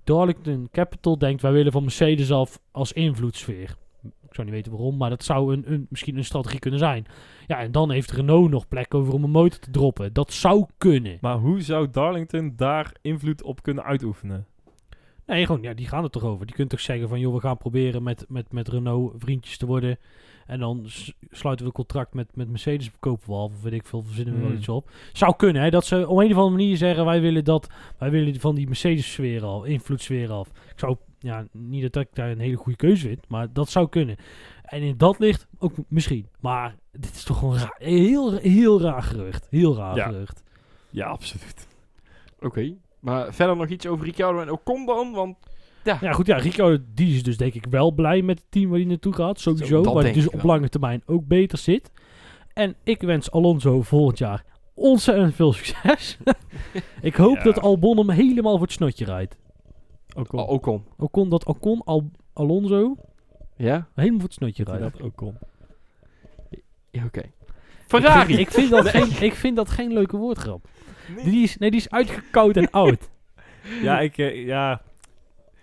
Darlington 0.03 0.67
Capital 0.71 1.17
denkt... 1.17 1.41
wij 1.41 1.51
willen 1.51 1.71
van 1.71 1.81
Mercedes 1.81 2.31
af 2.31 2.59
als 2.71 2.93
invloedssfeer. 2.93 3.75
Ik 4.33 4.39
zou 4.39 4.51
niet 4.51 4.63
weten 4.63 4.77
waarom, 4.77 4.97
maar 4.97 5.09
dat 5.09 5.23
zou 5.23 5.53
een, 5.53 5.71
een, 5.71 5.85
misschien 5.89 6.17
een 6.17 6.25
strategie 6.25 6.59
kunnen 6.59 6.79
zijn. 6.79 7.05
Ja, 7.47 7.59
en 7.59 7.71
dan 7.71 7.91
heeft 7.91 8.11
Renault 8.11 8.49
nog 8.49 8.67
plek 8.67 8.93
over 8.93 9.13
om 9.13 9.23
een 9.23 9.29
motor 9.29 9.59
te 9.59 9.71
droppen. 9.71 10.13
Dat 10.13 10.33
zou 10.33 10.65
kunnen. 10.77 11.17
Maar 11.21 11.37
hoe 11.37 11.61
zou 11.61 11.89
Darlington 11.91 12.53
daar 12.55 12.95
invloed 13.01 13.43
op 13.43 13.61
kunnen 13.61 13.83
uitoefenen? 13.83 14.45
Nee, 15.25 15.45
gewoon, 15.45 15.61
ja, 15.61 15.73
die 15.73 15.87
gaan 15.87 16.03
er 16.03 16.09
toch 16.09 16.23
over. 16.23 16.45
Die 16.45 16.55
kunt 16.55 16.69
toch 16.69 16.79
zeggen 16.79 17.09
van, 17.09 17.19
joh, 17.19 17.33
we 17.33 17.39
gaan 17.39 17.57
proberen 17.57 18.03
met, 18.03 18.25
met, 18.27 18.51
met 18.51 18.67
Renault 18.67 19.13
vriendjes 19.17 19.57
te 19.57 19.65
worden. 19.65 19.97
En 20.45 20.59
dan 20.59 20.83
sluiten 21.31 21.65
we 21.65 21.71
een 21.71 21.77
contract 21.77 22.13
met, 22.13 22.35
met 22.35 22.49
Mercedes, 22.49 22.91
kopen 22.99 23.27
we 23.27 23.33
al, 23.33 23.45
of 23.45 23.61
weet 23.61 23.73
ik 23.73 23.85
veel, 23.85 24.01
verzinnen 24.03 24.33
we 24.33 24.39
wel 24.39 24.49
Hmm. 24.49 24.57
iets 24.57 24.69
op. 24.69 24.89
Zou 25.13 25.35
kunnen, 25.35 25.61
hè, 25.61 25.69
dat 25.69 25.85
ze 25.85 25.95
op 26.07 26.17
een 26.17 26.31
of 26.31 26.37
andere 26.37 26.49
manier 26.49 26.77
zeggen, 26.77 27.05
wij 27.05 27.21
willen 27.21 27.43
dat, 27.43 27.67
wij 27.97 28.09
willen 28.11 28.39
van 28.39 28.55
die 28.55 28.67
Mercedes-sfeer 28.67 29.43
al, 29.43 29.63
invloedssfeer 29.63 30.31
af. 30.31 30.47
Ik 30.47 30.79
zou, 30.79 30.95
ja, 31.19 31.45
niet 31.51 31.93
dat 31.93 32.03
ik 32.03 32.09
daar 32.13 32.29
een 32.31 32.39
hele 32.39 32.55
goede 32.55 32.77
keuze 32.77 33.07
vind, 33.07 33.27
maar 33.27 33.53
dat 33.53 33.69
zou 33.69 33.89
kunnen. 33.89 34.15
En 34.63 34.81
in 34.81 34.97
dat 34.97 35.19
licht 35.19 35.47
ook 35.59 35.73
misschien. 35.87 36.27
Maar 36.39 36.75
dit 36.91 37.15
is 37.15 37.23
toch 37.23 37.41
een 37.41 37.57
raar, 37.57 37.75
heel, 37.77 38.31
heel 38.37 38.81
raar 38.81 39.03
gerucht. 39.03 39.47
Heel 39.49 39.75
raar 39.75 39.95
Ja. 39.95 40.05
gerucht. 40.07 40.43
Ja, 40.89 41.07
absoluut. 41.07 41.67
Oké. 42.39 42.73
Maar 42.99 43.33
verder 43.33 43.55
nog 43.57 43.67
iets 43.67 43.85
over 43.87 44.05
Ricciardo 44.05 44.41
en 44.41 44.51
Ocon 44.51 44.85
dan? 44.85 45.11
Want 45.11 45.37
Ja, 45.83 46.11
goed, 46.13 46.27
ja, 46.27 46.37
Rico, 46.37 46.77
die 46.93 47.15
is 47.15 47.23
dus 47.23 47.37
denk 47.37 47.53
ik 47.53 47.65
wel 47.69 47.91
blij 47.91 48.21
met 48.21 48.37
het 48.39 48.47
team 48.51 48.69
waar 48.69 48.79
hij 48.79 48.87
naartoe 48.87 49.13
gaat. 49.13 49.39
Sowieso, 49.39 49.65
Zo, 49.65 49.83
dat 49.83 49.93
waar 49.93 50.03
hij 50.03 50.11
dus 50.13 50.27
op 50.27 50.41
wel. 50.41 50.51
lange 50.51 50.69
termijn 50.69 51.01
ook 51.05 51.27
beter 51.27 51.57
zit. 51.57 51.91
En 52.53 52.75
ik 52.83 53.01
wens 53.01 53.31
Alonso 53.31 53.81
volgend 53.81 54.17
jaar 54.17 54.43
ontzettend 54.73 55.35
veel 55.35 55.53
succes. 55.53 56.17
ik 57.01 57.15
hoop 57.15 57.35
Ja. 57.35 57.43
dat 57.43 57.59
Albon 57.61 57.97
hem 57.97 58.09
helemaal 58.09 58.51
voor 58.57 58.61
het 58.65 58.71
snotje 58.75 59.05
rijdt. 59.05 59.37
Ook 60.15 60.33
oh, 60.33 60.39
al 60.39 60.45
Ocon. 60.45 60.83
Ocon, 60.97 61.29
dat 61.29 61.45
Ocon 61.45 61.81
Al 61.83 62.11
Alonso 62.33 62.95
Ja? 63.57 63.87
helemaal 63.95 64.19
voor 64.19 64.29
het 64.29 64.37
snotje 64.37 64.63
rijdt. 64.63 64.81
dat 64.81 65.01
ook 65.01 65.15
kon. 65.15 65.37
Ja, 66.91 67.05
oké. 67.05 67.21
Ferrari. 67.87 68.25
vind, 68.25 68.39
ik, 68.39 68.51
vind 68.51 68.69
dat 68.69 68.87
geen, 68.87 69.21
ik 69.21 69.33
vind 69.33 69.55
dat 69.55 69.69
geen 69.69 69.93
leuke 69.93 70.17
woordgrap. 70.17 70.67
Die 71.23 71.43
is, 71.43 71.57
nee, 71.57 71.71
die 71.71 71.79
is 71.79 71.89
uitgekoud 71.89 72.57
en 72.57 72.71
oud. 72.81 73.09
Ja, 73.81 73.99
ik, 73.99 74.17
eh, 74.17 74.45
ja, 74.45 74.81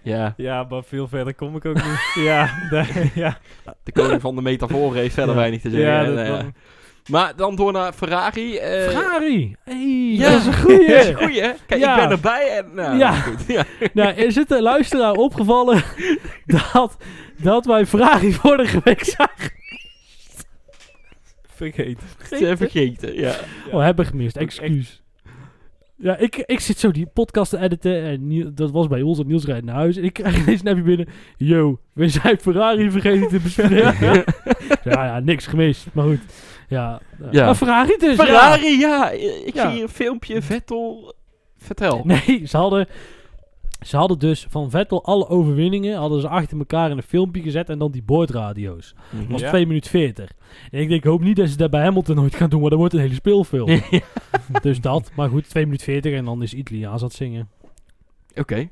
Ja, 0.02 0.34
ja, 0.36 0.66
maar 0.68 0.84
veel 0.84 1.08
verder 1.08 1.34
kom 1.34 1.56
ik 1.56 1.64
ook 1.64 1.74
niet. 1.74 2.12
ja, 2.24 2.50
nee, 2.70 3.10
ja. 3.14 3.38
de 3.82 3.92
koning 3.92 4.20
van 4.20 4.34
de 4.34 4.42
metaforen 4.42 5.00
heeft 5.00 5.14
verder 5.14 5.34
Ja. 5.34 5.40
weinig 5.40 5.60
te 5.60 5.70
zeggen. 5.70 5.88
Ja, 5.90 6.04
En, 6.04 6.24
eh, 6.24 6.28
dan- 6.38 6.54
Maar 7.10 7.36
dan 7.36 7.56
door 7.56 7.72
naar 7.72 7.92
Ferrari. 7.92 8.56
eh, 8.56 8.88
Ferrari. 8.88 9.56
Hey, 9.64 10.12
Ja, 10.16 10.30
dat 10.30 10.40
is 10.40 10.46
een 10.46 10.54
goeie. 10.54 10.86
dat 10.88 11.00
is 11.00 11.08
een 11.08 11.16
goeie, 11.16 11.40
hè? 11.42 11.50
Kijk, 11.66 11.80
Ja. 11.80 11.94
ik 11.94 12.00
ben 12.00 12.10
erbij 12.10 12.56
en... 12.58 12.74
Nou, 12.74 12.98
Ja. 12.98 13.12
goed. 13.12 13.46
ja. 13.56 13.64
nou, 13.94 14.14
is 14.14 14.34
het 14.34 14.48
de 14.48 14.62
luisteraar 14.62 15.12
opgevallen 15.14 15.82
dat, 16.46 16.96
dat 17.36 17.64
wij 17.66 17.86
Ferrari 17.86 18.32
vorige 18.32 18.80
week 18.84 19.04
zagen? 19.04 19.52
Vergeet. 21.54 21.98
Te 22.28 22.56
vergeten, 22.56 23.14
ja. 23.14 23.34
Oh, 23.72 23.80
hebben 23.82 24.06
gemist. 24.06 24.36
Excuus. 24.36 24.99
Ja, 26.02 26.16
ik, 26.16 26.36
ik 26.36 26.60
zit 26.60 26.78
zo 26.78 26.90
die 26.90 27.06
podcast 27.06 27.50
te 27.50 27.58
editen. 27.58 28.02
En 28.02 28.26
Niel- 28.26 28.50
dat 28.54 28.70
was 28.70 28.86
bij 28.86 29.02
ons. 29.02 29.18
En 29.18 29.26
Niels 29.26 29.44
rijdt 29.44 29.64
naar 29.64 29.74
huis. 29.74 29.96
En 29.96 30.04
ik 30.04 30.12
krijg 30.12 30.36
ineens 30.42 30.60
snapje 30.60 30.82
binnen. 30.82 31.08
Yo, 31.36 31.78
we 31.92 32.08
zijn 32.08 32.38
Ferrari 32.40 32.90
vergeten 32.90 33.28
te 33.28 33.40
bespreken. 33.40 34.24
ja, 34.92 35.04
ja, 35.04 35.20
niks 35.20 35.46
gemist. 35.46 35.86
Maar 35.92 36.04
goed. 36.04 36.20
Ja. 36.68 37.00
Ja. 37.30 37.44
Maar 37.44 37.54
Ferrari 37.54 37.94
dus. 37.98 38.14
Ferrari, 38.16 38.78
ja. 38.78 39.10
Ik 39.10 39.54
Ja. 39.54 39.62
zie 39.66 39.70
hier 39.74 39.82
een 39.82 39.88
filmpje. 39.88 40.42
Vettel. 40.42 41.14
Vertel. 41.58 42.00
Nee, 42.04 42.42
ze 42.46 42.56
hadden, 42.56 42.86
ze 43.86 43.96
hadden 43.96 44.18
dus 44.18 44.46
van 44.48 44.70
Vettel 44.70 45.04
alle 45.04 45.28
overwinningen. 45.28 45.96
Hadden 45.98 46.20
ze 46.20 46.28
achter 46.28 46.58
elkaar 46.58 46.90
in 46.90 46.96
een 46.96 47.02
filmpje 47.02 47.42
gezet. 47.42 47.68
En 47.68 47.78
dan 47.78 47.90
die 47.90 48.02
boordradio's. 48.02 48.94
Dat 49.10 49.26
was 49.28 49.40
Ja. 49.40 49.48
2 49.48 49.66
minuten 49.66 49.90
40. 49.90 50.30
En 50.70 50.80
ik 50.80 50.88
denk, 50.88 51.00
ik 51.02 51.08
hoop 51.10 51.20
niet 51.20 51.36
dat 51.36 51.48
ze 51.48 51.56
dat 51.56 51.70
bij 51.70 51.82
Hamilton 51.82 52.16
nooit 52.16 52.34
gaan 52.34 52.50
doen. 52.50 52.60
Maar 52.60 52.70
dat 52.70 52.78
wordt 52.78 52.94
een 52.94 53.00
hele 53.00 53.14
speelfilm. 53.14 53.80
dus 54.62 54.80
dat. 54.80 55.10
Maar 55.16 55.28
goed, 55.28 55.48
2 55.48 55.64
minuten 55.64 55.84
40. 55.86 56.12
En 56.14 56.24
dan 56.24 56.42
is 56.42 56.54
Italiaans 56.54 57.00
aan 57.02 57.06
het 57.08 57.16
zingen. 57.16 57.48
Oké. 58.34 58.68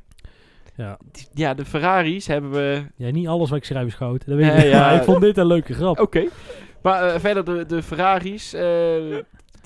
Ja. 0.76 0.98
Ja, 1.34 1.54
de 1.54 1.64
Ferraris 1.64 2.26
hebben 2.26 2.50
we... 2.50 2.82
Ja, 2.96 3.10
niet 3.10 3.26
alles 3.28 3.48
wat 3.48 3.58
ik 3.58 3.64
schrijf 3.64 3.86
is 3.86 3.94
goud. 3.94 4.26
Dat 4.26 4.36
weet 4.36 4.46
Nee, 4.54 4.66
ik. 4.66 4.72
ja. 4.72 4.80
Maar 4.80 4.94
ik 4.94 5.02
vond 5.02 5.20
dit 5.20 5.36
een 5.36 5.46
leuke 5.46 5.74
grap. 5.74 5.98
Oké. 6.00 6.24
Maar 6.82 7.02
eh, 7.02 7.20
verder 7.20 7.44
de, 7.44 7.66
de 7.66 7.82
Ferraris... 7.82 8.54
eh, 8.54 8.62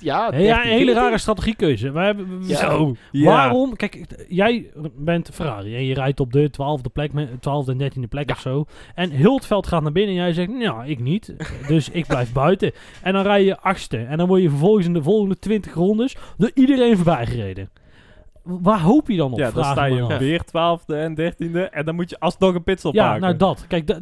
ja, 0.02 0.30
Hey, 0.30 0.42
ja, 0.42 0.48
een 0.56 0.62
13, 0.62 0.70
hele 0.70 0.84
14. 0.84 0.94
rare 1.02 1.18
strategiekeuze. 1.18 1.90
Wij 1.92 2.04
hebben, 2.04 2.26
Ja. 2.46 2.56
Zo. 2.56 2.94
Ja. 3.10 3.24
Waarom? 3.24 3.76
Kijk, 3.76 4.04
jij 4.28 4.70
bent 4.96 5.30
Ferrari 5.32 5.76
en 5.76 5.84
je 5.84 5.94
rijdt 5.94 6.20
op 6.20 6.32
de 6.32 6.50
12e 6.50 6.88
plek, 6.92 7.12
met- 7.12 7.28
12e 7.40 7.70
en 7.70 7.78
13e 7.78 8.08
plek 8.08 8.30
of 8.30 8.40
zo. 8.40 8.64
En 8.94 9.10
Hultveld 9.16 9.66
gaat 9.66 9.82
naar 9.82 9.92
binnen 9.92 10.14
en 10.16 10.22
jij 10.22 10.32
zegt, 10.32 10.48
nou, 10.48 10.86
ik 10.86 11.00
niet. 11.00 11.34
Dus 11.68 11.88
ik 11.90 12.06
blijf 12.06 12.32
buiten. 12.42 12.72
En 13.02 13.12
dan 13.12 13.22
rij 13.22 13.44
je 13.44 13.58
achtste. 13.60 13.96
En 13.98 14.18
dan 14.18 14.26
word 14.28 14.42
je 14.42 14.48
vervolgens 14.48 14.86
in 14.86 14.92
de 14.92 15.02
volgende 15.02 15.38
20 15.38 15.74
rondes 15.74 16.16
door 16.36 16.50
iedereen 16.54 16.96
voorbij 16.96 17.26
gereden. 17.26 17.70
Waar 18.42 18.80
hoop 18.80 19.08
je 19.08 19.16
dan 19.16 19.32
op? 19.32 19.38
Ja, 19.38 19.50
dan 19.50 19.64
sta 19.64 19.84
je 19.84 20.16
weer 20.18 20.40
12e 20.44 20.94
en 20.94 21.14
13e. 21.20 21.70
En 21.70 21.84
dan 21.84 21.94
moet 21.94 22.10
je 22.10 22.18
alsnog 22.20 22.54
een 22.54 22.62
pitstop 22.62 22.94
Ja, 22.94 23.04
maken. 23.06 23.20
nou 23.20 23.36
dat. 23.36 23.64
Kijk, 23.68 24.00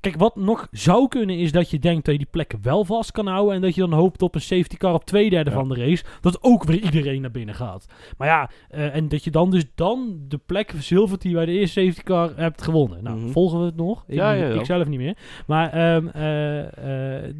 kijk, 0.00 0.16
wat 0.16 0.36
nog 0.36 0.68
zou 0.70 1.08
kunnen 1.08 1.38
is 1.38 1.52
dat 1.52 1.70
je 1.70 1.78
denkt 1.78 2.04
dat 2.04 2.14
je 2.14 2.20
die 2.20 2.30
plekken 2.30 2.58
wel 2.62 2.84
vast 2.84 3.12
kan 3.12 3.26
houden. 3.26 3.54
En 3.54 3.60
dat 3.60 3.74
je 3.74 3.80
dan 3.80 3.92
hoopt 3.92 4.22
op 4.22 4.34
een 4.34 4.40
safety 4.40 4.76
car 4.76 4.94
op 4.94 5.04
twee 5.04 5.30
derde 5.30 5.50
Ja. 5.50 5.56
van 5.56 5.68
de 5.68 5.74
race. 5.74 6.04
Dat 6.20 6.42
ook 6.42 6.64
weer 6.64 6.80
iedereen 6.82 7.20
naar 7.20 7.30
binnen 7.30 7.54
gaat. 7.54 7.86
Maar 8.18 8.28
ja, 8.28 8.50
eh, 8.68 8.94
en 8.94 9.08
dat 9.08 9.24
je 9.24 9.30
dan 9.30 9.50
dus 9.50 9.64
dan 9.74 10.18
de 10.28 10.40
plek 10.46 10.70
verzilvert 10.74 11.22
die 11.22 11.34
bij 11.34 11.44
de 11.46 11.52
eerste 11.52 11.80
safety 11.80 12.02
car 12.02 12.30
hebt 12.36 12.62
gewonnen. 12.62 13.02
Nou, 13.02 13.18
Mhm. 13.18 13.28
volgen 13.30 13.58
we 13.60 13.64
het 13.64 13.76
nog? 13.76 14.04
Ik, 14.06 14.14
Ja, 14.14 14.32
ja, 14.32 14.46
ja. 14.46 14.54
ik 14.60 14.64
zelf 14.64 14.86
niet 14.88 14.98
meer. 14.98 15.16
Maar 15.46 15.72
ehm 15.72 16.06
eh, 16.08 17.16
eh, 17.24 17.34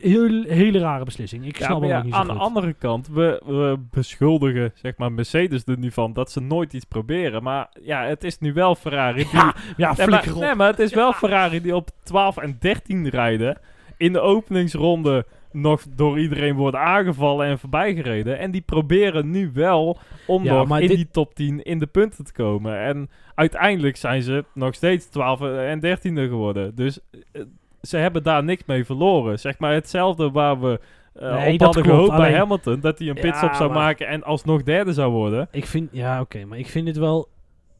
heel, 0.00 0.42
hele 0.42 0.78
rare 0.78 1.04
beslissing. 1.04 1.46
Ik 1.46 1.58
Ja, 1.58 1.64
snap 1.66 1.84
ja, 1.84 1.98
ook 1.98 2.04
niet 2.04 2.12
aan 2.14 2.26
zo 2.26 2.32
de 2.32 2.38
goed. 2.38 2.46
andere 2.46 2.72
kant, 2.72 3.08
we, 3.08 3.42
we 3.46 3.78
beschuldigen 3.90 4.72
zeg 4.74 4.96
maar, 4.96 5.12
Mercedes 5.12 5.38
er 5.48 5.78
nu 5.78 5.90
van 5.90 6.12
dat 6.12 6.30
ze 6.30 6.40
nooit 6.40 6.72
iets 6.72 6.84
proberen. 6.84 7.42
Maar 7.42 7.68
ja, 7.82 8.04
het 8.04 8.24
is 8.24 8.38
nu 8.38 8.52
wel 8.52 8.74
Ferrari 8.74 9.22
die... 9.22 9.28
Ja, 9.32 9.54
ja 9.76 9.94
nee, 9.96 10.06
maar, 10.06 10.28
nee, 10.38 10.54
maar 10.54 10.66
het 10.70 10.78
is 10.78 10.94
wel 10.94 11.12
Ferrari 11.12 11.60
die 11.60 11.74
op 11.76 11.90
12 12.02 12.36
en 12.36 12.56
13 12.60 13.08
rijden. 13.08 13.58
In 13.96 14.12
de 14.12 14.20
openingsronde 14.20 15.26
nog 15.52 15.82
door 15.96 16.18
iedereen 16.18 16.54
worden 16.56 16.80
aangevallen 16.80 17.46
en 17.46 17.58
voorbijgereden. 17.58 18.38
En 18.38 18.50
die 18.50 18.60
proberen 18.60 19.30
nu 19.30 19.50
wel 19.54 19.98
om 20.26 20.44
Ja, 20.44 20.52
nog 20.64 20.78
in 20.80 20.88
dit- 20.88 20.96
die 20.96 21.08
top 21.10 21.34
10 21.34 21.62
in 21.62 21.78
de 21.78 21.86
punten 21.86 22.24
te 22.24 22.32
komen. 22.32 22.78
En 22.80 23.10
uiteindelijk 23.34 23.96
zijn 23.96 24.22
ze 24.22 24.44
nog 24.54 24.74
steeds 24.74 25.06
12 25.06 25.40
en 25.40 25.80
13e 25.80 26.28
geworden. 26.28 26.74
Dus 26.74 26.98
eh, 27.32 27.42
ze 27.82 27.96
hebben 27.96 28.22
daar 28.22 28.44
niks 28.44 28.62
mee 28.66 28.84
verloren. 28.84 29.38
Zeg 29.38 29.58
maar 29.58 29.72
hetzelfde 29.72 30.30
waar 30.30 30.60
we 30.60 30.80
eh, 31.12 31.34
Nee, 31.36 31.52
op 31.54 31.60
hadden 31.60 31.84
gehoopt 31.84 32.16
bij 32.16 32.34
Hamilton. 32.34 32.80
Dat 32.80 32.98
hij 32.98 33.08
een 33.08 33.14
Ja, 33.14 33.20
pitstop 33.20 33.54
zou 33.54 33.70
maar- 33.70 33.78
maken 33.78 34.06
en 34.08 34.22
alsnog 34.22 34.62
derde 34.62 34.92
zou 34.92 35.12
worden. 35.12 35.48
Ik 35.50 35.66
vind, 35.66 35.88
ja, 35.92 36.20
oké, 36.20 36.44
maar 36.44 36.58
ik 36.58 36.66
vind 36.66 36.86
het 36.88 36.96
wel. 36.96 37.28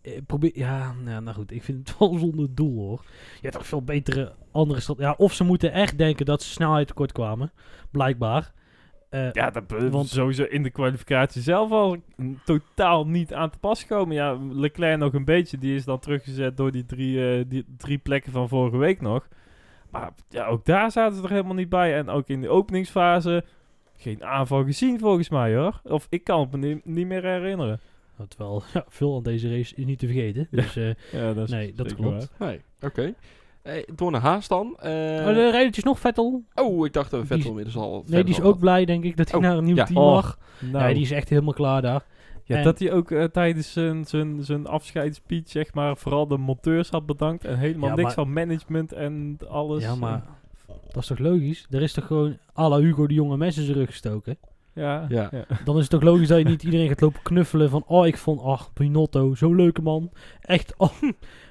eh, 0.03 0.13
Probeer, 0.27 0.51
ja, 0.55 0.93
nou, 1.05 1.23
nou 1.23 1.37
goed, 1.37 1.51
ik 1.53 1.63
vind 1.63 1.89
het 1.89 1.97
wel 1.99 2.19
zonder 2.19 2.55
doel 2.55 2.77
hoor. 2.79 3.01
Je 3.35 3.41
hebt 3.41 3.55
toch 3.55 3.67
veel 3.67 3.83
betere 3.83 4.33
andere 4.53 4.81
stad. 4.81 4.99
Ja, 4.99 5.15
of 5.19 5.33
ze 5.33 5.45
moeten 5.45 5.73
echt 5.73 5.99
denken 5.99 6.27
dat 6.27 6.43
ze 6.43 6.51
snelheid 6.51 6.87
tekort 6.87 7.13
kwamen, 7.13 7.53
blijkbaar. 7.91 8.53
Eh, 9.11 9.33
Ja, 9.33 9.51
dat 9.51 9.63
Want- 9.69 9.93
want 9.93 10.09
sowieso 10.09 10.43
in 10.45 10.63
de 10.63 10.71
kwalificatie 10.71 11.43
zelf 11.43 11.71
al 11.71 11.97
totaal 12.45 13.07
niet 13.07 13.35
aan 13.35 13.51
te 13.51 13.59
pas 13.59 13.81
gekomen. 13.83 14.15
Ja, 14.15 14.39
Leclerc 14.51 14.99
nog 14.99 15.13
een 15.15 15.25
beetje. 15.25 15.59
Die 15.59 15.75
is 15.75 15.85
dan 15.85 15.99
teruggezet 15.99 16.57
door 16.57 16.71
die 16.73 16.87
drie, 16.87 17.47
die 17.49 17.65
drie 17.77 17.99
plekken 17.99 18.33
van 18.33 18.49
vorige 18.49 18.77
week 18.77 19.01
nog. 19.01 19.29
Maar 19.91 20.11
ja, 20.29 20.47
ook 20.47 20.65
daar 20.65 20.91
zaten 20.91 21.17
ze 21.17 21.23
er 21.23 21.31
helemaal 21.31 21.55
niet 21.55 21.69
bij. 21.69 21.97
En 21.97 22.09
ook 22.09 22.29
in 22.29 22.41
de 22.41 22.49
openingsfase 22.49 23.45
geen 23.97 24.25
aanval 24.25 24.65
gezien 24.65 24.99
volgens 24.99 25.29
mij 25.29 25.55
hoor. 25.55 25.81
Of 25.85 26.07
ik 26.11 26.25
kan 26.25 26.41
het 26.41 26.51
me 26.53 26.59
niet, 26.59 26.85
niet 26.85 27.07
meer 27.07 27.23
herinneren. 27.23 27.81
Terwijl 28.29 28.63
ja, 28.75 28.85
veel 28.89 29.17
aan 29.17 29.23
deze 29.23 29.49
race 29.49 29.75
is 29.77 29.85
niet 29.85 29.99
te 29.99 30.07
vergeten. 30.07 30.49
Dus 30.51 30.77
eh, 30.77 30.95
Ja, 31.13 31.33
dat 31.33 31.45
is 31.45 31.51
nee, 31.51 31.73
dat 31.73 31.95
klopt. 31.95 32.31
waar. 32.37 32.49
Nee, 32.49 32.61
oké. 32.81 33.15
Eh, 33.63 33.83
door 33.95 34.11
naar 34.11 34.21
Haas 34.21 34.49
dan. 34.49 34.77
Eh, 34.79 34.91
oh, 34.91 35.27
de 35.27 35.81
nog 35.83 35.99
Vettel. 35.99 36.45
oh, 36.55 36.87
ik 36.87 36.93
dacht 36.93 37.11
dat 37.11 37.27
Vettel 37.27 37.49
inmiddels 37.49 37.77
al... 37.77 38.05
Nee, 38.07 38.25
die 38.25 38.35
is 38.35 38.41
ook 38.41 38.59
blij, 38.59 38.85
denk 38.85 39.05
ik, 39.05 39.17
dat 39.17 39.31
hij 39.31 39.39
Oh, 39.39 39.47
naar 39.47 39.57
een 39.57 39.65
nieuw 39.65 39.77
ja. 39.77 39.85
team 39.85 39.99
Oh, 39.99 40.13
mag. 40.13 40.39
Nou, 40.59 40.89
Ja, 40.89 40.93
die 40.93 41.03
is 41.03 41.11
echt 41.11 41.29
helemaal 41.29 41.53
klaar 41.53 41.83
daar. 41.83 42.05
Ja, 42.51 42.57
en- 42.57 42.65
dat 42.65 42.79
hij 42.79 42.93
ook 42.93 43.11
eh, 43.11 43.25
tijdens 43.25 43.73
zijn, 43.73 44.05
zijn, 44.05 44.45
zijn 44.45 44.67
afscheidsspeech, 44.67 45.43
zeg 45.49 45.75
maar, 45.75 45.97
vooral 45.97 46.27
de 46.27 46.37
monteurs 46.39 46.91
had 46.91 47.07
bedankt. 47.07 47.45
En 47.45 47.59
helemaal 47.59 47.89
Ja, 47.89 47.95
niks 47.95 48.07
maar- 48.17 48.25
van 48.25 48.33
management 48.33 48.93
en 48.93 49.39
alles. 49.49 49.83
Ja, 49.83 49.95
maar 49.95 50.23
dat 50.93 51.03
is 51.03 51.07
toch 51.07 51.19
logisch? 51.19 51.67
Er 51.71 51.83
is 51.83 51.93
toch 51.93 52.07
gewoon 52.07 52.37
à 52.59 52.69
la 52.69 52.79
Hugo 52.79 53.07
de 53.07 53.15
jonge 53.15 53.37
mensen 53.37 53.65
zijn 53.65 53.77
rug 53.77 53.89
gestoken? 53.89 54.37
Ja, 54.75 55.07
Ja. 55.09 55.29
ja. 55.33 55.45
Dan 55.65 55.75
is 55.77 55.81
het 55.83 55.91
toch 55.91 56.03
logisch 56.03 56.29
dat 56.29 56.39
je 56.39 56.45
niet 56.45 56.63
iedereen 56.63 56.89
gaat 56.89 57.01
lopen 57.01 57.23
knuffelen 57.23 57.71
van... 57.71 57.85
Oh, 57.87 58.07
ik 58.07 58.17
vond, 58.17 58.43
ach, 58.43 58.73
Binotto, 58.73 59.35
zo'n 59.35 59.57
leuke 59.57 59.83
man. 59.83 60.11
Echt, 60.41 60.75
oh, 60.79 60.91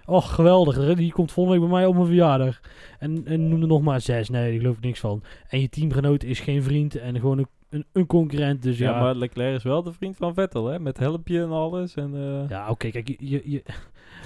oh, 0.06 0.24
geweldig. 0.26 0.96
Die 0.96 1.12
komt 1.12 1.32
volgende 1.32 1.60
week 1.60 1.70
bij 1.70 1.78
mij 1.80 1.88
op 1.88 1.94
mijn 1.94 2.06
verjaardag. 2.06 2.60
En, 3.00 3.26
en 3.26 3.50
noem 3.50 3.62
er 3.62 3.68
nog 3.68 3.82
maar 3.82 4.02
zes. 4.02 4.30
Nee, 4.30 4.50
daar 4.52 4.60
geloof 4.60 4.78
ik 4.78 4.84
niks 4.84 5.00
van. 5.00 5.22
En 5.50 5.62
je 5.62 5.70
teamgenoot 5.70 6.24
is 6.24 6.40
geen 6.40 6.64
vriend 6.64 6.96
en 6.96 7.20
gewoon 7.20 7.38
een, 7.38 7.48
een, 7.69 7.86
een 7.91 8.05
concurrent. 8.05 8.62
Dus 8.62 8.77
ja, 8.77 8.91
Ja, 8.91 8.99
maar 8.99 9.15
Leclerc 9.15 9.55
is 9.55 9.63
wel 9.63 9.84
de 9.84 9.93
vriend 9.93 10.17
van 10.17 10.34
Vettel, 10.34 10.65
hè? 10.65 10.79
Met 10.79 10.97
helmpje 10.97 11.41
en 11.41 11.51
alles. 11.51 11.95
En, 11.95 12.15
eh, 12.15 12.49
ja 12.49 12.69
oké, 12.69 12.89
kijk, 12.89 13.08
je, 13.08 13.41
je, 13.51 13.63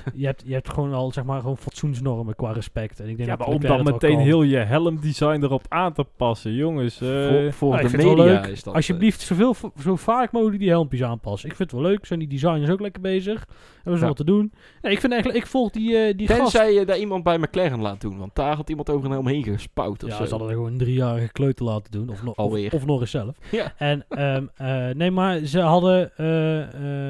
je, 0.06 0.12
je, 0.20 0.26
hebt, 0.26 0.44
je 0.46 0.54
hebt 0.54 0.70
gewoon 0.70 0.94
al, 0.94 1.12
zeg 1.12 1.24
maar, 1.24 1.40
gewoon 1.42 1.58
fatsoensnormen 1.58 2.36
qua 2.36 2.52
respect. 2.52 3.00
En 3.00 3.10
ik 3.10 3.18
denk 3.18 3.30
ja, 3.30 3.36
dat 3.36 3.48
maar 3.48 3.56
om 3.56 3.62
dan 3.62 3.84
meteen 3.84 4.20
heel 4.20 4.44
je 4.44 4.58
helmdesign 4.58 5.44
erop 5.44 5.66
aan 5.70 5.94
te 5.94 6.06
passen, 6.18 6.54
jongens. 6.54 7.02
eh, 7.02 7.08
Voor, 7.52 7.72
de 7.72 7.78
vind 7.80 7.92
het 7.92 8.04
wel 8.04 8.16
media 8.16 8.24
leuk. 8.42 8.46
is 8.46 8.64
dat... 8.64 8.74
Alsjeblieft, 8.74 9.22
zoveel, 9.22 9.56
zo 9.82 9.96
vaak 9.96 10.32
mogelijk 10.32 10.60
die 10.60 10.70
helmpjes 10.70 11.04
aanpassen. 11.04 11.50
Ik 11.50 11.56
vind 11.56 11.72
het 11.72 11.82
wel 11.82 11.90
leuk. 11.90 12.06
Zijn 12.06 12.20
die 12.20 12.28
designers 12.28 12.70
ook 12.72 12.80
lekker 12.82 13.02
bezig? 13.02 13.46
Hebben 13.76 13.94
ze 13.94 14.00
Ja. 14.02 14.08
wat 14.08 14.18
te 14.18 14.24
doen? 14.24 14.52
Ik 14.82 15.00
vind 15.00 15.12
eigenlijk, 15.14 15.44
ik 15.44 15.50
volg 15.50 15.72
die, 15.72 15.98
eh, 15.98 16.18
die 16.18 16.28
eh, 16.28 16.36
gast. 16.36 16.52
Tenzij 16.52 16.74
je 16.74 16.86
daar 16.86 16.98
iemand 16.98 17.24
bij 17.24 17.38
McLaren 17.38 17.82
laat 17.82 18.02
doen. 18.02 18.18
Want 18.18 18.36
daar 18.36 18.56
had 18.56 18.70
iemand 18.70 18.90
over 18.90 19.06
een 19.06 19.12
helm 19.12 19.28
heen 19.28 19.44
gespouwd 19.44 20.04
of 20.04 20.10
Ja, 20.10 20.16
zo. 20.16 20.24
ze 20.24 20.30
hadden 20.30 20.48
er 20.50 20.54
gewoon 20.56 20.72
een 20.72 20.78
driejarige 20.78 21.32
kleuter 21.32 21.66
laten 21.66 21.92
doen. 21.92 22.10
Of, 22.10 22.24
nog 22.24 22.36
Alweer. 22.36 22.66
Of, 22.66 22.74
of 22.74 22.86
nog 22.86 23.02
eens 23.02 23.12
zelf. 23.12 23.36
Ja. 23.52 23.74
En, 23.78 24.06
ehm, 24.10 24.46
eh, 24.56 24.90
nee, 24.96 25.12
maar 25.12 25.40
ze 25.40 25.60
hadden... 25.60 26.12
eh, 26.18 26.62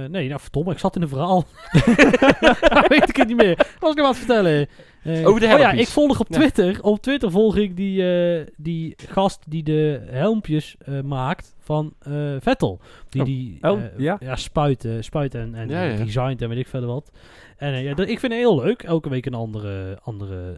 eh, 0.03 0.09
nee, 0.11 0.27
nou 0.27 0.39
verdomme, 0.41 0.71
ik 0.71 0.79
zat 0.79 0.95
in 0.95 1.01
een 1.01 1.07
verhaal. 1.07 1.43
Weet 2.87 3.09
ik 3.09 3.15
het 3.15 3.27
niet 3.27 3.37
meer. 3.37 3.55
Wat 3.57 3.77
was 3.79 3.89
ik 3.91 3.95
nou 3.97 4.07
aan 4.07 4.13
het 4.13 4.17
vertellen? 4.17 4.67
Eh, 5.03 5.27
Over 5.27 5.39
de 5.39 5.45
oh 5.53 5.59
ja, 5.59 5.71
ik 5.71 5.87
volg 5.87 6.19
op 6.19 6.27
Ja. 6.29 6.37
Twitter. 6.37 6.77
Op 6.81 7.01
Twitter 7.01 7.31
volg 7.31 7.57
ik 7.57 7.75
die, 7.75 8.13
eh, 8.13 8.45
die 8.57 8.93
gast 9.07 9.39
die 9.47 9.63
de 9.63 10.01
helmpjes 10.09 10.75
eh, 10.79 11.01
maakt 11.01 11.55
van 11.59 11.93
Vettel. 12.39 12.79
Die 13.09 13.21
Oh. 13.21 13.27
die 13.27 13.57
Oh, 13.61 13.81
ja? 13.97 14.17
ja, 14.19 14.35
spuiten, 14.35 15.03
spuiten 15.03 15.41
en, 15.41 15.55
en 15.55 15.69
Ja, 15.69 16.03
designt 16.03 16.41
en 16.41 16.49
weet 16.49 16.57
ik 16.57 16.67
verder 16.67 16.89
wat. 16.89 17.11
En 17.57 17.83
ja, 17.83 17.93
dat, 17.93 18.07
ik 18.07 18.19
vind 18.19 18.31
het 18.31 18.41
heel 18.41 18.55
leuk. 18.63 18.83
Elke 18.83 19.09
week 19.09 19.25
een 19.25 19.33
andere, 19.33 19.99
andere, 20.03 20.57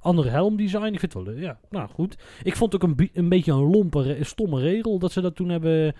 andere 0.00 0.28
helmdesign. 0.28 0.92
Ik 0.92 1.00
vind 1.00 1.12
het 1.14 1.24
wel 1.24 1.34
leuk. 1.34 1.42
Ja, 1.42 1.58
nou 1.70 1.88
goed. 1.88 2.16
Ik 2.42 2.56
vond 2.56 2.72
het 2.72 2.82
ook 2.82 2.90
een, 2.98 3.10
een 3.14 3.28
beetje 3.28 3.52
een 3.52 3.70
lompe, 3.70 4.16
stomme 4.20 4.60
regel 4.60 4.98
dat 4.98 5.12
ze 5.12 5.20
dat 5.20 5.36
toen 5.36 5.48
hebben 5.48 5.94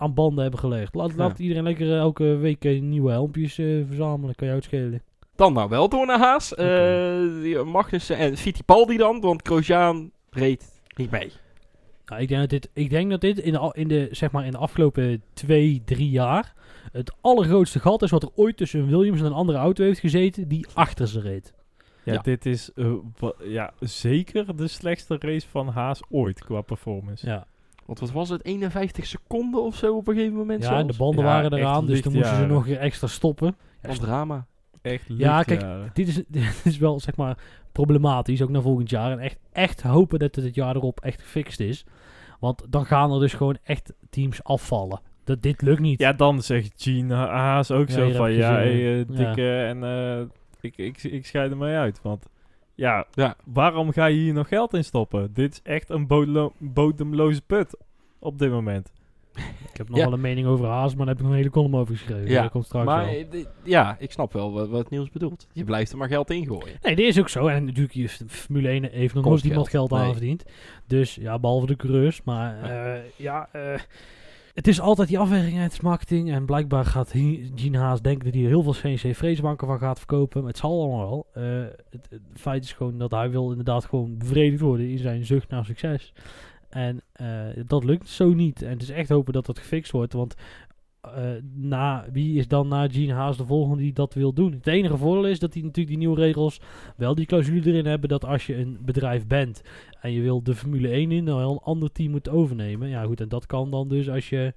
aan 0.00 0.14
banden 0.14 0.42
hebben 0.42 0.60
gelegd. 0.60 0.94
Laat, 0.94 1.14
laat 1.16 1.38
iedereen 1.38 1.62
lekker 1.62 1.86
eh, 1.90 1.96
elke 1.98 2.24
week 2.36 2.64
eh, 2.64 2.80
nieuwe 2.80 3.10
helmpjes 3.10 3.58
eh, 3.58 3.66
verzamelen. 3.86 4.34
Kan 4.34 4.46
je 4.46 4.52
uitschelen. 4.52 5.02
Dan 5.36 5.52
nou 5.52 5.68
wel 5.68 5.88
door 5.88 6.06
naar 6.06 6.18
Haas. 6.18 6.54
Eh, 6.54 7.42
die 7.42 7.58
Magnussen 7.62 8.16
en 8.16 8.36
Fittipaldi 8.36 8.96
dan. 8.96 9.20
Want 9.20 9.46
Grosjean 9.46 10.10
reed 10.30 10.80
niet 10.96 11.10
mee. 11.10 11.32
Nou, 12.06 12.22
ik 12.22 12.28
denk 12.28 12.40
dat 12.40 12.50
dit, 12.50 12.70
ik 12.72 12.90
denk 12.90 13.10
dat 13.10 13.20
dit 13.20 13.38
in, 13.38 13.52
de, 13.52 13.70
in, 13.72 13.88
de, 13.88 14.08
zeg 14.10 14.30
maar 14.30 14.44
in 14.44 14.50
de 14.50 14.58
afgelopen 14.58 15.22
twee, 15.32 15.82
drie 15.84 16.10
jaar 16.10 16.54
het 16.92 17.14
allergrootste 17.20 17.78
gat 17.80 18.02
is 18.02 18.10
wat 18.10 18.22
er 18.22 18.30
ooit 18.34 18.56
tussen 18.56 18.86
Williams 18.86 19.20
en 19.20 19.26
een 19.26 19.32
andere 19.32 19.58
auto 19.58 19.84
heeft 19.84 20.00
gezeten 20.00 20.48
die 20.48 20.66
achter 20.74 21.08
ze 21.08 21.20
reed. 21.20 21.52
Ja, 22.04 22.12
Ja. 22.12 22.18
dit 22.20 22.46
is 22.46 22.70
eh, 22.74 22.92
ja, 23.44 23.72
zeker 23.80 24.56
de 24.56 24.68
slechtste 24.68 25.16
race 25.18 25.48
van 25.48 25.68
Haas 25.68 26.00
ooit 26.08 26.44
qua 26.44 26.60
performance. 26.60 27.26
Ja, 27.26 27.46
Want 27.90 28.02
wat 28.02 28.10
was 28.12 28.28
het? 28.28 28.44
51 28.44 29.06
seconden 29.06 29.62
of 29.62 29.76
zo 29.76 29.96
op 29.96 30.08
een 30.08 30.14
gegeven 30.14 30.36
moment 30.36 30.62
ja 30.62 30.78
en 30.78 30.86
de 30.86 30.94
banden 30.98 31.24
Ja, 31.24 31.30
waren 31.30 31.52
eraan, 31.52 31.86
dus 31.86 32.00
toen 32.00 32.12
moesten 32.12 32.36
ze 32.36 32.46
nog 32.46 32.68
extra 32.68 33.06
stoppen. 33.06 33.56
Wat 33.82 34.00
drama. 34.00 34.46
Echt 34.82 35.04
Ja, 35.08 35.42
kijk. 35.42 35.94
Dit 35.94 36.08
is, 36.08 36.14
dit 36.28 36.60
is 36.64 36.78
wel, 36.78 37.00
zeg 37.00 37.16
maar, 37.16 37.38
problematisch, 37.72 38.42
ook 38.42 38.48
naar 38.48 38.62
volgend 38.62 38.90
jaar. 38.90 39.10
En 39.12 39.18
echt, 39.18 39.38
echt 39.52 39.82
hopen 39.82 40.18
dat 40.18 40.34
het 40.34 40.44
het 40.44 40.54
jaar 40.54 40.76
erop 40.76 41.00
echt 41.00 41.20
gefixt 41.20 41.60
is. 41.60 41.84
Want 42.40 42.62
dan 42.68 42.86
gaan 42.86 43.12
er 43.12 43.20
dus 43.20 43.34
gewoon 43.34 43.58
echt 43.62 43.92
teams 44.10 44.44
afvallen. 44.44 45.00
Dat, 45.24 45.42
dit 45.42 45.62
lukt 45.62 45.80
niet. 45.80 46.00
Ja, 46.00 46.12
dan 46.12 46.42
zegt 46.42 46.72
Gene 46.76 47.14
Ha- 47.14 47.36
Haas 47.36 47.70
ook 47.70 47.88
Ja, 47.88 47.94
zo 47.94 48.10
van, 48.10 48.30
ik 48.30 48.36
ja, 48.36 48.52
hey, 48.52 48.72
eh, 48.72 48.98
ja. 48.98 49.04
dikke 49.04 49.60
en 49.60 49.84
eh, 49.84 50.20
ik, 50.60 50.76
ik, 50.76 51.02
ik 51.02 51.26
scheid 51.26 51.50
er 51.50 51.56
mee 51.56 51.76
uit. 51.76 52.00
Want 52.02 52.26
ja, 52.80 53.06
Ja. 53.12 53.36
waarom 53.44 53.92
ga 53.92 54.06
je 54.06 54.18
hier 54.18 54.32
nog 54.32 54.48
geld 54.48 54.74
in 54.74 54.84
stoppen? 54.84 55.30
Dit 55.34 55.52
is 55.52 55.60
echt 55.62 55.90
een 55.90 56.06
bodelo- 56.06 56.52
bodemloze 56.58 57.42
put 57.42 57.76
op 58.18 58.38
dit 58.38 58.50
moment. 58.50 58.92
Ik 59.70 59.76
heb 59.76 59.88
nog 59.88 59.98
Ja. 59.98 60.04
wel 60.04 60.12
een 60.12 60.20
mening 60.20 60.46
over 60.46 60.66
Haas, 60.66 60.94
maar 60.94 61.06
daar 61.06 61.14
heb 61.14 61.16
ik 61.16 61.22
nog 61.22 61.30
een 61.32 61.36
hele 61.38 61.50
column 61.50 61.74
over 61.74 61.96
geschreven. 61.96 62.30
Ja, 62.30 62.42
Dat 62.42 62.50
komt 62.50 62.64
straks 62.64 62.86
Maar 62.86 63.04
wel. 63.04 63.14
eh, 63.14 63.44
ja, 63.62 63.96
ik 63.98 64.12
snap 64.12 64.32
wel 64.32 64.52
wat, 64.52 64.68
wat 64.68 64.90
Niels 64.90 65.10
bedoelt. 65.10 65.46
Je 65.52 65.64
blijft 65.64 65.92
er 65.92 65.98
maar 65.98 66.08
geld 66.08 66.30
in 66.30 66.46
gooien. 66.46 66.76
Nee, 66.82 66.96
dit 66.96 67.06
is 67.06 67.18
ook 67.20 67.28
zo. 67.28 67.46
En 67.46 67.64
natuurlijk, 67.64 67.94
je- 67.94 68.08
Formule 68.08 68.68
1 68.68 68.84
heeft 68.90 69.14
nog 69.14 69.24
nooit 69.24 69.44
iemand 69.44 69.68
geld. 69.68 69.88
geld 69.88 70.00
aan 70.00 70.04
Nee. 70.06 70.16
verdiend. 70.16 70.44
Dus 70.86 71.14
ja, 71.14 71.38
behalve 71.38 71.66
de 71.66 71.76
coureurs. 71.76 72.22
Maar 72.22 72.62
eh, 72.62 73.00
ja, 73.16 73.48
eh, 73.52 73.80
het 74.54 74.68
is 74.68 74.80
altijd 74.80 75.08
die 75.08 75.18
afweging. 75.18 75.60
is 75.60 75.80
marketing. 75.80 76.32
En 76.32 76.44
blijkbaar 76.44 76.84
gaat 76.84 77.10
Gene 77.54 77.78
Haas 77.78 78.02
denken 78.02 78.24
dat 78.24 78.34
hij 78.34 78.42
er 78.42 78.48
heel 78.48 78.62
veel 78.62 78.74
CNC-freesbanken 78.80 79.66
van 79.66 79.78
gaat 79.78 79.98
verkopen. 79.98 80.44
Het 80.44 80.56
zal 80.56 80.80
allemaal 80.80 81.08
wel. 81.08 81.26
Eh, 81.32 81.66
het, 81.90 82.06
het 82.10 82.20
feit 82.34 82.64
is 82.64 82.72
gewoon 82.72 82.98
dat 82.98 83.10
hij 83.10 83.30
wil 83.30 83.50
inderdaad 83.50 83.84
gewoon 83.84 84.18
bevredigd 84.18 84.60
worden 84.60 84.88
in 84.88 84.98
zijn 84.98 85.24
zucht 85.24 85.48
naar 85.48 85.64
succes. 85.64 86.12
En 86.68 87.02
eh, 87.12 87.46
dat 87.66 87.84
lukt 87.84 88.08
zo 88.08 88.34
niet. 88.34 88.62
En 88.62 88.70
het 88.70 88.82
is 88.82 88.90
echt 88.90 89.08
hopen 89.08 89.32
dat 89.32 89.46
dat 89.46 89.58
gefixt 89.58 89.92
wordt. 89.92 90.12
Want 90.12 90.34
eh, 91.00 91.30
na, 91.54 92.06
wie 92.12 92.38
is 92.38 92.48
dan 92.48 92.68
na 92.68 92.88
Gene 92.88 93.12
Haas 93.12 93.36
de 93.36 93.46
volgende 93.46 93.82
die 93.82 93.92
dat 93.92 94.14
wil 94.14 94.32
doen? 94.32 94.52
Het 94.52 94.66
enige 94.66 94.96
voordeel 94.96 95.26
is 95.26 95.38
dat 95.38 95.52
die 95.52 95.62
natuurlijk 95.62 95.88
die 95.88 95.98
nieuwe 95.98 96.20
regels 96.20 96.60
wel 96.96 97.14
die 97.14 97.26
clausule 97.26 97.70
erin 97.70 97.86
hebben 97.86 98.08
dat 98.08 98.24
als 98.24 98.46
je 98.46 98.56
een 98.56 98.78
bedrijf 98.80 99.26
bent 99.26 99.62
en 100.00 100.12
je 100.12 100.20
wil 100.20 100.42
de 100.42 100.54
Formule 100.54 100.88
1 100.88 101.12
in, 101.12 101.24
dan 101.24 101.36
wel 101.36 101.52
een 101.52 101.58
ander 101.62 101.92
team 101.92 102.10
moet 102.10 102.28
overnemen. 102.28 102.88
Ja 102.88 103.04
goed, 103.04 103.20
en 103.20 103.28
dat 103.28 103.46
kan 103.46 103.70
dan 103.70 103.88
dus 103.88 104.10
als 104.10 104.28
je 104.28 104.54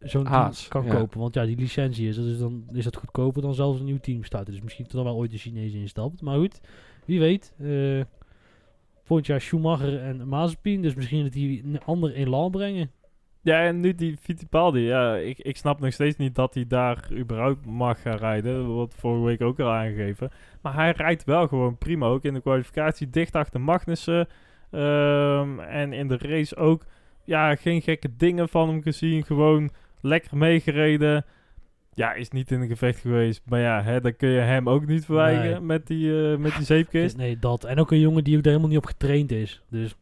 zo'n 0.00 0.24
team 0.24 0.50
kan 0.68 0.84
ja. 0.84 0.94
kopen. 0.94 1.20
Want 1.20 1.34
ja, 1.34 1.44
die 1.44 1.56
licentie 1.56 2.08
is, 2.08 2.16
dus 2.16 2.38
dan 2.38 2.64
is 2.72 2.84
dat 2.84 2.96
goedkoper 2.96 3.42
dan 3.42 3.54
zelfs 3.54 3.78
een 3.78 3.84
nieuw 3.84 4.00
team 4.00 4.24
starten. 4.24 4.52
Dus 4.52 4.62
misschien 4.62 4.84
dat 4.84 4.94
er 4.94 5.04
wel 5.04 5.16
ooit 5.16 5.30
de 5.30 5.38
Chinees 5.38 5.72
instapt. 5.72 6.22
Maar 6.22 6.38
goed, 6.38 6.60
wie 7.04 7.18
weet. 7.18 7.54
eh 7.58 8.00
volgend 9.04 9.26
jaar 9.26 9.40
Schumacher 9.40 10.02
en 10.02 10.28
Mazepin, 10.28 10.82
dus 10.82 10.94
misschien 10.94 11.22
dat 11.22 11.32
die 11.32 11.62
een 11.64 11.80
ander 11.84 12.14
in 12.14 12.28
land 12.28 12.50
brengen. 12.50 12.90
Ja, 13.44 13.62
en 13.62 13.80
nu 13.80 13.94
die 13.94 14.16
Fittipaldi, 14.16 14.80
ja, 14.80 15.16
ik, 15.16 15.38
ik 15.38 15.56
snap 15.56 15.80
nog 15.80 15.92
steeds 15.92 16.16
niet 16.16 16.34
dat 16.34 16.54
hij 16.54 16.66
daar 16.66 17.08
überhaupt 17.12 17.66
mag 17.66 18.02
gaan 18.02 18.16
rijden. 18.16 18.74
Wat 18.74 18.94
vorige 18.98 19.24
week 19.24 19.40
ook 19.40 19.60
al 19.60 19.70
aangegeven. 19.70 20.30
Maar 20.60 20.74
hij 20.74 20.90
rijdt 20.90 21.24
wel 21.24 21.48
gewoon 21.48 21.78
prima, 21.78 22.06
ook 22.06 22.24
in 22.24 22.34
de 22.34 22.40
kwalificatie 22.40 23.10
dicht 23.10 23.34
achter 23.34 23.60
Magnussen. 23.60 24.26
Ehm, 24.70 25.58
en 25.60 25.92
in 25.92 26.08
de 26.08 26.16
race 26.18 26.56
ook, 26.56 26.84
ja, 27.24 27.54
geen 27.56 27.82
gekke 27.82 28.16
dingen 28.16 28.48
van 28.48 28.68
hem 28.68 28.82
gezien. 28.82 29.24
Gewoon 29.24 29.70
lekker 30.00 30.36
meegereden. 30.36 31.24
Ja, 31.94 32.12
is 32.12 32.30
niet 32.30 32.50
in 32.50 32.60
een 32.60 32.68
gevecht 32.68 33.00
geweest. 33.00 33.42
Maar 33.48 33.60
ja, 33.60 33.82
hè, 33.82 34.00
dan 34.00 34.16
kun 34.16 34.28
je 34.28 34.40
hem 34.40 34.68
ook 34.68 34.86
niet 34.86 35.04
verwijgen 35.04 35.50
Nee. 35.50 35.60
met, 35.60 35.86
die, 35.86 36.30
eh, 36.32 36.36
met 36.38 36.56
die 36.56 36.64
zeepkist. 36.64 37.16
Nee, 37.16 37.38
dat. 37.38 37.64
En 37.64 37.78
ook 37.78 37.90
een 37.90 38.00
jongen 38.00 38.24
die 38.24 38.36
ook 38.36 38.42
daar 38.42 38.52
helemaal 38.52 38.72
niet 38.74 38.82
op 38.84 38.90
getraind 38.90 39.32
is. 39.32 39.62
Dus, 39.70 39.94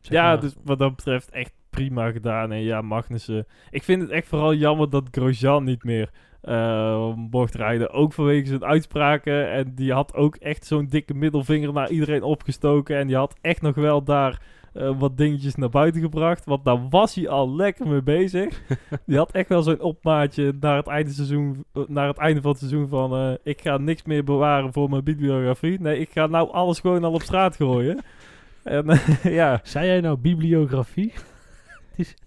Ja, 0.00 0.22
maar. 0.22 0.40
dus 0.40 0.54
wat 0.64 0.78
dat 0.78 0.96
betreft 0.96 1.30
echt 1.30 1.52
prima 1.76 2.10
gedaan. 2.10 2.52
En 2.52 2.62
ja, 2.62 2.80
Magnussen. 2.80 3.46
Ik 3.70 3.82
vind 3.82 4.02
het 4.02 4.10
echt 4.10 4.26
vooral 4.26 4.54
jammer 4.54 4.90
dat 4.90 5.08
Grosjean 5.10 5.64
niet 5.64 5.84
meer 5.84 6.10
eh, 6.40 7.14
mocht 7.14 7.54
rijden. 7.54 7.90
Ook 7.90 8.12
vanwege 8.12 8.46
zijn 8.46 8.64
uitspraken. 8.64 9.50
En 9.50 9.74
die 9.74 9.92
had 9.92 10.14
ook 10.14 10.36
echt 10.36 10.66
zo'n 10.66 10.86
dikke 10.86 11.14
middelvinger 11.14 11.72
naar 11.72 11.90
iedereen 11.90 12.22
opgestoken. 12.22 12.96
En 12.96 13.06
die 13.06 13.16
had 13.16 13.36
echt 13.40 13.62
nog 13.62 13.74
wel 13.74 14.02
daar 14.02 14.40
eh, 14.76 14.98
wat 14.98 15.16
dingetjes 15.16 15.54
naar 15.54 15.68
buiten 15.68 16.00
gebracht. 16.00 16.44
Want 16.44 16.64
daar 16.64 16.88
was 16.88 17.14
hij 17.14 17.28
al 17.28 17.56
lekker 17.56 17.88
mee 17.88 18.02
bezig. 18.02 18.60
die 19.06 19.16
had 19.16 19.30
echt 19.30 19.48
wel 19.48 19.62
zo'n 19.62 19.80
opmaatje 19.80 20.54
naar 20.60 20.76
het 20.76 20.86
einde, 20.86 21.10
seizoen, 21.10 21.64
eh, 21.72 21.82
naar 21.86 22.08
het 22.08 22.18
einde 22.18 22.40
van 22.40 22.50
het 22.50 22.60
seizoen 22.60 22.88
van... 22.88 23.14
eh, 23.14 23.32
ik 23.42 23.60
ga 23.60 23.76
niks 23.76 24.02
meer 24.02 24.24
bewaren 24.24 24.72
voor 24.72 24.90
mijn 24.90 25.04
bibliografie. 25.04 25.80
Nee, 25.80 25.98
ik 25.98 26.10
ga 26.10 26.26
nou 26.26 26.50
alles 26.50 26.80
gewoon 26.80 27.04
al 27.04 27.12
op 27.12 27.22
straat 27.22 27.56
gooien. 27.56 28.00
En 28.62 29.00
ja, 29.40 29.60
Zei 29.62 29.86
jij 29.86 30.00
nou 30.00 30.16
bibliografie? 30.16 31.12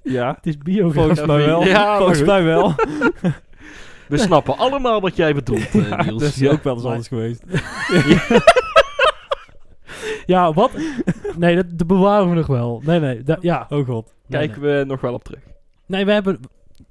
Ja. 0.03 0.33
Het 0.35 0.45
is 0.45 0.57
biografie. 0.57 0.93
Volgens 1.01 1.25
mij 1.25 1.45
wel. 1.45 1.63
Ja, 1.63 1.97
Volgens 1.97 2.21
mij 2.23 2.43
wel. 2.43 2.73
We 4.07 4.17
snappen 4.17 4.57
allemaal 4.57 5.01
wat 5.01 5.15
jij 5.15 5.33
bedoelt, 5.33 5.69
eh, 5.75 5.89
Ja, 5.89 6.01
Niels. 6.03 6.21
dat 6.21 6.29
is 6.29 6.35
Ja. 6.39 6.51
ook 6.51 6.63
wel 6.63 6.73
eens 6.75 6.83
anders 6.83 7.07
geweest. 7.07 7.43
Ja, 10.25 10.53
wat? 10.53 10.71
Nee, 11.37 11.55
dat, 11.55 11.65
dat 11.73 11.87
bewaren 11.87 12.29
we 12.29 12.35
nog 12.35 12.47
wel. 12.47 12.81
Nee, 12.85 12.99
nee. 12.99 13.23
da- 13.23 13.37
ja. 13.41 13.65
Oh 13.69 13.85
god. 13.87 14.13
Nee, 14.27 14.47
Kijken 14.47 14.61
we 14.61 14.83
nog 14.87 15.01
wel 15.01 15.13
op 15.13 15.23
terug. 15.23 15.39
nee. 15.45 15.53
Nee, 15.85 16.05
we 16.05 16.11
hebben 16.11 16.39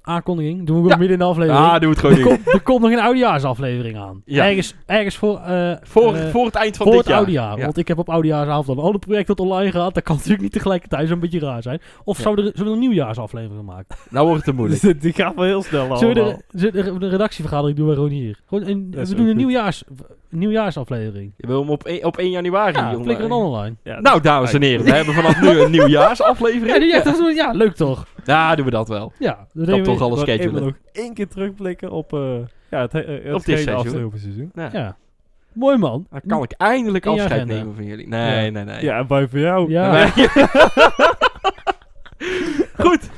aankondiging. 0.09 0.57
Doen 0.57 0.65
we 0.65 0.71
gewoon 0.71 0.89
Ja. 0.89 0.95
midden 0.97 1.11
in 1.13 1.19
de 1.19 1.29
aflevering. 1.29 1.77
Doe 1.77 1.89
het 1.89 1.99
gewoon 1.99 2.15
er, 2.17 2.23
komt, 2.23 2.53
er 2.53 2.61
komt 2.61 2.81
nog 2.81 2.91
een 2.91 2.99
oudejaarsaflevering 2.99 3.97
aan. 3.97 4.21
Ja. 4.25 4.45
Ergens, 4.47 4.75
ergens 4.85 5.15
voor, 5.15 5.37
eh, 5.39 5.71
Voor, 5.81 6.15
eh, 6.15 6.27
voor 6.29 6.45
het 6.45 6.55
eind 6.55 6.77
van 6.77 6.85
voor 6.85 6.95
dit 6.95 7.03
het 7.03 7.09
jaar. 7.09 7.17
oude 7.17 7.31
jaar. 7.31 7.57
Ja. 7.57 7.63
Want 7.63 7.77
ik 7.77 7.87
heb 7.87 7.97
op 7.97 8.09
oudejaarsavond 8.09 8.67
al 8.67 8.77
een 8.77 8.83
ander 8.83 8.99
project 8.99 9.27
dat 9.27 9.39
online 9.39 9.71
gaat. 9.71 9.93
Dat 9.93 10.03
kan 10.03 10.15
natuurlijk 10.15 10.41
niet 10.41 10.51
tegelijkertijd. 10.51 11.01
Zou 11.01 11.13
een 11.13 11.19
beetje 11.29 11.45
raar 11.47 11.61
zijn. 11.61 11.81
Of 12.03 12.17
zouden 12.17 12.45
we 12.45 12.51
er, 12.51 12.57
zullen 12.57 12.71
we 12.73 12.77
een 12.79 12.83
nieuwjaarsaflevering 12.87 13.65
maken? 13.65 13.95
Nou 14.09 14.25
wordt 14.27 14.45
het 14.45 14.55
te 14.55 14.61
moeilijk. 14.61 15.01
Die 15.01 15.13
gaat 15.13 15.35
wel 15.35 15.45
heel 15.45 15.63
snel 15.63 15.87
de, 15.87 15.97
zullen 15.97 16.37
we 16.51 16.61
de, 16.71 16.97
de 16.99 17.09
redactievergadering 17.09 17.77
doen 17.77 17.87
we 17.87 17.93
gewoon 17.93 18.09
hier. 18.09 18.39
Gewoon 18.47 18.67
een, 18.67 18.87
we 18.91 19.15
doen 19.15 19.27
een 19.27 19.37
nieuwjaars, 19.37 19.83
nieuwjaarsaflevering. 20.29 21.33
Je 21.37 21.47
wil 21.47 21.59
hem 21.59 21.69
op 21.69 21.83
1, 21.83 22.05
op 22.05 22.17
1 22.17 22.29
januari. 22.29 22.73
Ja, 22.77 22.89
jongen. 22.91 23.03
flikker 23.05 23.29
dan 23.29 23.37
online. 23.37 23.75
Ja, 23.83 23.99
Nou, 23.99 24.21
dames 24.21 24.53
en 24.53 24.61
heren, 24.61 24.85
we 24.85 24.91
hebben 24.91 25.13
vanaf 25.13 25.41
nu 25.41 25.47
een 25.59 25.71
nieuwjaarsaflevering. 25.77 26.67
Ja, 26.73 26.79
die, 26.79 26.87
ja, 26.87 27.01
dat 27.03 27.19
is- 27.19 27.35
ja, 27.35 27.51
leuk 27.51 27.75
toch? 27.75 28.05
Ja, 28.23 28.55
doen 28.55 28.65
we 28.65 28.71
dat 28.71 28.87
wel. 28.87 29.11
Ja, 29.19 29.47
dan 29.53 29.65
Kan 29.65 29.83
toch 29.83 30.01
alles 30.01 30.19
schedulen. 30.19 30.63
nog 30.63 30.73
één 30.91 31.13
keer 31.13 31.27
terugblikken 31.27 31.91
op, 31.91 32.13
eh 32.13 32.19
ja, 32.69 32.81
het, 32.81 32.91
he- 32.91 33.01
eh, 33.01 33.23
het 33.25 33.33
Op 33.33 33.45
dit 33.45 33.67
afgelopen 33.67 34.19
seizoen. 34.19 34.51
Ja. 34.55 34.69
Ja. 34.71 34.97
Mooi 35.53 35.77
man. 35.77 36.07
Dan 36.11 36.21
kan 36.27 36.43
ik 36.43 36.51
eindelijk 36.51 37.05
In 37.05 37.11
afscheid 37.11 37.45
nemen 37.45 37.75
van 37.75 37.83
jullie. 37.85 38.07
Nee, 38.07 38.45
Ja. 38.45 38.51
nee, 38.51 38.63
nee. 38.63 38.83
Ja, 38.83 38.97
en 38.97 39.07
bij 39.07 39.27
voor 39.27 39.39
jou. 39.39 39.69
Ja. 39.71 39.91
Nee. 39.91 40.27
Goed. 42.77 43.09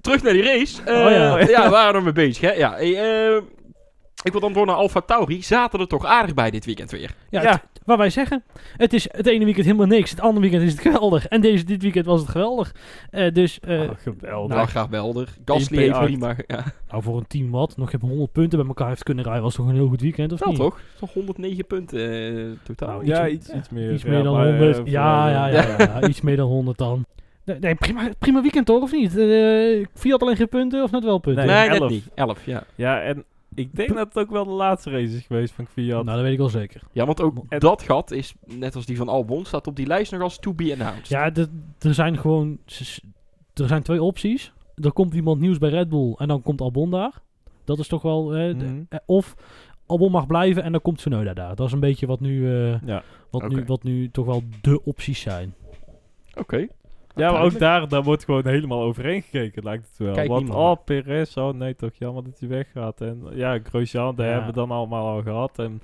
Terug 0.00 0.22
naar 0.22 0.32
die 0.32 0.42
race. 0.42 0.82
Eh, 0.82 1.04
Oh 1.04 1.10
ja. 1.10 1.38
ja. 1.48 1.62
we 1.64 1.70
waren 1.70 1.94
er 1.94 2.02
mee 2.02 2.12
bezig, 2.12 2.40
hè. 2.40 2.52
Ja, 2.52 2.76
eh, 2.76 3.40
ik 4.26 4.32
wil 4.32 4.40
dan 4.40 4.52
door 4.52 4.66
naar 4.66 4.74
Alfa 4.76 5.00
Tauri. 5.00 5.42
Zaten 5.42 5.80
er 5.80 5.86
toch 5.88 6.04
aardig 6.04 6.34
bij 6.34 6.50
dit 6.50 6.64
weekend 6.64 6.90
weer. 6.90 7.14
Ja, 7.30 7.42
Ja. 7.42 7.50
het- 7.50 7.62
waar 7.84 7.96
wij 7.98 8.10
zeggen, 8.10 8.44
het 8.76 8.92
is 8.92 9.08
het 9.12 9.26
ene 9.26 9.44
weekend 9.44 9.66
helemaal 9.66 9.86
niks, 9.86 10.10
het 10.10 10.20
andere 10.20 10.40
weekend 10.40 10.62
is 10.62 10.72
het 10.72 10.80
geweldig. 10.80 11.26
En 11.26 11.40
deze, 11.40 11.64
dit 11.64 11.82
weekend 11.82 12.06
was 12.06 12.20
het 12.20 12.28
geweldig. 12.30 12.74
Eh, 13.10 13.32
dus, 13.32 13.60
eh, 13.60 13.80
Oh, 13.80 13.90
geweldig. 13.96 14.56
Nou, 14.56 14.68
graag 14.68 14.88
belder. 14.88 15.28
Gasly 15.44 15.76
1P8. 15.78 15.98
heeft 15.98 15.98
prima. 16.04 16.34
Ja, 16.46 16.64
nou 16.88 17.02
voor 17.02 17.16
een 17.16 17.26
team 17.26 17.50
wat 17.50 17.76
nog 17.76 17.92
heb 17.92 18.00
100 18.00 18.32
punten 18.32 18.58
bij 18.58 18.68
elkaar 18.68 18.88
heeft 18.88 19.02
kunnen 19.02 19.24
rijden, 19.24 19.42
was 19.42 19.54
toch 19.54 19.68
een 19.68 19.74
heel 19.74 19.88
goed 19.88 20.00
weekend, 20.00 20.32
of 20.32 20.38
wel 20.38 20.48
niet? 20.48 20.58
toch? 20.60 20.80
Toch 20.98 21.12
109 21.12 21.66
punten 21.66 22.10
eh, 22.36 22.44
totaal. 22.62 22.88
Nou, 22.88 23.06
ja, 23.06 23.28
iets- 23.28 23.46
iets, 23.48 23.56
iets 23.56 23.68
meer. 23.70 23.92
Iets 23.92 24.02
ja, 24.02 24.08
meer 24.10 24.22
dan 24.22 24.34
maar, 24.34 24.42
eh, 24.46 24.50
100. 24.50 24.76
vooral, 24.76 24.92
ja, 24.92 25.28
ja, 25.30 25.46
ja, 25.46 25.66
ja, 25.78 25.98
ja, 26.00 26.08
iets 26.08 26.20
meer 26.20 26.36
dan 26.36 26.46
100 26.48 26.78
dan. 26.78 27.04
Nee, 27.60 27.74
prima, 27.74 28.08
prima 28.18 28.40
weekend 28.42 28.66
toch, 28.66 28.82
of 28.82 28.92
niet? 28.92 29.16
Eh 29.18 29.84
Fiat 29.94 30.20
alleen 30.22 30.36
geen 30.36 30.48
punten, 30.48 30.82
of 30.82 30.90
net 30.90 31.04
wel 31.04 31.18
punten? 31.18 31.46
Nee, 31.46 31.54
Nee, 31.56 31.68
net 31.68 31.78
11. 31.80 31.90
niet. 31.90 32.04
11, 32.14 32.38
ja. 32.46 32.62
Ja, 32.74 33.00
en 33.02 33.24
ik 33.56 33.74
denk 33.76 33.94
dat 33.94 34.08
het 34.08 34.18
ook 34.18 34.30
wel 34.30 34.44
de 34.44 34.50
laatste 34.50 34.90
race 34.90 35.16
is 35.16 35.26
geweest 35.26 35.54
van 35.54 35.66
Fiat. 35.66 36.04
Nou, 36.04 36.16
dat 36.16 36.20
weet 36.20 36.32
ik 36.32 36.38
wel 36.38 36.48
zeker. 36.48 36.82
Ja, 36.92 37.06
want 37.06 37.20
ook 37.20 37.36
En- 37.48 37.58
dat 37.58 37.82
gat 37.82 38.10
is, 38.10 38.34
net 38.46 38.74
als 38.74 38.86
die 38.86 38.96
van 38.96 39.08
Albon, 39.08 39.44
staat 39.44 39.66
op 39.66 39.76
die 39.76 39.86
lijst 39.86 40.12
nog 40.12 40.20
als 40.22 40.38
to 40.38 40.52
be 40.54 40.72
announced. 40.72 41.08
Ja, 41.08 41.30
er 41.78 41.94
zijn 41.94 42.18
gewoon... 42.18 42.58
Er 43.54 43.66
zijn 43.68 43.82
twee 43.82 44.02
opties. 44.02 44.52
Er 44.74 44.92
komt 44.92 45.14
iemand 45.14 45.40
nieuws 45.40 45.58
bij 45.58 45.70
Red 45.70 45.88
Bull 45.88 46.12
en 46.18 46.28
dan 46.28 46.42
komt 46.42 46.60
Albon 46.60 46.90
daar. 46.90 47.12
Dat 47.64 47.78
is 47.78 47.88
toch 47.88 48.02
wel... 48.02 48.34
eh, 48.34 48.58
de- 48.58 48.64
Mhm. 48.64 48.82
eh, 48.88 48.98
of 49.06 49.34
Albon 49.86 50.10
mag 50.10 50.26
blijven 50.26 50.62
en 50.62 50.72
dan 50.72 50.80
komt 50.82 50.98
Tsunoda 50.98 51.34
daar. 51.34 51.54
Dat 51.56 51.66
is 51.66 51.72
een 51.72 51.80
beetje 51.80 52.06
wat 52.06 52.20
nu, 52.20 52.52
eh, 52.54 52.80
Ja. 52.86 53.02
wat 53.30 53.48
nu, 53.48 53.64
wat 53.66 53.82
nu 53.82 54.10
toch 54.10 54.26
wel 54.26 54.42
de 54.60 54.84
opties 54.84 55.20
zijn. 55.20 55.54
Oké. 56.34 56.66
Ja, 57.16 57.32
maar 57.32 57.42
ook 57.42 57.58
daar, 57.58 57.88
daar 57.88 58.02
wordt 58.02 58.24
gewoon 58.24 58.46
helemaal 58.46 58.82
overheen 58.82 59.22
gekeken, 59.22 59.62
lijkt 59.62 59.88
het 59.88 59.98
wel. 59.98 60.14
Kijk 60.14 60.28
Want, 60.28 60.44
niemand 60.44 60.78
oh. 60.78 60.84
Perez, 60.84 61.36
oh 61.36 61.54
nee, 61.54 61.74
toch 61.76 61.94
jammer 61.94 62.24
dat 62.24 62.38
hij 62.38 62.48
weggaat. 62.48 63.00
En 63.00 63.22
ja, 63.32 63.58
Grosjean, 63.62 64.14
daar 64.14 64.26
Ja. 64.26 64.32
hebben 64.32 64.50
we 64.50 64.56
dan 64.60 64.70
allemaal 64.70 65.06
al 65.06 65.22
gehad. 65.22 65.58
En 65.58 65.80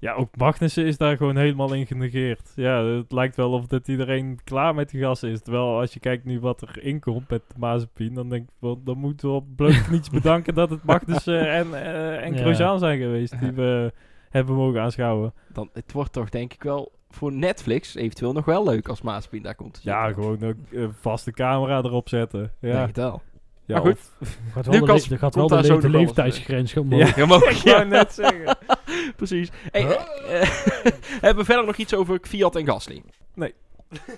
ja, 0.00 0.12
ook 0.12 0.36
Magnussen 0.36 0.84
is 0.84 0.96
daar 0.96 1.16
gewoon 1.16 1.36
helemaal 1.36 1.72
in 1.74 1.86
genegeerd. 1.86 2.52
Ja, 2.56 2.84
het 2.84 3.12
lijkt 3.12 3.36
wel 3.36 3.52
of 3.52 3.66
dat 3.66 3.88
iedereen 3.88 4.38
klaar 4.44 4.74
met 4.74 4.90
die 4.90 5.00
gas 5.02 5.22
is. 5.22 5.40
Terwijl 5.42 5.78
als 5.80 5.92
je 5.94 6.00
kijkt 6.00 6.24
nu 6.24 6.40
wat 6.40 6.60
er 6.62 6.82
inkomt 6.82 7.30
met 7.30 7.42
Mazepin, 7.56 8.14
dan 8.14 8.28
denk 8.28 8.42
ik 8.48 8.54
wel, 8.58 8.82
dan 8.82 8.98
moeten 8.98 9.28
we 9.28 9.34
op 9.34 9.44
bloot 9.56 9.88
niets 9.90 10.10
bedanken 10.10 10.54
dat 10.54 10.70
het 10.70 10.84
Magnussen 10.84 11.50
en, 11.50 11.74
eh 11.74 12.24
en 12.24 12.34
Ja. 12.34 12.40
Grosjean 12.40 12.78
zijn 12.78 12.98
geweest. 12.98 13.40
Die 13.40 13.52
we 13.62 13.92
hebben 14.30 14.54
mogen 14.54 14.80
aanschouwen. 14.82 15.32
Dan, 15.52 15.70
het 15.72 15.92
wordt 15.92 16.12
toch 16.12 16.28
denk 16.28 16.52
ik 16.52 16.62
wel 16.62 16.92
voor 17.10 17.32
Netflix 17.32 17.94
eventueel 17.94 18.32
nog 18.32 18.44
wel 18.44 18.64
leuk 18.64 18.88
als 18.88 19.02
Maaspien 19.02 19.42
daar 19.42 19.54
komt. 19.54 19.80
Ja, 19.82 20.12
gewoon 20.12 20.42
een 20.42 20.66
eh, 20.72 20.84
vaste 21.00 21.32
camera 21.32 21.78
erop 21.78 22.08
zetten. 22.08 22.52
Ja, 22.60 22.72
Denk 22.72 22.86
het 22.86 22.96
wel. 22.96 23.22
ja 23.64 23.74
maar 23.74 23.82
goed. 23.86 24.10
of- 24.20 24.38
Gaat 24.52 24.66
wel 24.66 24.86
de, 24.86 24.92
er 25.10 25.18
gaat 25.18 25.34
wel 25.34 25.46
de, 25.48 25.78
le- 25.90 25.98
leeftijdsgrens 25.98 26.76
omhoog. 26.76 27.00
Ja. 27.08 27.12
Ja, 27.16 27.26
maar- 27.38 27.50
Ik 27.50 27.62
wou 27.64 27.84
net 27.86 28.12
zeggen. 28.12 28.56
Precies. 29.16 29.50
Hey, 29.70 29.82
eh, 29.86 30.42
eh, 30.42 30.48
hebben 31.24 31.36
we 31.36 31.44
verder 31.44 31.66
nog 31.66 31.76
iets 31.76 31.94
over 31.94 32.18
Fiat 32.22 32.56
en 32.56 32.66
Gasly? 32.66 33.02
Nee. 33.34 33.54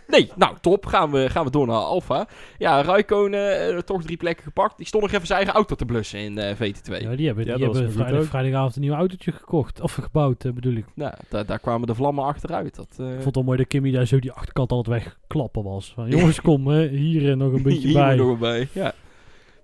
Nee, 0.07 0.31
nou 0.37 0.57
top. 0.61 0.87
Gaan 0.87 1.11
we, 1.11 1.29
gaan 1.31 1.45
we 1.45 1.51
door 1.51 1.67
naar 1.67 1.77
Alfa. 1.77 2.27
Ja, 2.59 2.83
Raikkonen 2.83 3.69
eh, 3.69 3.79
toch 3.79 4.03
drie 4.03 4.17
plekken 4.17 4.45
gepakt. 4.45 4.77
Die 4.77 4.87
stond 4.87 5.03
nog 5.03 5.13
even 5.13 5.27
zijn 5.27 5.39
eigen 5.39 5.57
auto 5.57 5.75
te 5.75 5.85
blussen 5.85 6.19
in 6.19 6.39
eh, 6.39 6.55
VT2. 6.55 7.03
Ja, 7.03 7.15
die 7.17 7.27
hebben, 7.27 7.47
Ja, 7.47 7.57
die 7.57 7.65
hebben 7.65 7.93
vrijdag, 7.93 8.25
vrijdagavond 8.25 8.75
een 8.77 8.81
nieuw 8.83 8.95
autootje 8.95 9.33
gekocht. 9.33 9.81
Of 9.81 9.95
gebouwd, 9.95 10.45
eh, 10.45 10.53
bedoel 10.53 10.75
ik. 10.75 10.85
Nou, 10.95 11.15
daar, 11.29 11.47
daar 11.47 11.59
kwamen 11.59 11.87
de 11.87 11.95
vlammen 11.95 12.25
achteruit. 12.25 12.75
Dat, 12.77 12.97
eh, 12.99 13.07
Ik 13.07 13.13
vond 13.13 13.25
het 13.25 13.35
wel 13.35 13.45
mooi 13.45 13.59
dat 13.59 13.67
Kimmy 13.67 13.91
daar 13.91 14.07
zo 14.07 14.19
die 14.19 14.33
achterkant 14.33 14.73
altijd 14.73 15.03
wegklappen 15.05 15.63
was. 15.63 15.93
Van, 15.95 16.09
jongens, 16.09 16.41
kom, 16.41 16.71
hier 16.73 17.37
nog 17.37 17.53
een 17.53 17.63
beetje 17.73 17.89
Hier 17.89 17.93
bij. 17.99 18.17
nog 18.17 18.39
bij. 18.39 18.69
Ja. 18.73 18.93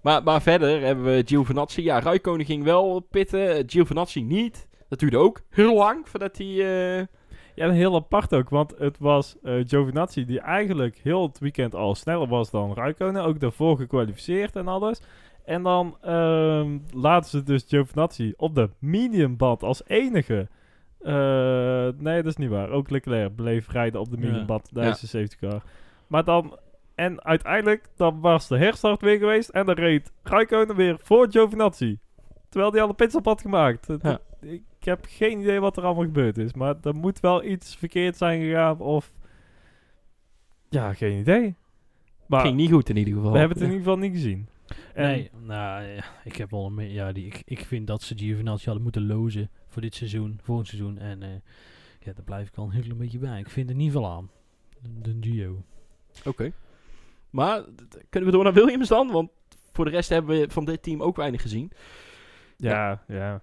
Maar, 0.03 0.23
maar 0.23 0.43
verder 0.43 0.81
hebben 0.81 1.05
we 1.05 1.23
Giovinazzi. 1.27 1.83
Ja, 1.83 2.01
Raikkonen 2.01 2.47
ging 2.47 2.65
wel 2.65 3.01
pitten. 3.11 3.63
Giovinazzi 3.67 4.23
niet. 4.23 4.67
Dat 4.89 4.99
duurde 4.99 5.17
ook 5.17 5.41
heel 5.51 5.75
lang 5.75 6.09
voordat 6.09 6.39
hij... 6.39 7.09
Ja, 7.57 7.71
heel 7.71 7.95
apart 7.95 8.35
ook, 8.35 8.49
want 8.49 8.75
het 8.79 8.99
was 8.99 9.37
eh 9.43 9.55
Giovinazzi 9.67 10.25
die 10.25 10.41
eigenlijk 10.41 10.97
heel 11.03 11.23
het 11.23 11.39
weekend 11.39 11.75
al 11.75 11.95
sneller 11.95 12.29
was 12.29 12.51
dan 12.51 12.75
Raikkonen. 12.75 13.25
Ook 13.25 13.41
daarvoor 13.41 13.77
gekwalificeerd 13.77 14.57
en 14.57 14.69
alles. 14.69 15.01
En 15.45 15.63
dan 15.63 15.97
ehm, 16.03 16.79
laten 16.95 17.31
ze 17.31 17.43
dus 17.43 17.65
Giovinazzi 17.69 18.33
op 18.37 18.55
de 18.55 18.71
mediumband 18.79 19.63
als 19.63 19.83
enige. 19.87 20.49
eh, 21.01 21.89
nee, 21.99 22.17
dat 22.23 22.27
is 22.27 22.37
niet 22.37 22.51
waar. 22.51 22.71
Ook 22.71 22.91
Leclerc 22.91 23.35
bleef 23.35 23.69
rijden 23.71 24.01
op 24.01 24.11
de 24.11 24.17
Ja. 24.21 24.27
mediumband 24.27 24.71
tijdens 24.75 25.01
de 25.01 25.07
safety 25.07 25.37
car. 25.37 25.63
Maar 26.07 26.25
dan... 26.25 26.59
En 26.95 27.25
uiteindelijk, 27.25 27.89
dan 27.97 28.21
was 28.21 28.49
de 28.49 28.59
herstart 28.59 29.01
weer 29.01 29.19
geweest. 29.19 29.49
En 29.49 29.67
dan 29.67 29.75
reed 29.75 30.13
Raikkonen 30.23 30.77
weer 30.77 30.97
voor 31.03 31.27
Giovinazzi. 31.31 31.99
Terwijl 32.49 32.73
hij 32.73 32.83
al 32.83 32.89
een 32.89 32.95
pitstop 32.95 33.25
had 33.25 33.41
gemaakt. 33.41 33.87
Ja. 34.03 34.19
Ik 34.53 34.63
heb 34.85 35.05
geen 35.09 35.41
idee 35.41 35.61
wat 35.61 35.77
er 35.77 35.85
allemaal 35.85 36.05
gebeurd 36.05 36.39
is. 36.39 36.55
Maar 36.55 36.77
er 36.83 36.95
moet 36.95 37.21
wel 37.21 37.45
iets 37.45 37.77
verkeerd 37.77 38.17
zijn 38.17 38.41
gegaan. 38.41 38.81
Of... 38.81 39.13
Ja, 40.69 40.95
geen 40.95 41.19
idee. 41.19 41.55
Maar 42.27 42.41
ging 42.41 42.57
niet 42.57 42.71
goed 42.71 42.89
in 42.89 42.97
ieder 42.97 43.15
geval. 43.15 43.33
we 43.33 43.39
hebben 43.39 43.57
het 43.57 43.67
in 43.67 43.73
ieder 43.73 43.85
geval 43.85 44.03
niet 44.03 44.13
gezien. 44.13 44.49
En 44.95 45.07
Nee, 45.07 45.31
nou 45.43 45.85
ja, 45.85 46.05
ik 46.25 46.37
heb 46.37 46.51
wel 46.51 46.67
een 46.67 46.93
ja, 46.93 47.13
die, 47.13 47.27
ik, 47.27 47.43
ik 47.45 47.61
vind 47.61 47.87
dat 47.87 48.03
ze 48.03 48.19
Giovinazzi 48.19 48.65
hadden 48.65 48.83
moeten 48.83 49.07
lozen 49.07 49.51
voor 49.67 49.83
dit 49.83 49.95
seizoen, 49.95 50.39
volgend 50.43 50.69
seizoen. 50.69 50.99
En 50.99 51.23
eh, 51.23 51.29
ja, 52.01 52.13
daar 52.13 52.25
blijf 52.25 52.49
ik 52.49 52.57
al 52.57 52.65
een 52.65 52.71
heel 52.71 52.83
klein 52.83 52.99
beetje 52.99 53.19
bij. 53.19 53.39
Ik 53.39 53.51
vind 53.51 53.71
er 53.71 53.77
niet 53.77 53.93
veel 53.93 54.07
aan. 54.07 54.31
De, 54.81 55.19
de 55.19 55.29
Gio. 55.29 55.63
Oké. 56.25 56.53
Maar 57.31 57.65
kunnen 58.09 58.31
we 58.31 58.35
door 58.35 58.45
naar 58.45 58.53
Williams 58.53 58.89
dan? 58.89 59.11
Want 59.11 59.31
voor 59.73 59.85
de 59.85 59.91
rest 59.91 60.09
hebben 60.09 60.41
we 60.41 60.51
van 60.51 60.65
dit 60.65 60.83
team 60.83 61.03
ook 61.03 61.17
weinig 61.17 61.43
gezien. 61.43 61.73
Ja, 62.57 63.03
ja. 63.09 63.43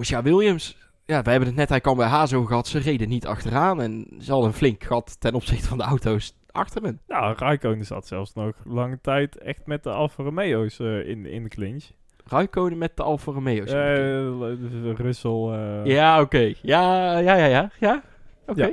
Ja, 0.00 0.22
Williams. 0.22 0.76
Ja, 1.04 1.22
we 1.22 1.30
hebben 1.30 1.48
het 1.48 1.56
net, 1.56 1.68
hij 1.68 1.80
kwam 1.80 1.96
bij 1.96 2.06
Haas 2.06 2.32
over 2.34 2.48
gehad. 2.48 2.66
Ze 2.66 2.78
reden 2.78 3.08
niet 3.08 3.26
achteraan. 3.26 3.80
En 3.80 4.06
ze 4.20 4.30
hadden 4.30 4.48
een 4.48 4.56
flink 4.56 4.84
gat 4.84 5.20
ten 5.20 5.34
opzichte 5.34 5.68
van 5.68 5.78
de 5.78 5.84
auto's 5.84 6.34
achter 6.50 6.82
hen. 6.82 7.00
Nou, 7.06 7.34
Raikkonen 7.38 7.84
zat 7.86 8.06
zelfs 8.06 8.34
nog 8.34 8.52
lange 8.64 8.98
tijd 9.02 9.38
echt 9.38 9.66
met 9.66 9.82
de 9.82 9.90
Alfa 9.90 10.22
Romeo's 10.22 10.78
eh, 10.78 11.08
in, 11.08 11.26
in 11.26 11.42
de 11.42 11.48
clinch. 11.48 11.84
Raikkonen 12.24 12.78
met 12.78 12.96
de 12.96 13.02
Alfa 13.02 13.32
Romeo's. 13.32 13.70
Eh 13.70 14.94
Russell... 14.96 15.30
eh, 15.30 15.84
ja, 15.84 16.20
oké. 16.20 16.52
Ja, 16.62 17.18
ja, 17.18 17.34
ja, 17.34 17.46
ja. 17.46 17.70
Ja, 17.78 18.02
oké. 18.46 18.64
Ja. 18.64 18.72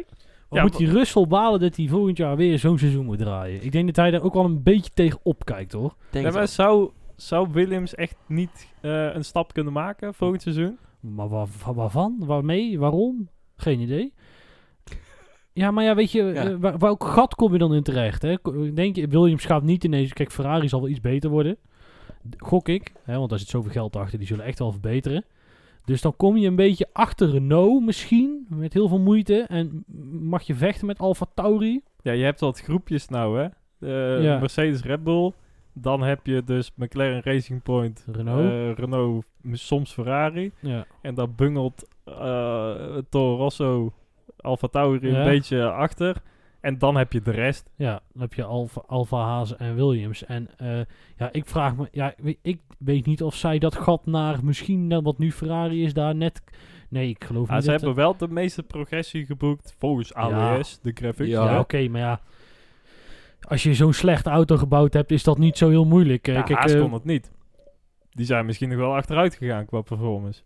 Wat 0.49 0.57
Ja, 0.57 0.61
moet 0.61 0.77
die 0.77 0.91
Russell 0.91 1.27
balen 1.27 1.59
dat 1.59 1.75
hij 1.75 1.87
volgend 1.87 2.17
jaar 2.17 2.35
weer 2.35 2.59
zo'n 2.59 2.77
seizoen 2.77 3.05
moet 3.05 3.17
draaien? 3.17 3.63
Ik 3.63 3.71
denk 3.71 3.85
dat 3.85 3.95
hij 3.95 4.11
daar 4.11 4.21
ook 4.23 4.33
wel 4.33 4.45
een 4.45 4.63
beetje 4.63 4.91
tegen 4.93 5.19
opkijkt, 5.23 5.71
hoor. 5.71 5.95
Denk 6.09 6.25
Ja, 6.25 6.31
maar 6.31 6.47
zou, 6.47 6.91
zou 7.15 7.47
Williams 7.51 7.95
echt 7.95 8.15
niet 8.27 8.67
eh, 8.81 9.13
een 9.13 9.25
stap 9.25 9.53
kunnen 9.53 9.73
maken 9.73 10.13
volgend 10.13 10.41
seizoen? 10.41 10.77
Maar 10.99 11.27
waar, 11.29 11.47
waar- 11.65 11.73
waarvan? 11.73 12.15
Waarmee? 12.19 12.79
Waarom? 12.79 13.29
Geen 13.55 13.79
idee. 13.79 14.13
Ja, 15.53 15.71
maar 15.71 15.83
ja, 15.83 15.95
weet 15.95 16.11
je, 16.11 16.23
Ja. 16.23 16.33
eh, 16.49 16.55
waar, 16.59 16.77
welk 16.77 17.03
gat 17.03 17.35
kom 17.35 17.51
je 17.53 17.57
dan 17.59 17.73
in 17.73 17.83
terecht? 17.83 18.21
Hè? 18.21 18.35
Denk 18.73 18.95
je, 18.95 19.07
Williams 19.07 19.45
gaat 19.45 19.63
niet 19.63 19.83
ineens... 19.83 20.13
Kijk, 20.13 20.31
Ferrari 20.31 20.69
zal 20.69 20.79
wel 20.81 20.89
iets 20.89 20.99
beter 21.01 21.29
worden. 21.29 21.57
Gok 22.37 22.67
ik, 22.69 22.93
hè, 23.03 23.17
want 23.17 23.29
daar 23.29 23.39
zit 23.39 23.47
zoveel 23.47 23.71
geld 23.71 23.95
achter. 23.95 24.17
Die 24.17 24.27
zullen 24.27 24.45
echt 24.45 24.59
wel 24.59 24.71
verbeteren. 24.71 25.25
Dus 25.85 26.01
dan 26.01 26.15
kom 26.15 26.37
je 26.37 26.47
een 26.47 26.55
beetje 26.55 26.87
achter 26.93 27.29
Renault 27.29 27.83
misschien, 27.85 28.45
met 28.49 28.73
heel 28.73 28.87
veel 28.87 28.99
moeite. 28.99 29.41
En 29.47 29.83
mag 30.21 30.41
je 30.43 30.55
vechten 30.55 30.87
met 30.87 30.99
Alfa 30.99 31.25
Tauri. 31.33 31.81
Ja, 32.01 32.11
je 32.11 32.23
hebt 32.23 32.39
wat 32.39 32.59
groepjes 32.61 33.07
nou, 33.07 33.39
hè? 33.39 33.47
Eh, 33.79 34.23
Ja. 34.23 34.39
Mercedes 34.39 34.81
Red 34.81 35.03
Bull. 35.03 35.31
Dan 35.81 36.01
heb 36.01 36.25
je 36.25 36.43
dus 36.43 36.71
McLaren 36.75 37.21
Racing 37.23 37.61
Point, 37.63 38.05
Renault. 38.11 38.51
eh, 38.51 38.73
Renault, 38.73 39.25
soms 39.51 39.93
Ferrari. 39.93 40.51
ja. 40.59 40.85
En 41.01 41.15
daar 41.15 41.29
bungelt 41.31 41.87
eh 42.05 42.97
Toro 43.09 43.35
Rosso, 43.35 43.93
Alfa 44.37 44.67
Tauri 44.67 45.11
Ja. 45.11 45.17
een 45.19 45.23
beetje 45.25 45.71
achter. 45.71 46.15
En 46.61 46.77
dan 46.77 46.95
heb 46.97 47.13
je 47.13 47.21
de 47.21 47.31
rest. 47.31 47.69
Ja, 47.75 48.01
dan 48.13 48.21
heb 48.21 48.33
je 48.33 48.43
Alfa, 48.43 48.81
Alfa 48.87 49.17
Haas 49.17 49.55
en 49.57 49.75
Williams. 49.75 50.25
En 50.25 50.47
eh, 50.57 50.79
ja, 51.17 51.29
ik 51.31 51.45
vraag 51.45 51.75
me, 51.75 51.87
ja, 51.91 52.13
ik 52.41 52.59
weet 52.77 53.05
niet 53.05 53.23
of 53.23 53.35
zij 53.35 53.59
dat 53.59 53.75
gat 53.75 54.05
naar 54.05 54.39
misschien 54.43 55.01
wat 55.01 55.17
nu 55.17 55.31
Ferrari 55.31 55.83
is 55.83 55.93
daar 55.93 56.15
net. 56.15 56.41
Nee, 56.89 57.09
ik 57.09 57.23
geloof 57.23 57.49
Ah, 57.49 57.55
niet. 57.55 57.63
ze 57.63 57.69
dat 57.71 57.79
hebben 57.81 57.97
wel 57.97 58.17
de 58.17 58.27
meeste 58.27 58.63
progressie 58.63 59.25
geboekt 59.25 59.75
volgens 59.77 60.13
AWS, 60.13 60.79
de 60.81 60.91
graphics. 60.93 61.29
Ja. 61.29 61.43
Ja, 61.51 61.59
oké, 61.59 61.87
maar 61.87 62.01
ja. 62.01 62.19
Als 63.47 63.63
je 63.63 63.73
zo'n 63.73 63.93
slechte 63.93 64.29
auto 64.29 64.57
gebouwd 64.57 64.93
hebt, 64.93 65.11
is 65.11 65.23
dat 65.23 65.37
niet 65.37 65.57
zo 65.57 65.69
heel 65.69 65.85
moeilijk. 65.85 66.27
Eh, 66.27 66.33
Ja, 66.33 66.41
kijk, 66.41 66.59
Haas 66.59 66.73
eh, 66.73 66.81
kon 66.81 66.93
het 66.93 67.03
niet. 67.03 67.31
Die 68.09 68.25
zijn 68.25 68.45
misschien 68.45 68.69
nog 68.69 68.77
wel 68.77 68.95
achteruit 68.95 69.35
gegaan 69.35 69.65
qua 69.65 69.81
performance. 69.81 70.41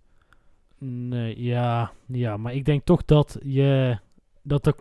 Nee, 0.78 1.44
ja, 1.44 1.92
ja, 2.08 2.38
maar 2.38 2.54
ik 2.54 2.66
denk 2.66 2.84
toch 2.84 3.06
dat 3.06 3.38
je 3.44 3.98
dat 4.42 4.64
de 4.64 4.76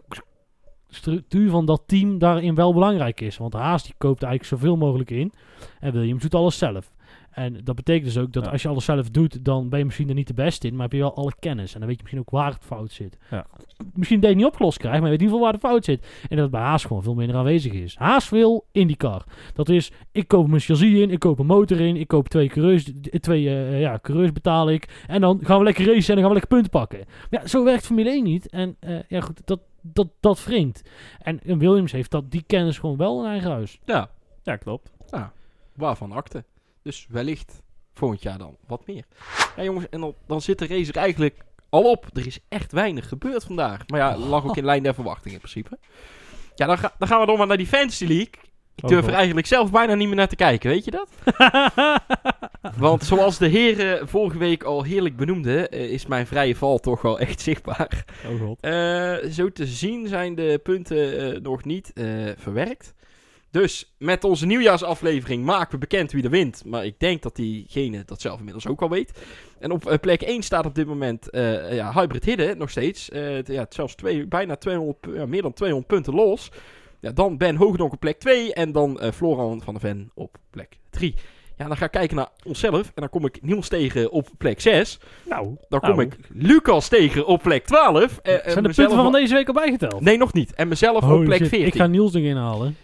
structuur 0.89 1.51
van 1.51 1.67
dat 1.67 1.83
team 1.87 2.19
daarin 2.19 2.55
wel 2.55 2.73
belangrijk 2.73 3.21
is. 3.21 3.37
Want 3.37 3.53
Haas 3.53 3.83
die 3.85 3.95
koopt 3.99 4.23
eigenlijk 4.23 4.53
zoveel 4.61 4.77
mogelijk 4.77 5.11
in 5.11 5.33
en 5.81 5.93
Williams 5.93 6.23
doet 6.23 6.35
alles 6.35 6.59
zelf. 6.59 6.93
En 7.33 7.61
dat 7.64 7.74
betekent 7.74 8.05
dus 8.05 8.18
ook 8.18 8.33
dat 8.33 8.45
Ja. 8.45 8.51
als 8.51 8.62
je 8.62 8.68
alles 8.68 8.85
zelf 8.85 9.11
doet, 9.11 9.45
dan 9.45 9.68
ben 9.68 9.78
je 9.78 9.85
misschien 9.85 10.09
er 10.09 10.14
niet 10.14 10.26
de 10.26 10.35
beste 10.35 10.66
in, 10.66 10.72
maar 10.74 10.83
heb 10.83 10.93
je 10.93 10.99
wel 10.99 11.14
alle 11.16 11.33
kennis. 11.39 11.72
En 11.74 11.78
dan 11.78 11.89
weet 11.89 11.97
je 11.97 12.03
misschien 12.03 12.22
ook 12.22 12.30
waar 12.30 12.53
het 12.53 12.64
fout 12.64 12.93
zit. 12.93 13.18
Ja. 13.30 13.47
Misschien 13.95 14.20
dat 14.20 14.28
je 14.30 14.35
het 14.35 14.45
niet 14.45 14.53
opgelost 14.53 14.78
krijgt, 14.78 15.01
maar 15.01 15.11
je 15.11 15.16
weet 15.18 15.20
in 15.28 15.33
ieder 15.33 15.39
geval 15.39 15.53
waar 15.61 15.61
de 15.61 15.68
fout 15.68 15.85
zit. 15.85 16.07
En 16.22 16.28
dat 16.37 16.39
het 16.39 16.51
bij 16.51 16.61
Haas 16.61 16.85
gewoon 16.85 17.03
veel 17.03 17.14
minder 17.14 17.37
aanwezig 17.37 17.72
is. 17.72 17.97
Haas 17.97 18.28
wil 18.28 18.66
IndyCar. 18.72 19.24
Dat 19.55 19.68
is, 19.68 19.93
ik 20.12 20.28
koop 20.28 20.47
mijn 20.49 20.61
chassis 20.61 20.93
in, 20.93 21.11
ik 21.11 21.18
koop 21.18 21.39
een 21.39 21.47
motor 21.47 21.80
in, 21.80 21.97
ik 21.97 22.09
koop 22.09 22.28
twee 22.28 22.49
coureurs, 22.49 22.93
twee 23.20 23.49
eh, 23.49 23.80
ja, 23.80 23.99
coureurs 24.03 24.33
betaal 24.33 24.70
ik. 24.70 25.05
En 25.07 25.20
dan 25.20 25.39
gaan 25.43 25.59
we 25.59 25.64
lekker 25.64 25.85
racen 25.87 25.99
en 26.16 26.22
dan 26.22 26.24
gaan 26.24 26.26
we 26.35 26.39
lekker 26.41 26.57
punten 26.57 26.70
pakken. 26.70 26.99
Maar 27.30 27.41
ja, 27.41 27.47
zo 27.47 27.64
werkt 27.64 27.87
Formule 27.87 28.11
1 28.11 28.24
niet. 28.24 28.49
En 28.49 28.76
eh, 28.80 28.97
ja, 29.09 29.20
goed, 29.20 29.41
dat, 29.45 29.61
dat, 29.80 30.09
dat 30.20 30.45
wringt. 30.45 30.83
En, 31.18 31.41
en 31.45 31.59
Williams 31.59 31.93
heeft 31.93 32.11
dat, 32.11 32.30
die 32.30 32.45
kennis 32.47 32.78
gewoon 32.78 32.97
wel 32.97 33.20
in 33.24 33.30
eigen 33.30 33.51
huis. 33.51 33.78
Ja, 33.85 34.11
Ja, 34.43 34.57
klopt. 34.57 34.93
waarvan 35.76 36.12
akte. 36.12 36.45
Dus 36.83 37.07
wellicht 37.11 37.62
volgend 37.95 38.22
jaar 38.22 38.39
dan 38.39 38.57
wat 38.66 38.87
meer. 38.87 39.05
Ja, 39.57 39.62
jongens, 39.62 39.89
en 39.91 40.01
dan, 40.01 40.14
dan 40.26 40.41
zit 40.43 40.59
de 40.59 40.66
race 40.66 40.93
er 40.93 40.99
eigenlijk 40.99 41.37
al 41.68 41.91
op. 41.91 42.07
Er 42.12 42.26
is 42.26 42.39
echt 42.49 42.72
weinig 42.72 43.09
gebeurd 43.09 43.45
vandaag. 43.45 43.87
Maar 43.87 44.01
ja, 44.01 44.16
lag 44.28 44.45
ook 44.45 44.57
in 44.57 44.64
lijn 44.64 44.83
der 44.83 44.95
verwachting 44.95 45.35
in 45.35 45.41
principe. 45.41 45.78
Ja, 46.55 46.66
dan, 46.66 46.78
ga- 46.78 46.95
dan 46.99 47.09
gaan 47.09 47.20
we 47.20 47.26
door 47.26 47.39
maar 47.39 47.47
naar 47.47 47.57
die 47.57 47.66
Fantasy 47.66 48.05
League. 48.07 48.33
Ik 48.74 48.85
Oh, 48.85 48.89
durf 48.91 49.01
er 49.03 49.09
God. 49.09 49.16
eigenlijk 49.16 49.47
zelf 49.47 49.70
bijna 49.70 49.95
niet 49.95 50.07
meer 50.09 50.16
naar 50.16 50.28
te 50.28 50.37
kijken, 50.37 50.70
weet 50.70 50.85
je 50.85 50.91
dat? 50.91 51.09
Want 52.76 53.05
zoals 53.05 53.39
de 53.39 53.47
heren 53.49 54.09
vorige 54.09 54.39
week 54.39 54.62
al 54.62 54.83
heerlijk 54.83 55.16
benoemden, 55.16 55.70
eh, 55.70 55.91
is 55.91 56.07
mijn 56.07 56.26
vrije 56.26 56.57
val 56.57 56.78
toch 56.78 57.03
wel 57.03 57.18
echt 57.18 57.41
zichtbaar. 57.51 58.05
Oh 58.33 58.41
god. 58.41 58.61
Eh, 58.61 59.16
zo 59.30 59.51
te 59.53 59.66
zien 59.66 60.09
zijn 60.09 60.35
de 60.35 60.61
punten 60.62 61.18
eh, 61.35 61.41
nog 61.41 61.64
niet 61.64 61.91
verwerkt. 62.37 62.95
Dus 63.53 63.94
met 63.98 64.24
onze 64.24 64.46
nieuwjaarsaflevering 64.46 65.44
maken 65.44 65.70
we 65.72 65.78
bekend 65.78 66.12
wie 66.12 66.24
er 66.24 66.30
wint. 66.30 66.62
Maar 66.66 66.84
ik 66.84 66.94
denk 66.98 67.22
dat 67.22 67.36
diegene 67.36 68.03
dat 68.07 68.20
zelf 68.20 68.38
inmiddels 68.38 68.66
ook 68.66 68.82
al 68.82 68.88
weet. 68.90 69.12
En 69.59 69.70
op 69.70 69.86
eh, 69.86 69.98
plek 69.98 70.22
1 70.22 70.42
staat 70.42 70.66
op 70.66 70.74
dit 70.74 70.86
moment 70.86 71.30
eh, 71.30 71.74
ja, 71.74 71.92
Hybrid 71.92 72.24
Hidden 72.24 72.59
nog 72.59 72.70
steeds. 72.70 73.11
Eh, 73.11 73.42
ja, 73.42 73.66
zelfs 73.68 73.94
twee, 73.94 74.26
bijna 74.26 74.57
200, 74.57 75.00
pu- 75.00 75.14
ja, 75.14 75.26
meer 75.26 75.42
dan 75.42 75.53
200 75.53 75.88
punten 75.92 76.14
los. 76.14 76.50
Ja, 77.00 77.11
dan 77.11 77.36
Ben 77.36 77.57
Hoogdonk 77.57 77.92
op 77.92 78.00
plek 78.00 78.18
2 78.18 78.55
en 78.55 78.72
dan 78.72 79.00
Floran 79.14 79.62
van 79.62 79.72
der 79.74 79.82
Ven 79.82 80.11
op 80.14 80.36
plek 80.50 80.76
3. 80.90 81.14
Ja, 81.57 81.66
dan 81.68 81.76
ga 81.76 81.84
ik 81.84 81.90
kijken 81.90 82.16
naar 82.16 82.28
onszelf 82.44 82.86
en 82.86 82.92
dan 82.94 83.09
kom 83.09 83.24
ik 83.26 83.38
Niels 83.42 83.68
tegen 83.68 84.11
op 84.11 84.28
plek 84.38 84.61
6. 84.61 84.98
Nou, 85.28 85.57
Dan 85.68 85.80
kom 85.80 85.88
nou. 85.96 86.03
ik 86.03 86.16
Lucas 86.28 86.88
tegen 86.88 87.26
op 87.26 87.42
plek 87.42 87.64
12. 87.66 88.18
eh, 88.22 88.32
en 88.34 88.40
Zijn 88.53 88.64
de 88.64 88.72
punten 88.74 88.96
van 88.96 89.12
deze 89.12 89.34
week 89.34 89.48
al 89.48 89.55
bijgeteld? 89.55 90.00
Nee, 90.00 90.16
nog 90.16 90.32
niet. 90.32 90.55
En 90.55 90.68
mezelf 90.68 91.03
op 91.11 91.24
plek 91.24 91.38
shit, 91.38 91.48
14. 91.48 91.66
Ik 91.66 91.74
ga 91.74 91.86
Niels 91.86 92.12
nog 92.12 92.22
inhalen. 92.22 92.76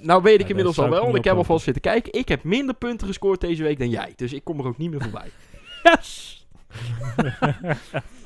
Nou 0.00 0.22
weet 0.22 0.34
ik 0.34 0.40
Ja, 0.40 0.48
inmiddels 0.48 0.78
al 0.78 0.88
wel, 0.88 0.98
ik 0.98 1.04
want 1.04 1.16
ik 1.16 1.24
heb 1.24 1.36
alvast 1.36 1.64
zitten 1.64 1.82
kijken. 1.82 2.12
Ik 2.12 2.28
heb 2.28 2.42
minder 2.44 2.74
punten 2.74 3.06
gescoord 3.06 3.40
deze 3.40 3.62
week 3.62 3.78
dan 3.78 3.90
jij. 3.90 4.12
Dus 4.16 4.32
ik 4.32 4.44
kom 4.44 4.58
er 4.60 4.66
ook 4.66 4.78
niet 4.78 4.90
meer 4.90 5.02
voorbij. 5.02 5.28
Yes! 5.82 6.46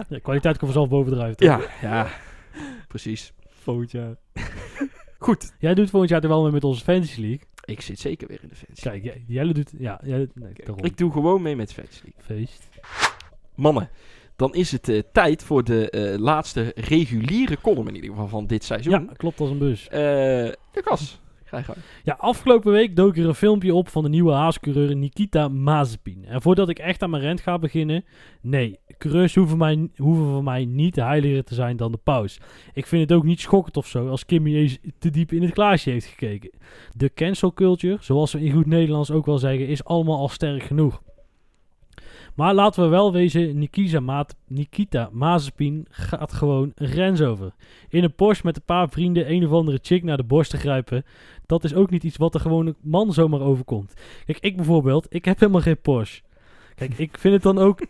Ja, 0.09 0.19
kwaliteit 0.23 0.59
komt 0.59 0.73
vanzelf 0.73 0.89
bovendrijven. 0.89 1.47
Ja, 1.47 1.61
ja. 1.83 2.09
Precies. 2.89 3.33
Volgend 3.49 3.91
jaar. 3.91 4.15
Goed. 5.19 5.53
Jij 5.59 5.75
doet 5.75 5.91
volgend 5.91 6.11
jaar 6.11 6.23
er 6.23 6.29
wel 6.29 6.43
mee 6.43 6.53
met 6.53 6.65
onze 6.65 6.85
Fantasy 6.85 7.21
League. 7.21 7.41
Ik 7.65 7.81
zit 7.81 7.99
zeker 7.99 8.29
weer 8.29 8.39
in 8.43 8.49
de 8.49 8.55
fantasy. 8.55 8.89
Kijk, 8.89 9.05
jij- 9.05 9.25
Jelle 9.27 9.53
doet... 9.53 9.73
Ja, 9.79 10.01
jij, 10.05 10.29
nee. 10.35 10.53
Ik 10.77 10.97
doe 10.97 11.13
gewoon 11.13 11.43
mee 11.43 11.57
met 11.57 11.69
de 11.69 11.75
fantasy. 11.75 12.13
Feest. 12.19 12.69
Mannen, 13.55 13.91
dan 14.41 14.55
is 14.55 14.73
het 14.73 14.89
eh, 14.89 15.03
tijd 15.13 15.43
voor 15.43 15.65
de 15.65 15.91
eh, 15.91 16.19
laatste 16.19 16.73
reguliere 16.75 17.61
column 17.61 17.89
in 17.89 17.95
ieder 17.95 18.11
geval 18.11 18.29
van 18.29 18.47
dit 18.47 18.65
seizoen. 18.65 18.93
Ja, 18.93 19.13
klopt 19.17 19.41
als 19.41 19.51
een 19.51 19.59
bus. 19.59 19.89
Eh, 19.89 20.01
Lucas, 20.75 21.21
ga 21.45 21.57
je 21.57 21.65
gang. 21.65 21.79
Ja, 22.05 22.17
afgelopen 22.19 22.73
week 22.73 22.97
dook 22.97 23.17
er 23.17 23.27
een 23.27 23.35
filmpje 23.35 23.75
op 23.75 23.89
van 23.89 24.03
de 24.03 24.09
nieuwe 24.09 24.33
haascoureur 24.33 24.97
Nikita 24.97 25.49
Mazepin. 25.49 26.25
En 26.25 26.43
voordat 26.43 26.69
ik 26.69 26.79
echt 26.79 27.03
aan 27.03 27.11
mijn 27.11 27.23
rent 27.23 27.41
ga 27.41 27.59
beginnen, 27.59 28.05
nee, 28.41 28.79
coureurs 28.99 29.35
hoeven, 29.35 29.59
mij, 29.59 29.89
hoeven 29.97 30.25
voor 30.25 30.45
mij 30.45 30.65
niet 30.65 30.97
heiliger 30.97 31.45
te 31.45 31.55
zijn 31.55 31.77
dan 31.77 31.93
de 31.93 32.01
paus. 32.03 32.41
Ik 32.73 32.87
vind 32.87 33.09
het 33.09 33.19
ook 33.19 33.25
niet 33.25 33.41
schokkend 33.41 33.77
of 33.77 33.87
zo 33.87 34.09
als 34.09 34.27
Kimmy 34.27 34.57
eens 34.57 34.79
te 34.99 35.11
diep 35.11 35.33
in 35.33 35.43
het 35.43 35.53
glaasje 35.53 35.91
heeft 35.91 36.07
gekeken. 36.07 36.51
De 36.97 37.13
cancel 37.15 37.53
culture, 37.53 37.97
zoals 38.01 38.33
we 38.33 38.41
in 38.41 38.53
goed 38.53 38.67
Nederlands 38.67 39.11
ook 39.11 39.27
wel 39.27 39.39
zeggen, 39.39 39.67
is 39.67 39.85
allemaal 39.85 40.19
al 40.19 40.29
sterk 40.29 40.63
genoeg. 40.63 41.03
Maar 42.41 42.55
laten 42.55 42.83
we 42.83 42.89
wel 42.89 43.13
wezen, 43.13 43.59
Nikita, 43.59 44.01
Maat, 44.01 44.37
Nikita 44.47 45.09
Mazepin 45.13 45.87
gaat 45.91 46.33
gewoon 46.33 46.73
een 46.75 46.89
grens 46.89 47.21
over. 47.21 47.53
In 47.89 48.05
een 48.05 48.15
Porsche 48.15 48.47
met 48.47 48.57
een 48.57 48.63
paar 48.65 48.89
vrienden 48.89 49.31
een 49.31 49.47
of 49.47 49.53
andere 49.53 49.79
chick 49.83 50.03
naar 50.03 50.17
de 50.17 50.23
borst 50.23 50.51
te 50.51 50.57
grijpen, 50.57 51.05
dat 51.47 51.65
is 51.65 51.75
ook 51.75 51.91
niet 51.91 52.05
iets 52.05 52.17
wat 52.17 52.33
de 52.33 52.39
gewone 52.39 52.75
man 52.81 53.13
zomaar 53.13 53.41
overkomt. 53.41 53.95
Kijk, 54.27 54.39
ik 54.39 54.57
bijvoorbeeld, 54.57 55.07
ik 55.09 55.25
heb 55.25 55.41
helemaal 55.41 55.61
geen 55.61 55.81
Porsche. 55.81 56.23
Kijk, 56.75 56.99
ik 56.99 57.19
vind 57.19 57.35
het 57.35 57.43
dan 57.43 57.59
ook... 57.59 57.81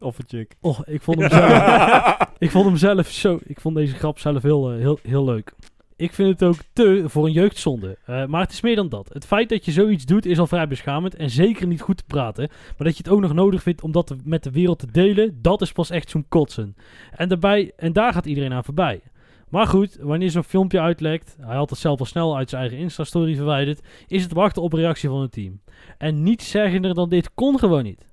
Of 0.00 0.18
een 0.18 0.24
chick. 0.28 0.56
Oh, 0.60 0.80
ik 0.84 1.02
vond 1.02 1.18
hem 1.20 1.30
zelf, 1.30 2.16
ik 2.38 2.50
vond 2.50 2.64
hem 2.64 2.76
zelf 2.76 3.08
zo... 3.08 3.38
Ik 3.44 3.60
vond 3.60 3.76
deze 3.76 3.94
grap 3.94 4.18
zelf 4.18 4.42
heel, 4.42 4.72
eh, 4.72 4.78
heel, 4.78 4.98
heel 5.02 5.24
leuk. 5.24 5.52
Ik 5.98 6.12
vind 6.12 6.28
het 6.28 6.42
ook 6.42 6.56
te 6.72 7.04
voor 7.06 7.26
een 7.26 7.32
jeugdzonde. 7.32 7.98
Eh, 8.04 8.26
maar 8.26 8.40
het 8.40 8.52
is 8.52 8.60
meer 8.60 8.76
dan 8.76 8.88
dat. 8.88 9.10
Het 9.12 9.26
feit 9.26 9.48
dat 9.48 9.64
je 9.64 9.72
zoiets 9.72 10.04
doet 10.04 10.26
is 10.26 10.38
al 10.38 10.46
vrij 10.46 10.68
beschamend 10.68 11.14
en 11.14 11.30
zeker 11.30 11.66
niet 11.66 11.80
goed 11.80 11.96
te 11.96 12.04
praten. 12.06 12.48
Maar 12.48 12.86
dat 12.86 12.96
je 12.96 13.02
het 13.02 13.12
ook 13.12 13.20
nog 13.20 13.32
nodig 13.32 13.62
vindt 13.62 13.82
om 13.82 13.92
dat 13.92 14.14
met 14.24 14.42
de 14.42 14.50
wereld 14.50 14.78
te 14.78 14.90
delen, 14.90 15.38
dat 15.42 15.62
is 15.62 15.72
pas 15.72 15.90
echt 15.90 16.10
zo'n 16.10 16.28
kotsen. 16.28 16.76
En, 17.10 17.28
daarbij, 17.28 17.72
en 17.76 17.92
daar 17.92 18.12
gaat 18.12 18.26
iedereen 18.26 18.52
aan 18.52 18.64
voorbij. 18.64 19.00
Maar 19.48 19.66
goed, 19.66 19.96
wanneer 20.00 20.30
zo'n 20.30 20.44
filmpje 20.44 20.80
uitlekt, 20.80 21.36
hij 21.40 21.56
had 21.56 21.70
het 21.70 21.78
zelf 21.78 21.98
al 21.98 22.06
snel 22.06 22.36
uit 22.36 22.50
zijn 22.50 22.62
eigen 22.62 22.78
Insta-story 22.78 23.34
verwijderd, 23.34 23.80
is 24.06 24.22
het 24.22 24.32
wachten 24.32 24.62
op 24.62 24.72
reactie 24.72 25.08
van 25.08 25.20
het 25.20 25.32
team. 25.32 25.60
En 25.98 26.22
niets 26.22 26.50
zeggender 26.50 26.94
dan 26.94 27.08
dit 27.08 27.34
kon 27.34 27.58
gewoon 27.58 27.84
niet. 27.84 28.07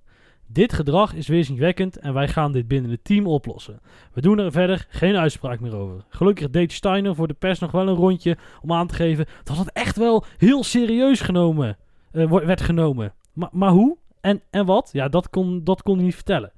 Dit 0.47 0.73
gedrag 0.73 1.13
is 1.13 1.27
weerzinwekkend 1.27 1.97
en 1.97 2.13
wij 2.13 2.27
gaan 2.27 2.51
dit 2.51 2.67
binnen 2.67 2.91
het 2.91 3.03
team 3.03 3.27
oplossen. 3.27 3.79
We 4.13 4.21
doen 4.21 4.39
er 4.39 4.51
verder 4.51 4.87
geen 4.89 5.15
uitspraak 5.15 5.59
meer 5.59 5.75
over. 5.75 6.03
Gelukkig 6.09 6.49
deed 6.49 6.71
Steiner 6.71 7.15
voor 7.15 7.27
de 7.27 7.33
pers 7.33 7.59
nog 7.59 7.71
wel 7.71 7.87
een 7.87 7.95
rondje 7.95 8.37
om 8.61 8.73
aan 8.73 8.87
te 8.87 8.93
geven 8.93 9.25
dat 9.43 9.57
het 9.57 9.71
echt 9.71 9.97
wel 9.97 10.23
heel 10.37 10.63
serieus 10.63 11.21
genomen, 11.21 11.77
eh, 12.11 12.31
werd 12.31 12.61
genomen. 12.61 13.13
Maar, 13.33 13.49
maar 13.51 13.71
hoe? 13.71 13.97
En, 14.21 14.41
en 14.49 14.65
wat? 14.65 14.89
Ja, 14.93 15.07
dat 15.07 15.29
kon, 15.29 15.63
dat 15.63 15.81
kon 15.81 15.95
hij 15.95 16.05
niet 16.05 16.15
vertellen. 16.15 16.51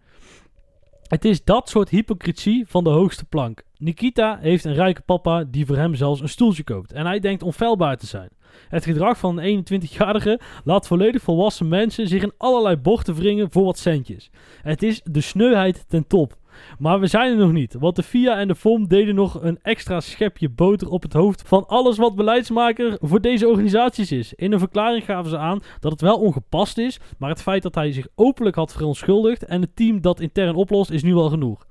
Het 1.08 1.26
is 1.26 1.44
dat 1.44 1.70
soort 1.70 1.90
hypocrisie 1.90 2.66
van 2.68 2.84
de 2.84 2.90
hoogste 2.90 3.26
plank. 3.26 3.64
Nikita 3.80 4.38
heeft 4.42 4.66
een 4.66 4.74
rijke 4.74 5.02
papa 5.02 5.44
die 5.44 5.66
voor 5.66 5.78
hem 5.78 5.96
zelfs 5.96 6.22
een 6.22 6.30
stoeltje 6.30 6.64
koopt. 6.64 6.94
En 6.94 7.06
hij 7.06 7.20
denkt 7.20 7.44
onfeilbaar 7.44 7.98
te 7.98 8.06
zijn. 8.06 8.30
Het 8.70 8.86
gedrag 8.86 9.18
van 9.18 9.40
een 9.40 9.66
21-jarige 9.74 10.40
laat 10.64 10.88
volledig 10.88 11.22
volwassen 11.22 11.68
mensen 11.68 12.08
zich 12.08 12.24
in 12.24 12.34
allerlei 12.38 12.76
bochten 12.76 13.16
wringen 13.16 13.52
voor 13.52 13.64
wat 13.64 13.78
centjes. 13.78 14.30
Het 14.62 14.84
is 14.84 15.02
de 15.04 15.22
sneuheid 15.22 15.86
ten 15.88 16.08
top. 16.08 16.38
Maar 16.80 17.00
we 17.00 17.08
zijn 17.08 17.32
er 17.32 17.38
nog 17.38 17.52
niet, 17.52 17.74
want 17.80 17.96
de 17.96 18.04
FIA 18.04 18.38
en 18.38 18.48
de 18.48 18.56
FOM 18.56 18.88
deden 18.88 19.16
nog 19.16 19.42
een 19.42 19.60
extra 19.62 20.00
schepje 20.00 20.50
boter 20.50 20.90
op 20.90 21.02
het 21.02 21.14
hoofd 21.14 21.48
van 21.48 21.68
alles 21.68 21.98
wat 21.98 22.16
beleidsmaker 22.16 22.98
voor 23.02 23.22
deze 23.22 23.48
organisaties 23.48 24.12
is. 24.12 24.34
In 24.34 24.52
een 24.52 24.60
verklaring 24.60 25.06
gaven 25.06 25.30
ze 25.30 25.38
aan 25.38 25.62
dat 25.80 25.92
het 25.92 26.02
wel 26.02 26.20
ongepast 26.20 26.78
is, 26.78 27.00
maar 27.18 27.30
het 27.30 27.42
feit 27.42 27.64
dat 27.64 27.76
hij 27.76 27.92
zich 27.92 28.08
openlijk 28.16 28.56
had 28.56 28.72
verontschuldigd 28.72 29.46
en 29.46 29.62
het 29.62 29.76
team 29.76 30.02
dat 30.02 30.20
intern 30.20 30.56
oplost 30.56 30.92
is 30.92 31.04
nu 31.04 31.14
al 31.14 31.30
genoeg. 31.30 31.66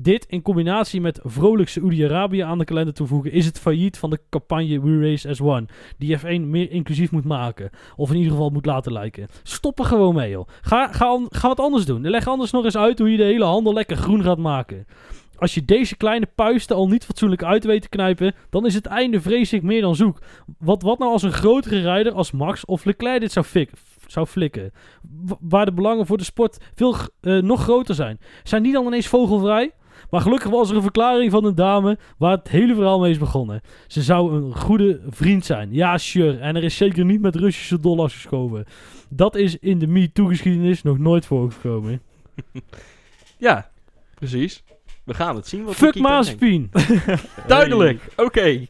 Dit 0.00 0.26
in 0.28 0.42
combinatie 0.42 1.00
met 1.00 1.20
vrolijk 1.22 1.68
Saoedi-Arabië 1.68 2.40
aan 2.40 2.58
de 2.58 2.64
kalender 2.64 2.94
toevoegen 2.94 3.32
is 3.32 3.46
het 3.46 3.58
failliet 3.58 3.98
van 3.98 4.10
de 4.10 4.20
campagne 4.30 4.80
We 4.80 5.00
Race 5.00 5.28
as 5.28 5.40
One, 5.40 5.66
die 5.98 6.18
F1 6.18 6.40
meer 6.40 6.70
inclusief 6.70 7.10
moet 7.10 7.24
maken. 7.24 7.70
Of 7.96 8.10
in 8.10 8.16
ieder 8.16 8.32
geval 8.32 8.50
moet 8.50 8.66
laten 8.66 8.92
lijken. 8.92 9.26
Stop 9.42 9.78
er 9.78 9.84
gewoon 9.84 10.14
mee 10.14 10.30
joh. 10.30 10.48
Ga, 10.60 10.92
ga, 10.92 11.20
ga 11.28 11.48
wat 11.48 11.60
anders 11.60 11.84
doen. 11.84 12.10
Leg 12.10 12.26
anders 12.26 12.50
nog 12.50 12.64
eens 12.64 12.76
uit 12.76 12.98
hoe 12.98 13.10
je 13.10 13.16
de 13.16 13.22
hele 13.22 13.44
handel 13.44 13.72
lekker 13.72 13.96
groen 13.96 14.22
gaat 14.22 14.38
maken. 14.38 14.86
Als 15.36 15.54
je 15.54 15.64
deze 15.64 15.96
kleine 15.96 16.26
puisten 16.34 16.76
al 16.76 16.88
niet 16.88 17.04
fatsoenlijk 17.04 17.42
uit 17.42 17.64
weet 17.64 17.82
te 17.82 17.88
knijpen, 17.88 18.34
dan 18.50 18.66
is 18.66 18.74
het 18.74 18.86
einde 18.86 19.20
vrees 19.20 19.52
ik 19.52 19.62
meer 19.62 19.80
dan 19.80 19.96
zoek. 19.96 20.18
Wat, 20.58 20.82
wat 20.82 20.98
nou 20.98 21.12
als 21.12 21.22
een 21.22 21.32
grotere 21.32 21.80
rijder 21.80 22.12
als 22.12 22.30
Max 22.30 22.64
of 22.64 22.84
Leclerc 22.84 23.20
dit 23.20 23.32
zou, 23.32 23.44
fik, 23.44 23.70
zou 24.06 24.26
flikken? 24.26 24.72
Wa- 25.24 25.36
waar 25.40 25.64
de 25.64 25.72
belangen 25.72 26.06
voor 26.06 26.18
de 26.18 26.24
sport 26.24 26.58
veel 26.74 26.94
eh, 27.20 27.38
nog 27.38 27.62
groter 27.62 27.94
zijn. 27.94 28.20
Zijn 28.42 28.62
die 28.62 28.72
dan 28.72 28.86
ineens 28.86 29.06
vogelvrij? 29.06 29.72
Maar 30.10 30.20
gelukkig 30.20 30.50
was 30.50 30.70
er 30.70 30.76
een 30.76 30.82
verklaring 30.82 31.30
van 31.30 31.44
een 31.44 31.54
dame 31.54 31.98
waar 32.18 32.36
het 32.36 32.48
hele 32.48 32.74
verhaal 32.74 33.00
mee 33.00 33.10
is 33.10 33.18
begonnen. 33.18 33.60
Ze 33.86 34.02
zou 34.02 34.32
een 34.34 34.56
goede 34.56 35.00
vriend 35.10 35.44
zijn. 35.44 35.68
Ja, 35.72 35.98
sure. 35.98 36.38
En 36.38 36.56
er 36.56 36.64
is 36.64 36.76
zeker 36.76 37.04
niet 37.04 37.20
met 37.20 37.36
Russische 37.36 37.80
dollars 37.80 38.12
geschoven. 38.14 38.64
Dat 39.08 39.34
is 39.36 39.58
in 39.58 39.78
de 39.78 39.86
MeToo-geschiedenis 39.86 40.82
nog 40.82 40.98
nooit 40.98 41.26
voorgekomen. 41.26 42.00
Ja, 43.38 43.70
precies. 44.14 44.62
We 45.04 45.14
gaan 45.14 45.36
het 45.36 45.46
zien. 45.48 45.64
Wat 45.64 45.74
Fuck. 45.74 45.94
Mazepin. 45.98 46.70
Duidelijk. 47.46 48.02
Oké. 48.16 48.66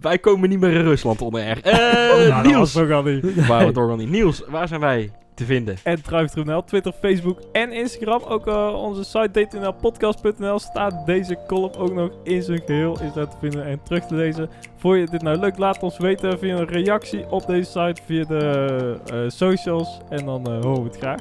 Wij 0.00 0.18
komen 0.18 0.48
niet 0.48 0.60
meer 0.60 0.72
in 0.72 0.82
Rusland 0.82 1.22
onder 1.22 1.42
erg. 1.42 1.60
Eh, 1.60 1.72
Nou, 1.72 2.24
dat 2.26 2.32
was 2.34 2.46
Niels. 2.46 2.72
toch 2.72 2.90
al 2.90 3.02
niet. 3.02 3.46
Waar 3.46 3.60
we 3.60 3.66
het 3.66 3.76
al 3.76 3.96
niet. 3.96 4.08
Niels, 4.10 4.42
waar 4.48 4.68
zijn 4.68 4.80
wij 4.80 5.10
te 5.36 5.44
vinden? 5.44 5.76
En 5.82 6.02
Druiftribunal, 6.02 6.64
Twitter, 6.64 6.92
Facebook 7.00 7.40
en 7.52 7.72
Instagram. 7.72 8.22
Ook 8.22 8.46
eh, 8.46 8.82
onze 8.82 9.04
site 9.04 9.46
dtnlpodcast.nl 9.46 10.58
staat 10.58 11.06
deze 11.06 11.38
column 11.46 11.74
ook 11.74 11.92
nog 11.92 12.10
in 12.22 12.42
zijn 12.42 12.62
geheel. 12.66 13.00
Is 13.02 13.12
daar 13.12 13.28
te 13.28 13.36
vinden 13.40 13.64
en 13.64 13.80
terug 13.82 14.04
te 14.04 14.14
lezen. 14.14 14.50
Vond 14.76 14.98
je 14.98 15.06
dit 15.06 15.22
nou 15.22 15.38
leuk? 15.38 15.58
Laat 15.58 15.82
ons 15.82 15.98
weten 15.98 16.38
via 16.38 16.56
een 16.56 16.66
reactie 16.66 17.30
op 17.30 17.46
deze 17.46 17.70
site, 17.70 18.02
via 18.04 18.24
de 18.24 18.96
eh, 19.06 19.18
socials. 19.26 19.98
En 20.08 20.24
dan 20.24 20.46
eh, 20.46 20.62
horen 20.62 20.82
we 20.82 20.88
het 20.88 20.98
graag. 20.98 21.20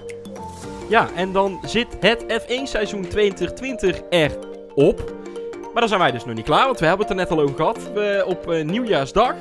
Ja, 0.90 1.10
en 1.16 1.32
dan 1.32 1.60
zit 1.66 1.88
het 2.00 2.24
F1 2.24 2.64
seizoen 2.64 3.08
2020 3.08 4.02
erop. 4.10 5.14
Maar 5.74 5.82
dan 5.82 5.88
zijn 5.88 6.00
wij 6.00 6.12
dus 6.12 6.26
nog 6.26 6.36
niet 6.36 6.46
klaar, 6.46 6.66
want 6.66 6.80
we 6.80 6.86
hebben 6.86 7.08
het 7.08 7.18
er 7.18 7.22
net 7.22 7.32
al 7.32 7.40
over 7.40 7.56
gehad. 7.56 7.92
We, 7.94 8.24
op 8.28 8.64
nieuwjaarsdag 8.64 9.36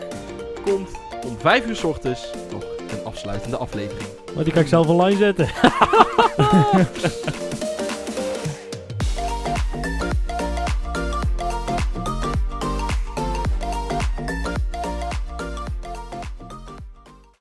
komt 0.65 0.91
om 1.27 1.39
5 1.39 1.67
uur 1.67 1.77
s 1.77 1.85
ochtends 1.85 2.33
nog 2.53 2.63
een 2.91 3.05
afsluitende 3.05 3.57
aflevering. 3.57 4.24
Maar 4.35 4.45
die 4.45 4.53
kan 4.53 4.63
ik 4.63 4.69
zelf 4.69 4.87
online 4.87 5.17
zetten. 5.17 5.49